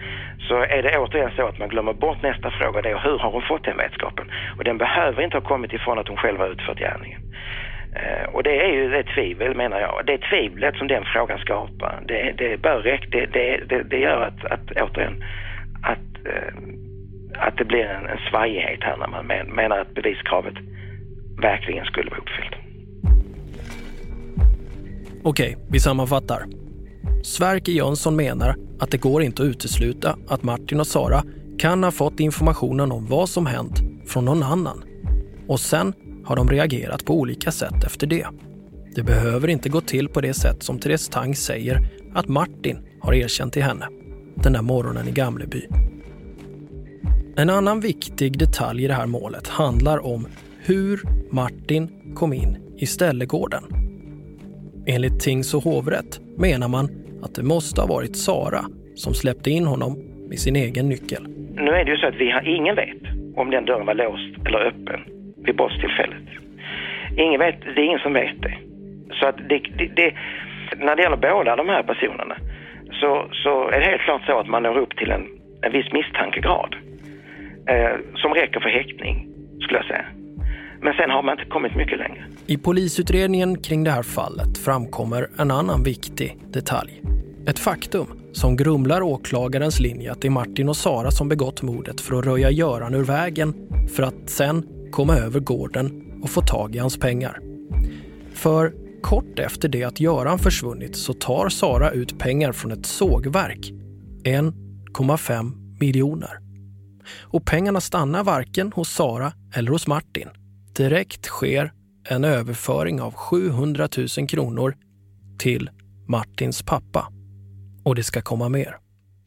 så 0.51 0.57
är 0.77 0.83
det 0.83 0.99
återigen 0.99 1.31
så 1.37 1.47
att 1.47 1.59
man 1.59 1.69
glömmer 1.69 1.93
bort 1.93 2.23
nästa 2.23 2.51
fråga. 2.51 2.83
Det 2.83 2.91
är 2.91 2.99
hur 2.99 3.19
har 3.19 3.31
hon 3.31 3.43
fått 3.43 3.65
den 3.65 3.77
vetskapen? 3.77 4.27
Och 4.59 4.65
den 4.65 4.79
behöver 4.79 5.23
inte 5.23 5.37
ha 5.37 5.49
kommit 5.53 5.73
ifrån 5.73 5.99
att 5.99 6.09
hon 6.09 6.17
själv 6.17 6.39
har 6.39 6.49
utfört 6.49 6.79
gärningen. 6.79 7.21
Eh, 8.01 8.35
och 8.35 8.43
det 8.43 8.65
är 8.65 8.73
ju 8.73 8.91
det 8.91 9.03
tvivel 9.03 9.57
menar 9.57 9.81
jag. 9.81 10.07
Det 10.07 10.19
tvivlet 10.19 10.77
som 10.77 10.89
den 10.89 11.05
frågan 11.15 11.39
skapar, 11.39 12.03
det, 12.09 12.35
det 12.39 12.63
bör 12.63 12.79
räcka, 12.79 13.07
det, 13.11 13.27
det, 13.69 13.83
det, 13.83 13.99
gör 13.99 14.21
att, 14.23 14.45
att 14.45 14.71
återigen, 14.71 15.25
att, 15.83 16.27
eh, 16.27 16.53
att 17.47 17.57
det 17.57 17.65
blir 17.65 17.85
en, 17.85 18.07
en 18.07 18.19
svajighet 18.31 18.83
här 18.83 18.97
när 18.97 19.09
man 19.09 19.27
men, 19.27 19.47
menar 19.47 19.79
att 19.79 19.95
beviskravet 19.95 20.55
verkligen 21.43 21.85
skulle 21.85 22.11
vara 22.11 22.21
uppfyllt. 22.21 22.55
Okej, 25.25 25.57
vi 25.71 25.81
sammanfattar. 25.81 26.41
Sverker 27.23 27.73
Jönsson 27.73 28.17
menar 28.17 28.57
att 28.79 28.91
det 28.91 28.99
går 28.99 29.23
inte 29.23 29.43
att 29.43 29.49
utesluta 29.49 30.19
att 30.29 30.43
Martin 30.43 30.81
och 30.81 30.87
Sara 30.87 31.25
kan 31.59 31.85
ha 31.85 31.91
fått 31.91 32.21
informationen 32.21 32.93
om 32.93 33.07
vad 33.07 33.29
som 33.29 33.47
hänt 33.47 33.83
från 34.07 34.25
någon 34.25 34.43
annan. 34.43 34.85
Och 35.49 35.61
sen 35.61 35.93
har 36.25 36.37
de 36.37 36.49
reagerat 36.49 37.05
på 37.05 37.15
olika 37.15 37.53
sätt 37.53 37.85
efter 37.85 38.07
det. 38.07 38.27
Det 38.95 39.03
behöver 39.03 39.49
inte 39.49 39.69
gå 39.69 39.81
till 39.81 40.09
på 40.09 40.21
det 40.21 40.35
sätt 40.35 40.63
som 40.63 40.79
Therese 40.79 41.09
Tang 41.09 41.37
säger 41.37 41.89
att 42.15 42.29
Martin 42.29 42.79
har 43.01 43.15
erkänt 43.15 43.53
till 43.53 43.63
henne 43.63 43.89
den 44.35 44.53
där 44.53 44.63
morgonen 44.63 45.09
i 45.09 45.13
Gamleby. 45.13 45.67
En 47.37 47.51
annan 47.51 47.81
viktig 47.81 48.39
detalj 48.39 48.85
i 48.85 48.87
det 48.87 48.95
här 48.95 49.07
målet 49.07 49.49
handlar 49.49 50.07
om 50.07 50.27
hur 50.59 51.03
Martin 51.31 51.89
kom 52.15 52.33
in 52.33 52.59
i 52.77 52.87
Ställegården. 52.87 53.63
Enligt 54.87 55.21
tings 55.21 55.55
och 55.55 55.65
hovrätt 55.65 56.21
menar 56.37 56.69
man 56.69 56.89
att 57.23 57.35
det 57.35 57.43
måste 57.43 57.81
ha 57.81 57.89
varit 57.89 58.17
Sara 58.17 58.63
som 58.95 59.15
släppte 59.15 59.51
in 59.51 59.67
honom 59.67 59.93
med 60.29 60.39
sin 60.39 60.57
egen 60.57 60.89
nyckel. 60.89 61.23
Nu 61.55 61.71
är 61.71 61.85
det 61.85 61.91
ju 61.91 61.97
så 61.97 62.07
att 62.07 62.15
vi 62.15 62.31
har, 62.31 62.43
ingen 62.49 62.77
vet 62.77 63.03
om 63.37 63.51
den 63.51 63.65
dörren 63.65 63.87
var 63.87 63.95
låst 63.95 64.47
eller 64.47 64.59
öppen 64.59 65.01
vid 65.45 65.57
brottstillfället. 65.57 66.27
Ingen 67.17 67.41
vet, 67.41 67.61
det 67.61 67.81
är 67.81 67.85
ingen 67.85 67.99
som 67.99 68.13
vet 68.13 68.43
det. 68.43 68.57
Så 69.21 69.27
att 69.27 69.37
det, 69.49 69.59
det, 69.79 69.87
det, 69.97 70.15
när 70.77 70.97
det 70.97 71.03
gäller 71.03 71.17
båda 71.17 71.57
de 71.57 71.69
här 71.69 71.83
personerna 71.83 72.37
så, 73.01 73.29
så 73.33 73.69
är 73.69 73.81
det 73.81 73.87
helt 73.87 74.03
klart 74.03 74.23
så 74.27 74.39
att 74.39 74.49
man 74.49 74.63
når 74.63 74.79
upp 74.79 74.97
till 74.97 75.11
en, 75.11 75.27
en 75.63 75.73
viss 75.73 75.93
misstankegrad 75.93 76.77
eh, 77.69 77.97
som 78.15 78.35
räcker 78.35 78.61
för 78.61 78.69
häktning, 78.69 79.27
skulle 79.61 79.79
jag 79.79 79.87
säga. 79.87 80.05
Men 80.83 80.95
sen 80.95 81.11
har 81.11 81.23
man 81.23 81.39
inte 81.39 81.51
kommit 81.51 81.77
mycket 81.77 81.99
längre. 81.99 82.27
I 82.47 82.57
polisutredningen 82.57 83.63
kring 83.63 83.85
det 83.85 83.91
här 83.91 84.03
fallet 84.03 84.59
framkommer 84.59 85.29
en 85.39 85.51
annan 85.51 85.83
viktig 85.83 86.39
detalj. 86.53 87.03
Ett 87.47 87.59
faktum 87.59 88.07
som 88.33 88.57
grumlar 88.57 89.03
åklagarens 89.03 89.81
linje 89.81 90.13
att 90.13 90.21
det 90.21 90.29
är 90.29 90.31
Martin 90.31 90.69
och 90.69 90.77
Sara 90.77 91.11
som 91.11 91.29
begått 91.29 91.63
mordet 91.63 92.01
för 92.01 92.19
att 92.19 92.27
röja 92.27 92.51
Göran 92.51 92.95
ur 92.95 93.05
vägen 93.05 93.55
för 93.97 94.03
att 94.03 94.31
sen 94.31 94.67
komma 94.91 95.17
över 95.17 95.41
gården 95.41 96.03
och 96.23 96.31
få 96.31 96.41
tag 96.41 96.77
i 96.77 96.79
hans 96.79 96.99
pengar. 96.99 97.39
För 98.35 98.73
kort 99.03 99.39
efter 99.39 99.69
det 99.69 99.85
att 99.85 100.01
Göran 100.01 100.39
försvunnit 100.39 100.97
så 100.97 101.13
tar 101.13 101.49
Sara 101.49 101.91
ut 101.91 102.19
pengar 102.19 102.53
från 102.53 102.73
ett 102.73 102.87
sågverk. 102.87 103.73
1,5 104.25 105.53
miljoner. 105.81 106.39
Och 107.21 107.45
pengarna 107.45 107.81
stannar 107.81 108.25
varken 108.25 108.73
hos 108.73 108.89
Sara 108.89 109.33
eller 109.55 109.71
hos 109.71 109.87
Martin. 109.87 110.29
Direkt 110.81 111.25
sker 111.27 111.73
en 112.09 112.25
överföring 112.25 113.01
av 113.01 113.15
700 113.15 113.89
000 114.19 114.29
kronor 114.29 114.77
till 115.39 115.71
Martins 116.09 116.63
pappa. 116.63 117.09
Och 117.85 117.95
det 117.95 118.03
ska 118.03 118.23
komma 118.23 118.49
mer. 118.49 118.79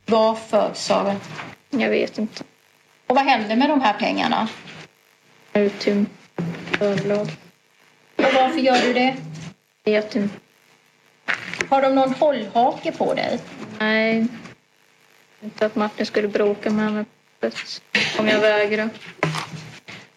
Varför, 0.06 0.72
Sara? 0.74 1.16
Jag 1.70 1.89
vet 1.89 2.18
inte. 2.18 2.43
Och 3.08 3.16
vad 3.16 3.26
hände 3.26 3.56
med 3.56 3.70
de 3.70 3.82
här 3.82 3.99
pengarna? 3.99 4.49
Uttömt 5.54 6.10
ölblad. 6.80 7.32
Och 8.16 8.34
varför 8.36 8.60
gör 8.60 8.88
du 8.88 8.93
det? 8.93 9.16
Jag 9.84 9.93
vet 9.93 10.16
inte. 10.16 10.36
Har 11.70 11.82
de 11.82 11.95
någon 11.95 12.14
hållhake 12.14 12.91
på 12.91 13.14
dig? 13.14 13.39
Nej. 13.80 14.28
Inte 15.43 15.66
att 15.66 15.76
Martin 15.76 16.06
skulle 16.06 16.28
bråka 16.28 16.70
med 16.70 16.93
mig 16.93 17.06
om 18.20 18.28
jag 18.28 18.41
vägrar. 18.41 18.89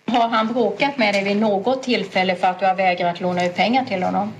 Har 0.07 0.29
han 0.29 0.53
bråkat 0.53 0.99
med 0.99 1.15
dig 1.15 1.25
vid 1.25 1.37
något 1.37 1.83
tillfälle 1.83 2.37
för 2.37 2.47
att 2.47 2.61
du 2.61 2.67
har 2.67 2.75
vägrat 2.75 3.21
låna 3.21 3.45
ut 3.47 3.55
pengar 3.55 3.85
till 3.85 4.03
honom? 4.03 4.33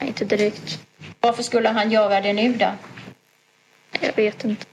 Inte 0.00 0.24
direkt. 0.24 0.80
Varför 1.20 1.42
skulle 1.42 1.68
han 1.68 1.90
göra 1.90 2.20
det 2.20 2.32
nu 2.32 2.52
då? 2.52 2.70
Jag 4.00 4.16
vet 4.16 4.44
inte. 4.44 4.66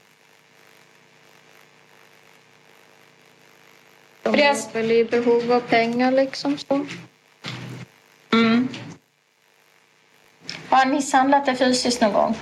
De 4.22 4.32
Deras... 4.36 4.68
är 4.68 4.72
väl 4.72 4.90
i 4.90 5.04
behov 5.04 5.52
av 5.52 5.60
pengar 5.60 6.12
liksom. 6.12 6.58
Så. 6.58 6.86
Mm. 8.32 8.68
Har 10.68 10.78
han 10.78 10.90
misshandlat 10.90 11.46
dig 11.46 11.56
fysiskt 11.56 12.00
någon 12.00 12.12
gång? 12.12 12.34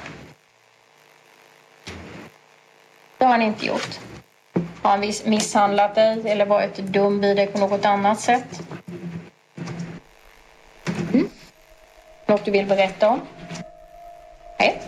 Det 3.19 3.25
har 3.25 3.33
han 3.33 3.43
inte 3.43 3.67
gjort. 3.67 3.99
Har 4.83 4.91
han 4.91 5.01
misshandlat 5.25 5.95
dig 5.95 6.23
eller 6.25 6.47
varit 6.47 6.77
dum 6.77 7.21
vid 7.21 7.37
dig 7.37 7.47
på 7.47 7.59
något 7.59 7.85
annat 7.85 8.21
sätt? 8.21 8.63
Mm. 11.13 11.29
Något 12.27 12.45
du 12.45 12.51
vill 12.51 12.67
berätta 12.67 13.09
om? 13.09 13.21
Nej. 14.59 14.83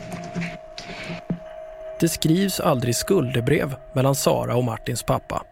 Det 2.00 2.08
skrivs 2.08 2.60
aldrig 2.60 2.96
skuldebrev 2.96 3.74
mellan 3.92 4.14
Sara 4.14 4.56
och 4.56 4.64
Martins 4.64 5.02
pappa 5.02 5.42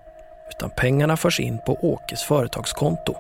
utan 0.50 0.70
pengarna 0.70 1.16
förs 1.16 1.40
in 1.40 1.58
på 1.66 1.78
Åkes 1.82 2.22
företagskonto. 2.22 3.14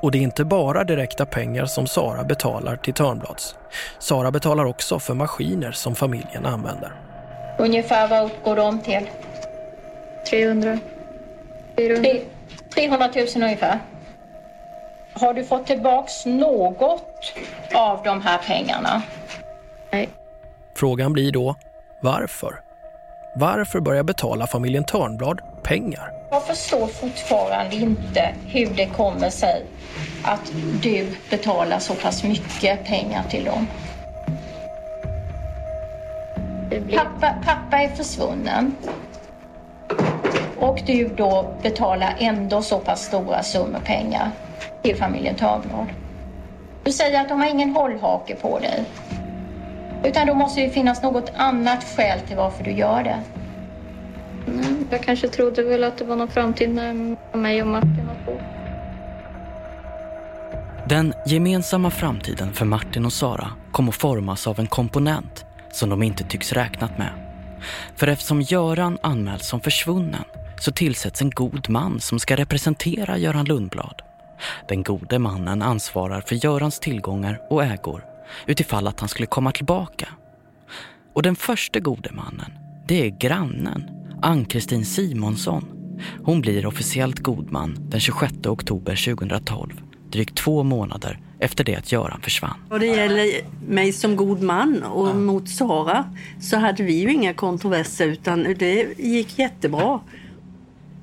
Och 0.00 0.10
det 0.10 0.18
är 0.18 0.22
inte 0.22 0.44
bara 0.44 0.84
direkta 0.84 1.26
pengar 1.26 1.66
som 1.66 1.86
Sara 1.86 2.24
betalar 2.24 2.76
till 2.76 2.94
Törnblads. 2.94 3.54
Sara 3.98 4.30
betalar 4.30 4.64
också 4.64 4.98
för 4.98 5.14
maskiner 5.14 5.72
som 5.72 5.94
familjen 5.94 6.46
använder. 6.46 6.92
Ungefär 7.58 8.08
vad 8.08 8.24
uppgår 8.24 8.56
de 8.56 8.80
till? 8.80 9.08
300. 10.30 10.78
400. 11.76 12.10
300 12.74 13.10
000 13.16 13.26
ungefär. 13.36 13.78
Har 15.12 15.34
du 15.34 15.44
fått 15.44 15.66
tillbaks 15.66 16.26
något 16.26 17.32
av 17.74 18.02
de 18.04 18.20
här 18.20 18.38
pengarna? 18.38 19.02
Nej. 19.90 20.08
Frågan 20.74 21.12
blir 21.12 21.32
då, 21.32 21.56
varför? 22.00 22.60
Varför 23.36 23.80
börja 23.80 24.04
betala 24.04 24.46
familjen 24.46 24.84
Törnblad 24.84 25.40
pengar? 25.62 26.12
Jag 26.30 26.46
förstår 26.46 26.86
fortfarande 26.86 27.76
inte 27.76 28.34
hur 28.46 28.66
det 28.66 28.86
kommer 28.86 29.30
sig 29.30 29.62
att 30.24 30.52
du 30.82 31.06
betalar 31.30 31.78
så 31.78 31.94
pass 31.94 32.24
mycket 32.24 32.84
pengar 32.84 33.22
till 33.30 33.44
dem. 33.44 33.66
Pappa, 36.96 37.34
pappa 37.44 37.76
är 37.76 37.88
försvunnen. 37.88 38.76
Och 40.62 40.80
du 40.86 41.08
då 41.16 41.54
betalar 41.62 42.16
ändå 42.18 42.62
så 42.62 42.78
pass 42.78 43.04
stora 43.04 43.42
summor 43.42 43.80
pengar 43.84 44.30
till 44.82 44.96
familjen 44.96 45.34
Törnblad. 45.34 45.86
Du 46.84 46.92
säger 46.92 47.20
att 47.20 47.28
de 47.28 47.40
har 47.40 47.48
ingen 47.48 47.70
hållhake 47.70 48.34
på 48.34 48.58
dig. 48.58 48.84
Utan 50.04 50.26
då 50.26 50.34
måste 50.34 50.60
det 50.60 50.70
finnas 50.70 51.02
något 51.02 51.32
annat 51.36 51.84
skäl 51.84 52.20
till 52.20 52.36
varför 52.36 52.64
du 52.64 52.72
gör 52.72 53.04
det. 53.04 53.18
Nej, 54.46 54.86
jag 54.90 55.02
kanske 55.02 55.28
trodde 55.28 55.62
väl 55.62 55.84
att 55.84 55.98
det 55.98 56.04
var 56.04 56.16
någon 56.16 56.28
framtid 56.28 56.70
med 56.70 57.16
mig 57.32 57.62
och 57.62 57.68
Martin 57.68 58.08
och 58.10 58.24
så. 58.26 58.40
Den 60.88 61.14
gemensamma 61.26 61.90
framtiden 61.90 62.52
för 62.52 62.64
Martin 62.64 63.06
och 63.06 63.12
Sara 63.12 63.50
kom 63.72 63.88
att 63.88 63.94
formas 63.94 64.46
av 64.46 64.60
en 64.60 64.66
komponent 64.66 65.44
som 65.72 65.90
de 65.90 66.02
inte 66.02 66.24
tycks 66.24 66.52
räknat 66.52 66.98
med. 66.98 67.10
För 67.96 68.06
eftersom 68.06 68.40
Göran 68.40 68.98
anmäls 69.02 69.46
som 69.46 69.60
försvunnen 69.60 70.24
så 70.62 70.72
tillsätts 70.72 71.22
en 71.22 71.30
god 71.30 71.68
man 71.68 72.00
som 72.00 72.18
ska 72.18 72.36
representera 72.36 73.18
Göran 73.18 73.44
Lundblad. 73.44 74.02
Den 74.68 74.82
gode 74.82 75.18
mannen 75.18 75.62
ansvarar 75.62 76.20
för 76.20 76.44
Görans 76.44 76.80
tillgångar 76.80 77.40
och 77.50 77.64
ägor 77.64 78.04
utifall 78.46 78.86
att 78.86 79.00
han 79.00 79.08
skulle 79.08 79.26
komma 79.26 79.52
tillbaka. 79.52 80.08
Och 81.14 81.22
den 81.22 81.36
första 81.36 81.80
gode 81.80 82.12
mannen, 82.12 82.52
det 82.88 83.06
är 83.06 83.10
grannen, 83.10 83.90
Ann-Kristin 84.22 84.84
Simonsson. 84.84 85.64
Hon 86.24 86.40
blir 86.40 86.66
officiellt 86.66 87.18
godman 87.18 87.76
den 87.78 88.00
26 88.00 88.32
oktober 88.46 89.14
2012, 89.14 89.82
drygt 90.12 90.36
två 90.36 90.62
månader 90.62 91.20
efter 91.40 91.64
det 91.64 91.76
att 91.76 91.92
Göran 91.92 92.20
försvann. 92.20 92.56
Vad 92.68 92.80
det 92.80 92.86
gäller 92.86 93.28
mig 93.68 93.92
som 93.92 94.16
god 94.16 94.42
man 94.42 94.82
och 94.82 95.16
mot 95.16 95.48
Sara 95.48 96.04
så 96.40 96.56
hade 96.56 96.82
vi 96.82 96.92
ju 96.92 97.12
inga 97.12 97.34
kontroverser 97.34 98.06
utan 98.06 98.54
det 98.58 98.98
gick 98.98 99.38
jättebra. 99.38 100.00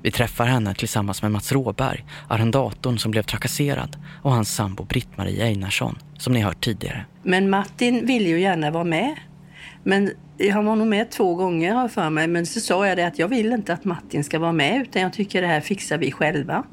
Vi 0.02 0.10
träffar 0.10 0.46
henne 0.46 0.74
tillsammans 0.74 1.22
med 1.22 1.30
Mats 1.32 1.52
Råberg, 1.52 2.04
arrendatorn 2.28 2.98
som 2.98 3.10
blev 3.10 3.22
trakasserad 3.22 3.96
och 4.22 4.32
hans 4.32 4.54
sambo 4.54 4.84
Britt-Marie 4.84 5.44
Einarsson, 5.44 5.98
som 6.18 6.32
ni 6.32 6.40
hört 6.40 6.64
tidigare. 6.64 7.04
Men 7.22 7.50
Martin 7.50 8.06
ville 8.06 8.28
ju 8.28 8.40
gärna 8.40 8.70
vara 8.70 8.84
med. 8.84 9.16
Men 9.84 10.10
han 10.52 10.64
var 10.64 10.76
nog 10.76 10.86
med 10.86 11.10
två 11.10 11.34
gånger 11.34 11.74
har 11.74 11.88
för 11.88 12.10
mig. 12.10 12.28
Men 12.28 12.46
så 12.46 12.60
sa 12.60 12.86
jag 12.86 12.98
det 12.98 13.06
att 13.06 13.18
jag 13.18 13.28
vill 13.28 13.52
inte 13.52 13.72
att 13.72 13.84
Martin 13.84 14.24
ska 14.24 14.38
vara 14.38 14.52
med 14.52 14.82
utan 14.82 15.02
jag 15.02 15.12
tycker 15.12 15.42
det 15.42 15.48
här 15.48 15.60
fixar 15.60 15.98
vi 15.98 16.12
själva. 16.12 16.64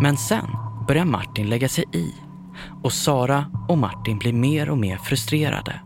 Men 0.00 0.16
sen 0.16 0.46
börjar 0.88 1.04
Martin 1.04 1.48
lägga 1.48 1.68
sig 1.68 1.84
i 1.92 2.06
och 2.82 2.92
Sara 2.92 3.44
och 3.68 3.78
Martin 3.78 4.18
blir 4.18 4.32
mer 4.32 4.70
och 4.70 4.78
mer 4.78 4.96
frustrerade. 4.96 5.80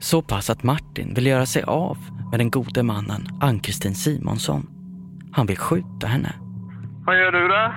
Så 0.00 0.22
pass 0.22 0.50
att 0.50 0.62
Martin 0.62 1.14
vill 1.14 1.26
göra 1.26 1.46
sig 1.46 1.62
av 1.62 1.98
med 2.30 2.40
den 2.40 2.50
gode 2.50 2.82
mannen 2.82 3.28
Ann-Kristin 3.40 3.94
Simonsson. 3.94 4.79
Han 5.32 5.46
vill 5.46 5.58
skjuta 5.58 6.06
henne. 6.06 6.32
Vad 7.06 7.18
gör 7.18 7.32
du 7.32 7.48
då? 7.48 7.74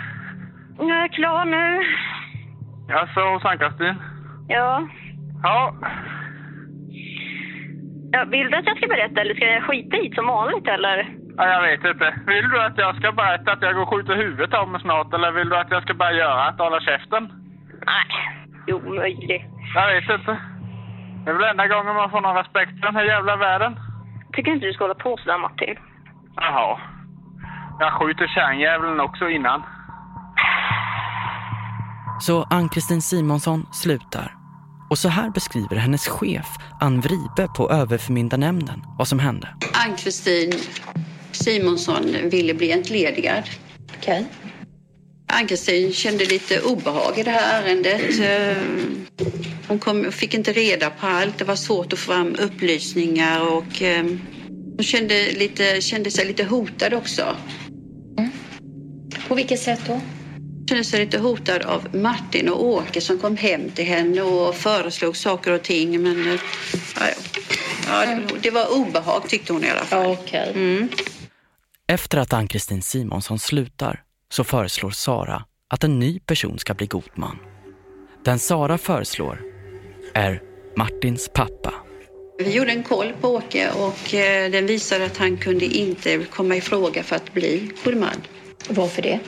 Jag 0.77 1.03
är 1.03 1.07
klar 1.07 1.45
nu. 1.45 1.81
Alltså, 2.95 3.19
hos 3.19 3.45
Ann-Kristin? 3.45 3.95
Ja. 4.47 4.87
Ja. 5.43 5.73
ja. 8.11 8.25
Vill 8.25 8.51
du 8.51 8.57
att 8.57 8.65
jag 8.65 8.77
ska 8.77 8.87
berätta 8.87 9.21
eller 9.21 9.35
ska 9.35 9.45
jag 9.45 9.63
skita 9.63 9.97
i 9.97 10.11
som 10.15 10.27
vanligt 10.27 10.67
eller? 10.67 10.97
ja. 11.37 11.47
Jag 11.47 11.61
vet 11.61 11.85
inte. 11.93 12.13
Vill 12.27 12.49
du 12.49 12.61
att 12.61 12.77
jag 12.77 12.95
ska 12.95 13.11
berätta 13.11 13.51
att 13.51 13.61
jag 13.61 13.75
går 13.75 13.81
och 13.81 13.89
skjuter 13.89 14.15
huvudet 14.15 14.53
av 14.53 14.67
mig 14.69 14.81
snart 14.81 15.13
eller 15.13 15.31
vill 15.31 15.49
du 15.49 15.57
att 15.57 15.71
jag 15.71 15.83
ska 15.83 15.93
bara 15.93 16.11
göra 16.13 16.43
att 16.43 16.59
hålla 16.59 16.79
käften? 16.79 17.23
Nej, 17.85 18.73
omöjligt. 18.73 19.41
Jag 19.75 19.87
vet 19.93 20.19
inte. 20.19 20.37
Det 21.23 21.29
är 21.31 21.33
väl 21.33 21.43
enda 21.49 21.67
gången 21.67 21.95
man 21.95 22.09
får 22.11 22.21
någon 22.21 22.35
respekt 22.35 22.79
för 22.79 22.85
den 22.85 22.95
här 22.95 23.03
jävla 23.03 23.35
världen. 23.35 23.79
Tycker 24.33 24.51
inte 24.51 24.65
du 24.65 24.73
ska 24.73 24.83
hålla 24.83 24.95
på 24.95 25.17
sådär 25.17 25.37
Martin. 25.37 25.75
Jaha. 26.35 26.79
Jag 27.79 27.93
skjuter 27.93 28.27
kärnjäveln 28.27 28.99
också 28.99 29.29
innan. 29.29 29.63
Så 32.21 32.43
Ann-Kristin 32.43 33.01
Simonsson 33.01 33.65
slutar. 33.71 34.35
Och 34.89 34.97
så 34.97 35.09
här 35.09 35.29
beskriver 35.29 35.75
hennes 35.75 36.07
chef, 36.07 36.47
Ann 36.81 37.01
Vribe 37.01 37.47
på 37.57 37.71
överförmyndarnämnden, 37.71 38.83
vad 38.97 39.07
som 39.07 39.19
hände. 39.19 39.47
Ann-Kristin 39.85 40.53
Simonsson 41.31 42.03
ville 42.31 42.53
bli 42.53 42.71
entledigad. 42.71 43.43
Okej. 43.97 44.25
Ann-Kristin 45.33 45.93
kände 45.93 46.25
lite 46.25 46.61
obehag 46.61 47.17
i 47.17 47.23
det 47.23 47.31
här 47.31 47.63
ärendet. 47.63 48.19
Eh, 48.19 48.63
Hon 49.67 49.79
kom, 49.79 50.11
fick 50.11 50.33
inte 50.33 50.51
reda 50.53 50.89
på 50.89 51.07
allt. 51.07 51.37
Det 51.37 51.45
var 51.45 51.55
svårt 51.55 51.93
att 51.93 51.99
få 51.99 52.11
fram 52.11 52.35
upplysningar 52.39 53.53
och 53.53 53.81
eh, 53.81 54.03
hon 54.75 54.83
kände, 54.83 55.31
lite, 55.31 55.81
kände 55.81 56.11
sig 56.11 56.25
lite 56.25 56.43
hotad 56.43 56.93
också. 56.93 57.35
På 59.33 59.37
vilket 59.37 59.59
sätt 59.59 59.81
då? 59.87 60.01
Kände 60.69 60.83
sig 60.83 61.05
lite 61.05 61.19
hotad 61.19 61.61
av 61.61 61.95
Martin 61.95 62.49
och 62.49 62.65
Åke 62.65 63.01
som 63.01 63.19
kom 63.19 63.37
hem 63.37 63.69
till 63.69 63.85
henne 63.85 64.21
och 64.21 64.55
föreslog 64.55 65.17
saker 65.17 65.51
och 65.51 65.61
ting. 65.61 66.01
Men 66.01 66.27
eh, 66.27 66.39
ja, 66.95 67.07
ja, 67.87 68.05
det, 68.05 68.39
det 68.41 68.49
var 68.49 68.77
obehag 68.79 69.29
tyckte 69.29 69.53
hon 69.53 69.63
i 69.63 69.69
alla 69.69 69.83
fall. 69.83 70.11
Okej. 70.11 70.51
Mm. 70.55 70.89
Efter 71.87 72.17
att 72.17 72.33
Ann-Kristin 72.33 72.81
Simonsson 72.81 73.39
slutar 73.39 74.03
så 74.29 74.43
föreslår 74.43 74.91
Sara 74.91 75.45
att 75.69 75.83
en 75.83 75.99
ny 75.99 76.19
person 76.19 76.59
ska 76.59 76.73
bli 76.73 76.87
god 76.87 77.09
man. 77.15 77.37
Den 78.25 78.39
Sara 78.39 78.77
föreslår 78.77 79.41
är 80.13 80.41
Martins 80.77 81.29
pappa. 81.33 81.73
Vi 82.37 82.55
gjorde 82.55 82.71
en 82.71 82.83
koll 82.83 83.13
på 83.21 83.27
Åke 83.27 83.71
och 83.71 84.13
eh, 84.13 84.51
den 84.51 84.65
visade 84.65 85.05
att 85.05 85.17
han 85.17 85.37
kunde 85.37 85.65
inte 85.65 86.19
komma 86.23 86.55
i 86.55 86.61
fråga 86.61 87.03
för 87.03 87.15
att 87.15 87.33
bli 87.33 87.71
god 87.83 87.97
man. 87.97 88.21
Varför 88.69 89.01
det? 89.01 89.19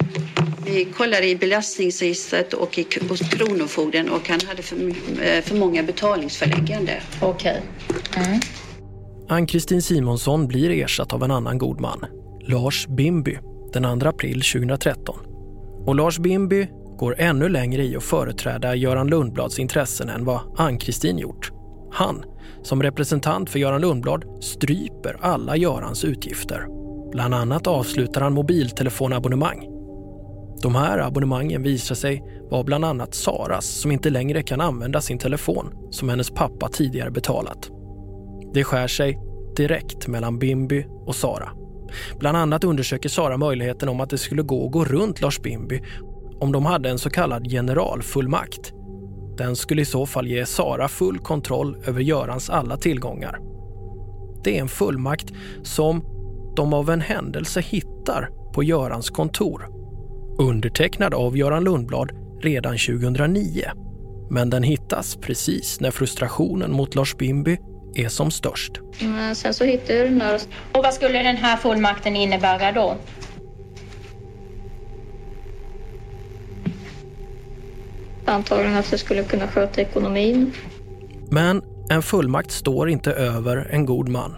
Vi 0.66 0.86
kollade 0.86 1.28
i 1.28 1.36
belastningsregistret 1.36 2.54
och 2.54 2.78
i, 2.78 2.88
hos 3.10 3.20
Kronofogden 3.20 4.10
och 4.10 4.30
han 4.30 4.40
hade 4.48 4.62
för, 4.62 4.76
eh, 4.78 5.42
för 5.42 5.56
många 5.56 5.84
betalningsförläggande. 5.84 7.02
Okej. 7.22 7.62
Mm. 8.16 8.40
Ann-Kristin 9.30 9.82
Simonsson 9.82 10.48
blir 10.48 10.70
ersatt 10.70 11.14
av 11.14 11.24
en 11.24 11.32
annan 11.32 11.58
god 11.58 11.82
man, 11.82 12.06
Lars 12.48 12.88
Bimby, 12.88 13.38
den 13.74 14.00
2 14.00 14.08
april 14.08 14.42
2013. 14.42 15.16
Och 15.86 15.96
Lars 15.96 16.20
Bimby 16.20 16.68
går 16.98 17.16
ännu 17.20 17.50
längre 17.50 17.84
i 17.84 17.96
att 17.96 18.04
företräda 18.04 18.76
Göran 18.76 19.08
Lundblads 19.08 19.60
intressen 19.60 20.10
än 20.10 20.26
vad 20.26 20.40
Ann-Kristin 20.58 21.18
gjort. 21.18 21.52
Han, 21.92 22.24
som 22.64 22.84
representant 22.84 23.50
för 23.50 23.60
Göran 23.60 23.82
Lundblad, 23.82 24.44
stryper 24.44 25.18
alla 25.22 25.58
Görans 25.58 26.04
utgifter. 26.04 26.85
Bland 27.16 27.34
annat 27.34 27.68
avslutar 27.68 28.22
han 28.22 28.34
mobiltelefonabonnemang. 28.34 29.68
De 30.62 30.76
här 30.76 31.00
abonnemangen 31.00 31.64
visar 31.64 31.96
sig 31.96 32.24
vara 32.52 32.64
bland 32.64 32.86
annat 32.86 33.14
Saras 33.14 33.66
som 33.66 33.92
inte 33.92 34.10
längre 34.10 34.44
kan 34.44 34.62
använda 34.62 35.02
sin 35.02 35.18
telefon 35.18 35.74
som 35.92 36.10
hennes 36.10 36.30
pappa 36.30 36.70
tidigare 36.70 37.12
betalat. 37.12 37.70
Det 38.54 38.64
skär 38.64 38.88
sig 38.88 39.20
direkt 39.56 40.08
mellan 40.08 40.40
Bimby 40.40 40.86
och 41.06 41.16
Sara. 41.16 41.50
Bland 42.20 42.38
annat 42.38 42.64
undersöker 42.64 43.10
Sara 43.10 43.38
möjligheten 43.38 43.90
om 43.90 44.00
att 44.00 44.10
det 44.10 44.18
skulle 44.18 44.42
gå 44.42 44.66
att 44.66 44.72
gå 44.72 44.86
runt 44.86 45.22
Lars 45.22 45.42
Bimby 45.42 45.82
om 46.40 46.52
de 46.52 46.66
hade 46.66 46.90
en 46.90 47.00
så 47.00 47.10
kallad 47.10 47.50
generalfullmakt. 47.50 48.74
Den 49.38 49.56
skulle 49.56 49.82
i 49.82 49.86
så 49.86 50.06
fall 50.06 50.28
ge 50.28 50.46
Sara 50.46 50.88
full 50.88 51.20
kontroll 51.20 51.78
över 51.86 52.02
Görans 52.02 52.50
alla 52.50 52.78
tillgångar. 52.78 53.40
Det 54.44 54.58
är 54.58 54.62
en 54.62 54.68
fullmakt 54.68 55.34
som 55.64 56.15
de 56.56 56.74
av 56.74 56.90
en 56.90 57.02
händelse 57.02 57.62
hittar 57.62 58.30
på 58.54 58.64
Görans 58.64 59.10
kontor. 59.10 59.68
Undertecknad 60.40 61.14
av 61.14 61.38
Göran 61.38 61.64
Lundblad 61.64 62.12
redan 62.42 62.78
2009. 62.78 63.66
Men 64.30 64.50
den 64.50 64.64
hittas 64.64 65.16
precis 65.16 65.80
när 65.80 65.92
frustrationen 65.92 66.72
mot 66.72 66.96
Lars 66.96 67.18
Bimby 67.18 67.58
är 67.96 68.10
som 68.10 68.32
störst. 68.32 68.72
Mm, 69.02 69.36
sen 69.36 69.54
så 69.54 69.64
hittade 69.64 70.00
jag 70.00 70.08
den 70.08 70.20
där. 70.20 70.42
Och 70.72 70.84
vad 70.84 70.94
skulle 70.94 71.24
den 71.24 71.38
här 71.38 71.58
fullmakten 71.58 72.16
innebära 72.16 72.72
då? 72.72 72.96
Antagligen 78.26 78.78
att 78.78 78.92
jag 78.92 79.00
skulle 79.00 79.24
kunna 79.24 79.48
sköta 79.48 79.82
ekonomin. 79.82 80.52
Men 81.32 81.62
en 81.90 82.02
fullmakt 82.02 82.52
står 82.52 82.90
inte 82.90 83.12
över 83.12 83.68
en 83.72 83.86
god 83.86 84.10
man. 84.10 84.36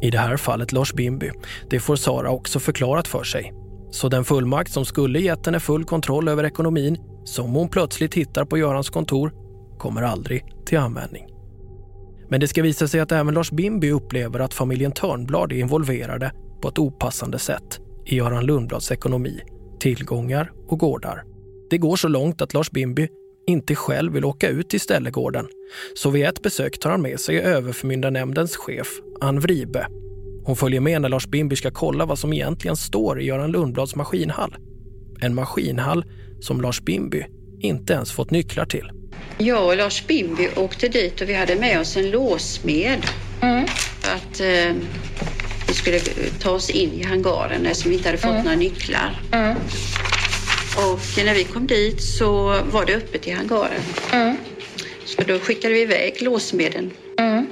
I 0.00 0.10
det 0.10 0.18
här 0.18 0.36
fallet 0.36 0.72
Lars 0.72 0.92
Bimby. 0.92 1.30
Det 1.70 1.80
får 1.80 1.96
Sara 1.96 2.30
också 2.30 2.60
förklarat 2.60 3.08
för 3.08 3.24
sig. 3.24 3.52
Så 3.90 4.08
den 4.08 4.24
fullmakt 4.24 4.72
som 4.72 4.84
skulle 4.84 5.20
gett 5.20 5.46
henne 5.46 5.60
full 5.60 5.84
kontroll 5.84 6.28
över 6.28 6.44
ekonomin, 6.44 6.98
som 7.24 7.54
hon 7.54 7.68
plötsligt 7.68 8.14
hittar 8.14 8.44
på 8.44 8.58
Görans 8.58 8.90
kontor, 8.90 9.32
kommer 9.78 10.02
aldrig 10.02 10.44
till 10.66 10.78
användning. 10.78 11.26
Men 12.28 12.40
det 12.40 12.48
ska 12.48 12.62
visa 12.62 12.88
sig 12.88 13.00
att 13.00 13.12
även 13.12 13.34
Lars 13.34 13.50
Bimby 13.50 13.90
upplever 13.90 14.40
att 14.40 14.54
familjen 14.54 14.92
Törnblad 14.92 15.52
är 15.52 15.56
involverade 15.56 16.32
på 16.62 16.68
ett 16.68 16.78
opassande 16.78 17.38
sätt 17.38 17.80
i 18.06 18.16
Göran 18.16 18.46
Lundblads 18.46 18.92
ekonomi, 18.92 19.40
tillgångar 19.80 20.52
och 20.68 20.78
gårdar. 20.78 21.24
Det 21.70 21.78
går 21.78 21.96
så 21.96 22.08
långt 22.08 22.42
att 22.42 22.54
Lars 22.54 22.70
Bimby 22.70 23.08
inte 23.46 23.74
själv 23.74 24.12
vill 24.12 24.24
åka 24.24 24.48
ut 24.48 24.68
till 24.68 24.80
ställegården. 24.80 25.46
Så 25.94 26.10
vid 26.10 26.24
ett 26.26 26.42
besök 26.42 26.78
tar 26.78 26.90
han 26.90 27.02
med 27.02 27.20
sig 27.20 27.40
överförmyndarnämndens 27.40 28.56
chef 28.56 28.88
Ann 29.20 29.40
Vribe. 29.40 29.86
Hon 30.44 30.56
följer 30.56 30.80
med 30.80 31.02
när 31.02 31.08
Lars 31.08 31.26
Bimby 31.26 31.56
ska 31.56 31.70
kolla 31.70 32.04
vad 32.06 32.18
som 32.18 32.32
egentligen 32.32 32.76
står 32.76 33.20
i 33.20 33.24
Göran 33.24 33.50
Lundblads 33.52 33.94
maskinhall. 33.94 34.56
En 35.20 35.34
maskinhall 35.34 36.04
som 36.40 36.60
Lars 36.60 36.80
Bimby 36.80 37.24
inte 37.60 37.92
ens 37.92 38.12
fått 38.12 38.30
nycklar 38.30 38.66
till. 38.66 38.90
Jag 39.38 39.66
och 39.66 39.76
Lars 39.76 40.06
Bimby 40.06 40.48
åkte 40.56 40.88
dit 40.88 41.20
och 41.20 41.28
vi 41.28 41.34
hade 41.34 41.56
med 41.56 41.80
oss 41.80 41.96
en 41.96 42.10
låsmed. 42.10 43.06
Mm. 43.40 43.64
Att 44.02 44.40
eh, 44.40 44.74
vi 45.68 45.74
skulle 45.74 45.98
ta 46.40 46.50
oss 46.50 46.70
in 46.70 46.92
i 46.92 47.02
hangaren 47.02 47.66
eftersom 47.66 47.90
vi 47.90 47.96
inte 47.96 48.08
hade 48.08 48.18
fått 48.18 48.30
Mm. 48.30 48.44
några 48.44 48.56
nycklar. 48.56 49.20
Mm. 49.32 49.56
Och 50.76 51.24
när 51.24 51.34
vi 51.34 51.44
kom 51.44 51.66
dit 51.66 52.02
så 52.02 52.42
var 52.72 52.86
det 52.86 52.94
öppet 52.94 53.26
i 53.26 53.30
hangaren. 53.30 53.82
Mm. 54.12 54.36
Så 55.04 55.22
då 55.22 55.38
skickade 55.38 55.74
vi 55.74 55.80
iväg 55.80 56.22
låsmeden. 56.22 56.90
Mm. 57.18 57.46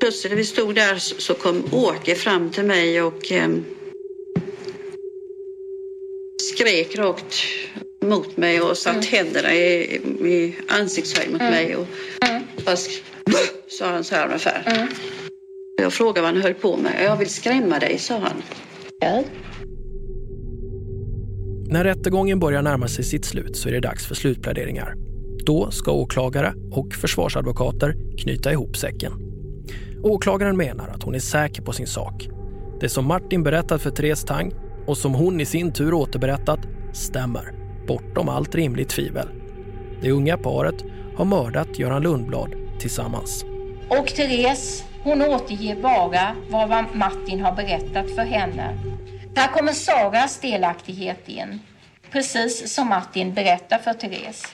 Plötsligt 0.00 0.30
när 0.32 0.36
vi 0.36 0.44
stod 0.44 0.74
där 0.74 0.96
så 0.98 1.34
kom 1.34 1.64
Åke 1.72 2.14
fram 2.14 2.50
till 2.50 2.64
mig 2.64 3.02
och 3.02 3.32
eh, 3.32 3.48
skrek 6.52 6.96
rakt 6.98 7.34
mot 8.04 8.36
mig 8.36 8.60
och 8.60 8.78
satt 8.78 9.04
händerna 9.04 9.54
i, 9.54 9.82
i 10.24 10.54
ansiktshöjd 10.68 11.30
mot 11.32 11.40
Mm. 11.40 11.52
mig. 11.54 11.76
Och 11.76 11.86
bara 12.64 12.74
sk- 12.76 13.02
sa 13.68 13.86
han 13.86 14.04
så 14.04 14.14
här 14.14 14.26
ungefär. 14.26 14.62
Mm. 14.66 14.88
Jag 15.76 15.92
frågade 15.92 16.20
vad 16.20 16.30
han 16.34 16.42
höll 16.42 16.54
på 16.54 16.76
med. 16.76 17.04
Jag 17.04 17.16
vill 17.16 17.30
skrämma 17.30 17.78
dig, 17.78 17.98
sa 17.98 18.18
han. 18.18 18.42
När 21.72 21.84
rättegången 21.84 22.38
börjar 22.38 22.62
närma 22.62 22.88
sig 22.88 23.04
sitt 23.04 23.24
slut 23.24 23.56
så 23.56 23.68
är 23.68 23.72
det 23.72 23.80
dags 23.80 24.06
för 24.06 24.14
slutpläderingar. 24.14 24.94
Då 25.46 25.70
ska 25.70 25.92
åklagare 25.92 26.54
och 26.72 26.94
försvarsadvokater 26.94 27.96
knyta 28.18 28.52
ihop 28.52 28.76
säcken. 28.76 29.12
Åklagaren 30.02 30.56
menar 30.56 30.88
att 30.88 31.02
hon 31.02 31.14
är 31.14 31.18
säker 31.18 31.62
på 31.62 31.72
sin 31.72 31.86
sak. 31.86 32.28
Det 32.80 32.88
som 32.88 33.06
Martin 33.06 33.42
berättat 33.42 33.82
för 33.82 33.90
Therese 33.90 34.24
Tang 34.24 34.52
och 34.86 34.98
som 34.98 35.14
hon 35.14 35.40
i 35.40 35.44
sin 35.44 35.72
tur 35.72 35.94
återberättat 35.94 36.60
stämmer, 36.92 37.52
bortom 37.86 38.28
allt 38.28 38.54
rimligt 38.54 38.88
tvivel. 38.88 39.28
Det 40.02 40.10
unga 40.10 40.36
paret 40.36 40.84
har 41.16 41.24
mördat 41.24 41.78
Göran 41.78 42.02
Lundblad 42.02 42.54
tillsammans. 42.78 43.44
Och 43.88 44.06
Therese, 44.06 44.84
hon 45.02 45.22
återger 45.22 45.82
bara 45.82 46.34
vad 46.50 46.84
Martin 46.94 47.40
har 47.40 47.56
berättat 47.56 48.10
för 48.10 48.22
henne. 48.22 48.78
Här 49.36 49.48
kommer 49.48 49.72
Saras 49.72 50.38
delaktighet 50.38 51.28
in, 51.28 51.60
precis 52.10 52.74
som 52.74 52.88
Martin 52.88 53.34
berättar 53.34 53.78
för 53.78 53.92
Therese. 53.92 54.46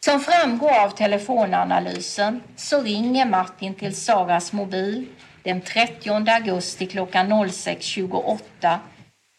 Som 0.00 0.20
framgår 0.20 0.78
av 0.78 0.90
telefonanalysen 0.90 2.42
så 2.56 2.82
ringer 2.82 3.26
Martin 3.26 3.74
till 3.74 3.96
Saras 3.96 4.52
mobil 4.52 5.06
den 5.42 5.60
30 5.60 6.10
augusti 6.10 6.86
klockan 6.86 7.32
06.28. 7.32 8.78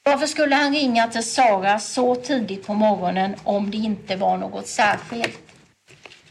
Varför 0.04 0.28
skulle 0.28 0.56
han 0.56 0.74
ringa 0.74 1.08
till 1.08 1.24
Sara 1.24 1.80
så 1.80 2.16
tidigt 2.16 2.68
på 2.68 2.74
morgonen 2.74 3.36
om 3.44 3.72
det 3.72 3.78
inte 3.78 4.16
var 4.16 4.38
något 4.38 4.68
särskilt? 4.68 5.40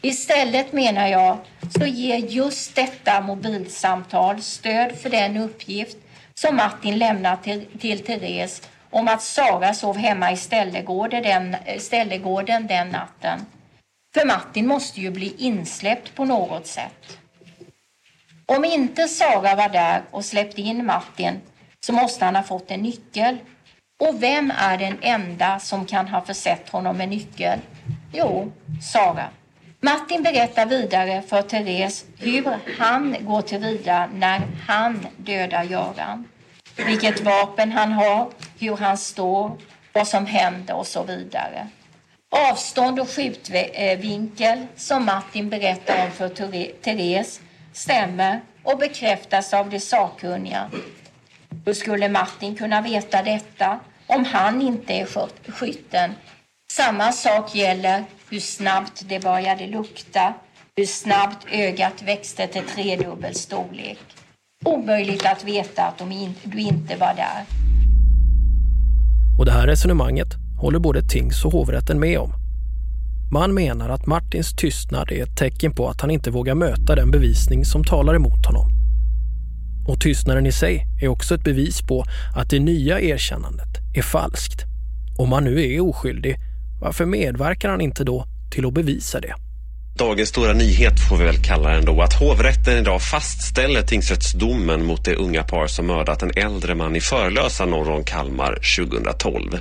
Istället 0.01 0.73
menar 0.73 1.07
jag 1.07 1.37
så 1.79 1.85
ger 1.85 2.17
just 2.17 2.75
detta 2.75 3.21
mobilsamtal 3.21 4.41
stöd 4.41 4.95
för 4.95 5.09
den 5.09 5.37
uppgift 5.37 5.97
som 6.39 6.55
Martin 6.55 6.97
lämnat 6.97 7.43
till, 7.43 7.65
till 7.79 8.05
Therese 8.05 8.61
om 8.89 9.07
att 9.07 9.21
Sara 9.21 9.73
sov 9.73 9.97
hemma 9.97 10.31
i 10.31 10.37
Ställegården 10.37 11.23
den, 11.23 11.55
Ställegården 11.79 12.67
den 12.67 12.89
natten. 12.89 13.45
För 14.13 14.25
Martin 14.25 14.67
måste 14.67 15.01
ju 15.01 15.11
bli 15.11 15.35
insläppt 15.37 16.15
på 16.15 16.25
något 16.25 16.67
sätt. 16.67 17.19
Om 18.45 18.65
inte 18.65 19.07
Sara 19.07 19.55
var 19.55 19.69
där 19.69 20.01
och 20.11 20.25
släppte 20.25 20.61
in 20.61 20.85
Martin 20.85 21.41
så 21.79 21.93
måste 21.93 22.25
han 22.25 22.35
ha 22.35 22.43
fått 22.43 22.71
en 22.71 22.81
nyckel. 22.81 23.37
Och 23.99 24.23
vem 24.23 24.53
är 24.57 24.77
den 24.77 24.97
enda 25.01 25.59
som 25.59 25.85
kan 25.85 26.07
ha 26.07 26.21
försett 26.21 26.69
honom 26.69 26.97
med 26.97 27.09
nyckel? 27.09 27.59
Jo, 28.13 28.51
Sara. 28.81 29.29
Martin 29.79 30.23
berättar 30.23 30.65
vidare 30.65 31.21
för 31.21 31.41
Therese 31.41 32.05
hur 32.17 32.57
han 32.77 33.15
går 33.19 33.41
till 33.41 33.59
vida 33.59 34.09
när 34.13 34.41
han 34.67 35.07
dödar 35.17 35.63
Göran. 35.63 36.27
Vilket 36.75 37.21
vapen 37.21 37.71
han 37.71 37.91
har, 37.91 38.29
hur 38.59 38.77
han 38.77 38.97
står, 38.97 39.57
vad 39.93 40.07
som 40.07 40.25
händer 40.25 40.75
och 40.75 40.87
så 40.87 41.03
vidare. 41.03 41.67
Avstånd 42.29 42.99
och 42.99 43.09
skjutvinkel 43.09 44.67
som 44.75 45.05
Martin 45.05 45.49
berättar 45.49 46.05
om 46.05 46.11
för 46.11 46.29
Therese 46.81 47.41
stämmer 47.73 48.41
och 48.63 48.77
bekräftas 48.77 49.53
av 49.53 49.69
de 49.69 49.79
sakkunniga. 49.79 50.69
Hur 51.65 51.73
skulle 51.73 52.09
Martin 52.09 52.55
kunna 52.55 52.81
veta 52.81 53.23
detta 53.23 53.79
om 54.07 54.25
han 54.25 54.61
inte 54.61 54.93
är 54.93 55.05
skytten? 55.51 56.13
Samma 56.71 57.11
sak 57.11 57.55
gäller 57.55 58.03
hur 58.29 58.39
snabbt 58.39 59.05
det 59.09 59.23
började 59.23 59.67
lukta, 59.67 60.33
hur 60.75 60.85
snabbt 60.85 61.47
ögat 61.51 62.01
växte 62.05 62.47
till 62.47 62.63
tredubbel 62.63 63.35
storlek. 63.35 63.99
Omöjligt 64.65 65.25
att 65.25 65.43
veta 65.43 65.83
att 65.83 66.01
in, 66.01 66.33
du 66.43 66.59
inte 66.59 66.95
var 66.95 67.13
där. 67.15 67.45
Och 69.39 69.45
det 69.45 69.51
här 69.51 69.67
resonemanget 69.67 70.27
håller 70.61 70.79
både 70.79 71.01
tings 71.01 71.45
och 71.45 71.51
hovrätten 71.51 71.99
med 71.99 72.19
om. 72.19 72.33
Man 73.31 73.53
menar 73.53 73.89
att 73.89 74.05
Martins 74.05 74.55
tystnad 74.55 75.11
är 75.11 75.23
ett 75.23 75.37
tecken 75.37 75.75
på 75.75 75.89
att 75.89 76.01
han 76.01 76.11
inte 76.11 76.31
vågar 76.31 76.55
möta 76.55 76.95
den 76.95 77.11
bevisning 77.11 77.65
som 77.65 77.83
talar 77.83 78.15
emot 78.15 78.45
honom. 78.45 78.69
Och 79.87 80.01
tystnaden 80.01 80.45
i 80.45 80.51
sig 80.51 80.85
är 81.01 81.07
också 81.07 81.35
ett 81.35 81.43
bevis 81.43 81.81
på 81.81 82.05
att 82.35 82.49
det 82.49 82.59
nya 82.59 83.01
erkännandet 83.01 83.67
är 83.97 84.01
falskt. 84.01 84.65
Om 85.17 85.31
han 85.31 85.43
nu 85.43 85.61
är 85.61 85.79
oskyldig, 85.79 86.35
varför 86.81 87.05
medverkar 87.05 87.69
han 87.69 87.81
inte 87.81 88.03
då 88.03 88.25
till 88.55 88.65
att 88.65 88.73
bevisa 88.73 89.19
det? 89.19 89.33
Dagens 89.97 90.29
stora 90.29 90.53
nyhet 90.53 90.99
får 91.09 91.17
vi 91.17 91.25
väl 91.25 91.43
kalla 91.43 91.69
den 91.69 91.85
då, 91.85 92.01
att 92.01 92.13
hovrätten 92.13 92.77
idag 92.77 93.01
fastställer 93.01 93.81
tingsrättsdomen 93.81 94.85
mot 94.85 95.05
det 95.05 95.15
unga 95.15 95.43
par 95.43 95.67
som 95.67 95.87
mördat 95.87 96.23
en 96.23 96.31
äldre 96.35 96.75
man 96.75 96.95
i 96.95 97.01
Förlösa 97.01 97.65
norr 97.65 97.89
om 97.89 98.03
Kalmar 98.03 98.53
2012. 98.53 99.57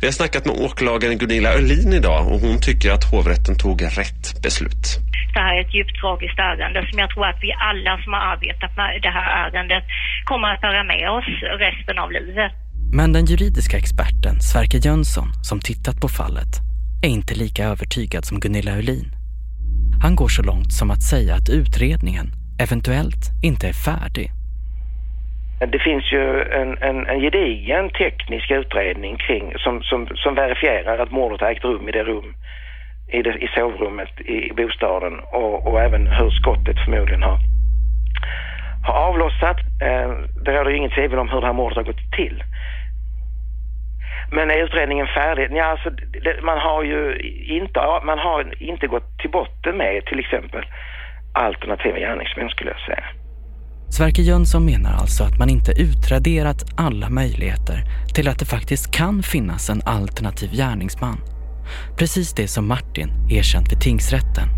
Vi 0.00 0.06
har 0.06 0.12
snackat 0.12 0.44
med 0.46 0.56
åklagaren 0.66 1.18
Gunilla 1.18 1.50
Öhlin 1.54 1.92
idag 1.92 2.22
och 2.32 2.40
hon 2.40 2.60
tycker 2.60 2.90
att 2.92 3.04
hovrätten 3.12 3.56
tog 3.58 3.82
rätt 3.82 4.42
beslut. 4.42 4.84
Det 5.34 5.40
här 5.40 5.54
är 5.56 5.60
ett 5.64 5.74
djupt 5.74 6.00
tragiskt 6.00 6.38
ärende 6.38 6.80
som 6.90 6.98
jag 6.98 7.10
tror 7.10 7.26
att 7.26 7.40
vi 7.46 7.50
alla 7.70 7.92
som 8.02 8.12
har 8.12 8.24
arbetat 8.34 8.76
med 8.76 9.02
det 9.02 9.12
här 9.18 9.28
ärendet 9.44 9.84
kommer 10.24 10.48
att 10.54 10.60
föra 10.60 10.84
med 10.84 11.04
oss 11.16 11.28
resten 11.66 11.98
av 11.98 12.12
livet. 12.12 12.52
Men 12.92 13.12
den 13.12 13.24
juridiska 13.24 13.76
experten 13.76 14.40
Sverker 14.40 14.78
Jönsson, 14.86 15.28
som 15.42 15.60
tittat 15.60 16.00
på 16.00 16.08
fallet, 16.08 16.52
är 17.06 17.08
inte 17.18 17.34
lika 17.34 17.62
övertygad 17.64 18.24
som 18.24 18.40
Gunilla 18.40 18.72
Öhlin. 18.78 19.08
Han 20.02 20.16
går 20.16 20.28
så 20.28 20.42
långt 20.42 20.72
som 20.72 20.90
att 20.90 21.02
säga 21.02 21.34
att 21.34 21.48
utredningen 21.60 22.26
eventuellt 22.66 23.22
inte 23.42 23.64
är 23.72 23.76
färdig. 23.88 24.26
Det 25.72 25.80
finns 25.88 26.12
ju 26.12 26.24
en, 26.60 26.70
en, 26.88 27.06
en 27.06 27.20
gedigen 27.20 27.90
teknisk 27.90 28.50
utredning 28.50 29.16
kring, 29.16 29.52
som, 29.64 29.82
som, 29.82 30.00
som 30.22 30.34
verifierar 30.34 30.98
att 30.98 31.10
mordet 31.10 31.40
har 31.40 31.50
ägt 31.50 31.64
rum 31.64 31.88
i 31.88 31.92
det 31.92 32.04
rum 32.04 32.34
i, 33.16 33.22
det, 33.22 33.34
i 33.46 33.48
sovrummet 33.56 34.20
i 34.20 34.52
bostaden 34.60 35.14
och, 35.32 35.66
och 35.66 35.80
även 35.80 36.06
hur 36.06 36.30
skottet 36.30 36.78
förmodligen 36.84 37.22
har, 37.22 37.38
har 38.86 38.94
avlossat. 39.08 39.58
Eh, 39.86 40.10
det 40.44 40.52
råder 40.52 40.70
ju 40.70 40.76
inget 40.76 40.92
tvivel 40.92 41.18
om 41.18 41.28
hur 41.28 41.40
det 41.40 41.46
här 41.46 41.60
mordet 41.62 41.76
har 41.76 41.84
gått 41.92 42.12
till. 42.16 42.42
Men 44.30 44.50
är 44.50 44.64
utredningen 44.64 45.06
färdig? 45.06 45.48
Ja, 45.56 45.64
alltså, 45.64 45.90
det, 46.24 46.42
man 46.42 46.58
har 46.58 46.82
ju 46.82 47.00
inte, 47.58 47.80
man 48.04 48.18
har 48.18 48.62
inte 48.62 48.86
gått 48.86 49.18
till 49.18 49.30
botten 49.30 49.76
med 49.76 50.06
till 50.06 50.20
exempel 50.20 50.64
alternativa 51.32 51.98
gärningsmän 51.98 52.48
skulle 52.48 52.70
jag 52.70 52.80
säga. 52.80 53.04
Sverker 53.90 54.22
Jönsson 54.22 54.64
menar 54.64 54.92
alltså 54.92 55.24
att 55.24 55.38
man 55.38 55.50
inte 55.50 55.72
utraderat 55.72 56.64
alla 56.76 57.10
möjligheter 57.10 57.84
till 58.14 58.28
att 58.28 58.38
det 58.38 58.44
faktiskt 58.44 58.94
kan 58.94 59.22
finnas 59.22 59.70
en 59.70 59.82
alternativ 59.84 60.50
gärningsman. 60.52 61.18
Precis 61.98 62.32
det 62.32 62.48
som 62.48 62.68
Martin 62.68 63.10
erkänt 63.30 63.72
vid 63.72 63.80
tingsrätten. 63.80 64.48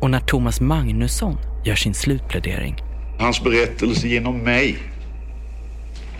Och 0.00 0.10
när 0.10 0.20
Thomas 0.20 0.60
Magnusson 0.60 1.36
gör 1.64 1.74
sin 1.74 1.94
slutplädering. 1.94 2.76
Hans 3.18 3.44
berättelse 3.44 4.08
genom 4.08 4.38
mig, 4.38 4.76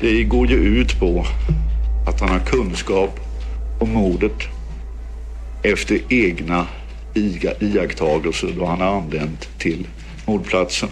det 0.01 0.25
går 0.25 0.47
ju 0.47 0.57
ut 0.57 1.01
på 1.01 1.25
att 2.07 2.21
han 2.21 2.29
har 2.29 2.39
kunskap 2.39 3.21
om 3.81 3.93
mordet 3.93 4.43
efter 5.63 6.01
egna 6.09 6.67
iakttagelser 7.61 8.55
då 8.59 8.67
han 8.67 8.81
har 8.81 8.97
anlänt 8.97 9.49
till 9.59 9.89
mordplatsen. 10.27 10.89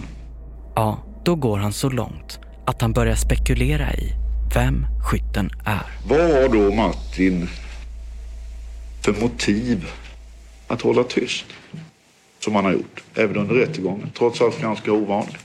Ja, 0.75 1.03
då 1.25 1.35
går 1.35 1.57
han 1.57 1.73
så 1.73 1.89
långt 1.89 2.39
att 2.65 2.81
han 2.81 2.93
börjar 2.93 3.15
spekulera 3.15 3.93
i 3.93 4.13
vem 4.53 4.85
skytten 5.03 5.49
är. 5.65 5.85
Vad 6.07 6.19
har 6.19 6.49
då 6.49 6.75
Martin 6.75 7.49
för 9.01 9.21
motiv 9.21 9.85
att 10.67 10.81
hålla 10.81 11.03
tyst? 11.03 11.45
Som 12.39 12.55
han 12.55 12.65
har 12.65 12.71
gjort, 12.71 13.03
även 13.15 13.37
under 13.37 13.55
rättegången. 13.55 14.09
Trots 14.17 14.41
allt 14.41 14.61
ganska 14.61 14.91
ovanligt. 14.91 15.37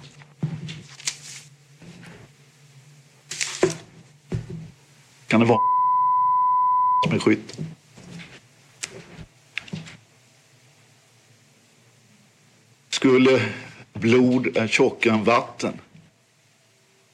Kan 5.30 5.40
det 5.40 5.46
vara 5.46 5.60
som 7.04 7.14
är 7.14 7.18
skytt? 7.18 7.58
Skulle 12.88 13.40
blod 13.92 14.56
eh, 14.56 14.62
är 14.62 14.66
tjockare 14.66 15.14
än 15.14 15.24
vatten 15.24 15.72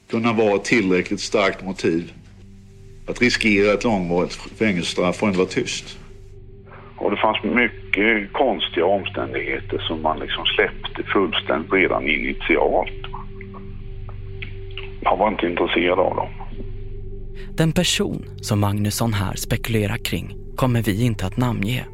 kunna 0.09 0.33
vara 0.33 0.55
ett 0.55 0.63
tillräckligt 0.63 1.19
starkt 1.19 1.63
motiv 1.63 2.13
att 3.07 3.21
riskera 3.21 3.73
ett 3.73 3.83
långvarigt 3.83 4.33
fängelsestraff 4.33 5.21
och 5.21 5.27
inte 5.27 5.39
vara 5.39 5.49
tyst. 5.49 5.99
Och 6.97 7.11
det 7.11 7.17
fanns 7.17 7.43
mycket 7.43 8.33
konstiga 8.33 8.85
omständigheter 8.85 9.77
som 9.77 10.01
man 10.01 10.19
liksom 10.19 10.45
släppte 10.45 11.03
fullständigt 11.03 11.73
redan 11.73 12.07
initialt. 12.07 13.01
Jag 15.01 15.17
var 15.17 15.27
inte 15.27 15.47
intresserad 15.47 15.99
av 15.99 16.15
dem. 16.15 16.36
Den 17.57 17.71
person 17.71 18.25
som 18.41 18.59
Magnusson 18.59 19.13
här 19.13 19.33
spekulerar 19.35 19.97
kring 19.97 20.37
kommer 20.55 20.81
vi 20.81 21.05
inte 21.05 21.25
att 21.25 21.37
namnge. 21.37 21.85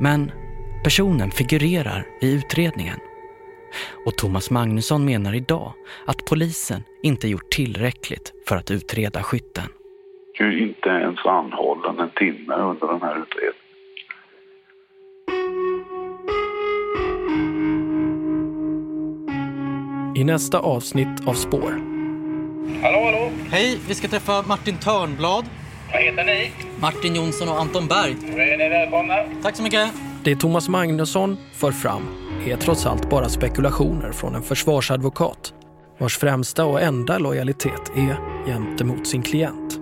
Men 0.00 0.32
personen 0.84 1.30
figurerar 1.30 2.06
i 2.20 2.32
utredningen. 2.32 2.98
Och 4.06 4.16
Thomas 4.16 4.50
Magnusson 4.50 5.04
menar 5.04 5.34
idag 5.34 5.72
att 6.06 6.24
polisen 6.24 6.82
inte 7.02 7.28
gjort 7.28 7.50
tillräckligt 7.50 8.32
för 8.48 8.56
att 8.56 8.70
utreda 8.70 9.22
skytten. 9.22 9.64
Ju 10.38 10.68
inte 10.68 10.88
ens 10.88 11.26
anhållen 11.26 11.98
en 11.98 12.10
timme 12.10 12.54
under 12.54 12.86
den 12.86 13.02
här 13.02 13.22
utredningen. 13.22 13.54
I 20.16 20.24
nästa 20.24 20.58
avsnitt 20.58 21.26
av 21.26 21.34
Spår. 21.34 21.89
Hallå, 22.82 23.04
hallå! 23.04 23.30
Hej, 23.50 23.78
vi 23.88 23.94
ska 23.94 24.08
träffa 24.08 24.42
Martin 24.42 24.76
Törnblad. 24.76 25.44
Vad 25.92 26.02
heter 26.02 26.24
ni? 26.24 26.52
Martin 26.80 27.14
Jonsson 27.14 27.48
och 27.48 27.60
Anton 27.60 27.88
Berg. 27.88 28.16
Då 28.20 28.38
är 28.38 28.58
ni 28.58 28.68
välkomna. 28.68 29.14
Tack 29.42 29.56
så 29.56 29.62
mycket. 29.62 29.90
Det 30.24 30.36
Thomas 30.36 30.68
Magnusson 30.68 31.36
för 31.52 31.72
fram 31.72 32.02
är 32.46 32.56
trots 32.56 32.86
allt 32.86 33.10
bara 33.10 33.28
spekulationer 33.28 34.12
från 34.12 34.34
en 34.34 34.42
försvarsadvokat 34.42 35.52
vars 35.98 36.18
främsta 36.18 36.64
och 36.64 36.80
enda 36.80 37.18
lojalitet 37.18 37.92
är 37.96 38.16
gentemot 38.46 39.06
sin 39.06 39.22
klient. 39.22 39.78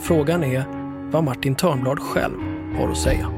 Frågan 0.00 0.44
är 0.44 0.64
vad 1.10 1.24
Martin 1.24 1.54
Törnblad 1.54 1.98
själv 1.98 2.38
har 2.78 2.88
att 2.88 2.98
säga. 2.98 3.30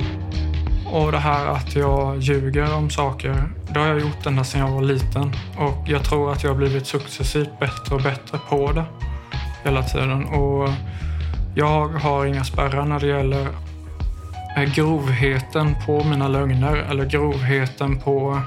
Och 0.93 1.13
det 1.13 1.19
här 1.19 1.47
att 1.47 1.77
jag 1.77 2.19
ljuger 2.19 2.75
om 2.77 2.91
saker, 2.91 3.35
det 3.77 3.83
har 3.83 3.89
jag 3.89 4.01
gjort 4.01 4.27
ända 4.27 4.45
sedan 4.45 4.61
jag 4.61 4.71
var 4.71 4.83
liten. 4.83 5.33
Och 5.57 5.83
jag 5.87 6.05
tror 6.05 6.33
att 6.33 6.43
jag 6.43 6.51
har 6.51 6.57
blivit 6.57 6.87
successivt 6.87 7.59
bättre 7.61 7.95
och 7.95 8.03
bättre 8.03 8.39
på 8.49 8.73
det 8.73 8.85
hela 9.65 9.83
tiden. 9.83 10.25
Och 10.25 10.69
jag 11.55 11.89
har 11.89 12.27
inga 12.27 12.45
spärrar 12.45 12.85
när 12.85 13.01
det 13.01 13.07
gäller 13.07 13.49
eh, 14.57 14.75
grovheten 14.75 15.77
på 15.87 16.05
mina 16.05 16.29
lögner 16.29 16.77
eller 16.77 17.05
grovheten 17.05 18.01
på 18.01 18.41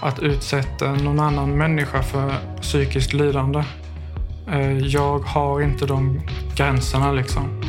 att 0.00 0.18
utsätta 0.18 0.92
någon 0.92 1.20
annan 1.20 1.58
människa 1.58 2.02
för 2.02 2.34
psykiskt 2.60 3.12
lidande. 3.12 3.64
Eh, 4.52 4.78
jag 4.78 5.18
har 5.18 5.60
inte 5.60 5.86
de 5.86 6.20
gränserna 6.56 7.12
liksom. 7.12 7.62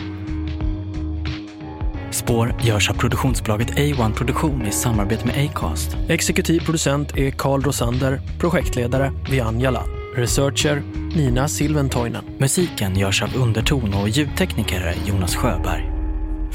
Spår 2.24 2.55
görs 2.61 2.89
av 2.89 2.93
produktionsbolaget 2.93 3.71
A1 3.71 4.13
Produktion 4.13 4.65
i 4.65 4.71
samarbete 4.71 5.26
med 5.26 5.45
Acast. 5.45 5.97
Exekutiv 6.09 6.59
producent 6.59 7.17
är 7.17 7.32
Carl 7.32 7.61
Rosander, 7.61 8.21
projektledare 8.39 9.11
Vian 9.30 9.59
Jalal. 9.59 9.89
Researcher 10.15 10.84
Nina 11.15 11.47
Silventoinen. 11.47 12.24
Musiken 12.38 12.99
görs 12.99 13.24
av 13.24 13.36
Underton 13.36 13.93
och 13.93 14.09
ljudtekniker 14.09 14.95
Jonas 15.05 15.36
Sjöberg. 15.36 15.91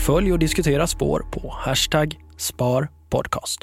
Följ 0.06 0.32
och 0.32 0.38
diskutera 0.38 0.86
spår 0.86 1.26
på 1.30 1.54
hashtag 1.58 2.18
sparpodcast. 2.36 3.60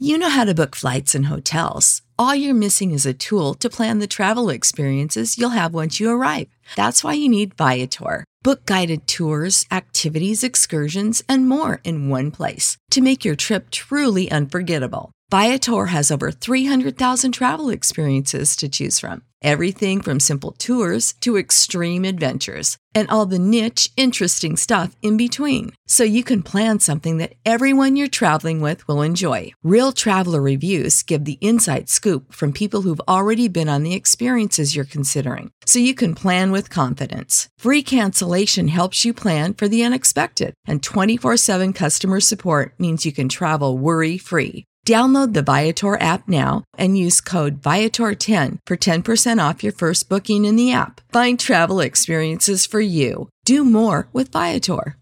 You 0.00 0.18
know 0.18 0.30
how 0.30 0.46
to 0.46 0.54
book 0.54 0.76
flights 0.76 1.14
and 1.14 1.26
hotels. 1.26 2.01
All 2.18 2.34
you're 2.34 2.54
missing 2.54 2.92
is 2.92 3.06
a 3.06 3.14
tool 3.14 3.54
to 3.54 3.70
plan 3.70 3.98
the 3.98 4.06
travel 4.06 4.50
experiences 4.50 5.38
you'll 5.38 5.58
have 5.60 5.72
once 5.72 5.98
you 5.98 6.10
arrive. 6.10 6.48
That's 6.76 7.02
why 7.02 7.14
you 7.14 7.28
need 7.28 7.54
Viator. 7.54 8.24
Book 8.42 8.66
guided 8.66 9.06
tours, 9.06 9.64
activities, 9.70 10.44
excursions, 10.44 11.22
and 11.28 11.48
more 11.48 11.80
in 11.84 12.08
one 12.08 12.30
place 12.30 12.76
to 12.90 13.00
make 13.00 13.24
your 13.24 13.36
trip 13.36 13.70
truly 13.70 14.30
unforgettable. 14.30 15.10
Viator 15.30 15.86
has 15.86 16.10
over 16.10 16.30
300,000 16.30 17.32
travel 17.32 17.70
experiences 17.70 18.56
to 18.56 18.68
choose 18.68 18.98
from. 19.00 19.22
Everything 19.42 20.00
from 20.00 20.20
simple 20.20 20.52
tours 20.52 21.14
to 21.20 21.36
extreme 21.36 22.04
adventures 22.04 22.78
and 22.94 23.08
all 23.10 23.26
the 23.26 23.38
niche, 23.38 23.90
interesting 23.96 24.56
stuff 24.56 24.94
in 25.02 25.16
between. 25.16 25.72
So 25.86 26.04
you 26.04 26.22
can 26.22 26.42
plan 26.42 26.78
something 26.78 27.16
that 27.18 27.34
everyone 27.44 27.96
you're 27.96 28.08
traveling 28.08 28.60
with 28.60 28.86
will 28.86 29.02
enjoy. 29.02 29.52
Real 29.62 29.92
traveler 29.92 30.42
reviews 30.42 31.02
give 31.02 31.24
the 31.24 31.38
inside 31.40 31.88
scoop 31.88 32.32
from 32.32 32.52
people 32.52 32.82
who've 32.82 33.08
already 33.08 33.48
been 33.48 33.68
on 33.68 33.82
the 33.82 33.94
experiences 33.94 34.76
you're 34.76 34.84
considering. 34.84 35.50
So 35.64 35.78
you 35.78 35.94
can 35.94 36.14
plan 36.14 36.52
with 36.52 36.70
confidence. 36.70 37.48
Free 37.58 37.82
cancellation 37.82 38.68
helps 38.68 39.04
you 39.04 39.14
plan 39.14 39.54
for 39.54 39.68
the 39.68 39.82
unexpected. 39.82 40.54
And 40.66 40.82
24 40.82 41.38
7 41.38 41.72
customer 41.72 42.20
support 42.20 42.74
means 42.78 43.06
you 43.06 43.12
can 43.12 43.28
travel 43.28 43.78
worry 43.78 44.18
free. 44.18 44.66
Download 44.86 45.32
the 45.32 45.42
Viator 45.42 46.00
app 46.00 46.26
now 46.26 46.64
and 46.76 46.98
use 46.98 47.20
code 47.20 47.62
Viator10 47.62 48.58
for 48.66 48.76
10% 48.76 49.50
off 49.50 49.62
your 49.62 49.72
first 49.72 50.08
booking 50.08 50.44
in 50.44 50.56
the 50.56 50.72
app. 50.72 51.00
Find 51.12 51.38
travel 51.38 51.80
experiences 51.80 52.66
for 52.66 52.80
you. 52.80 53.28
Do 53.44 53.64
more 53.64 54.08
with 54.12 54.32
Viator. 54.32 54.96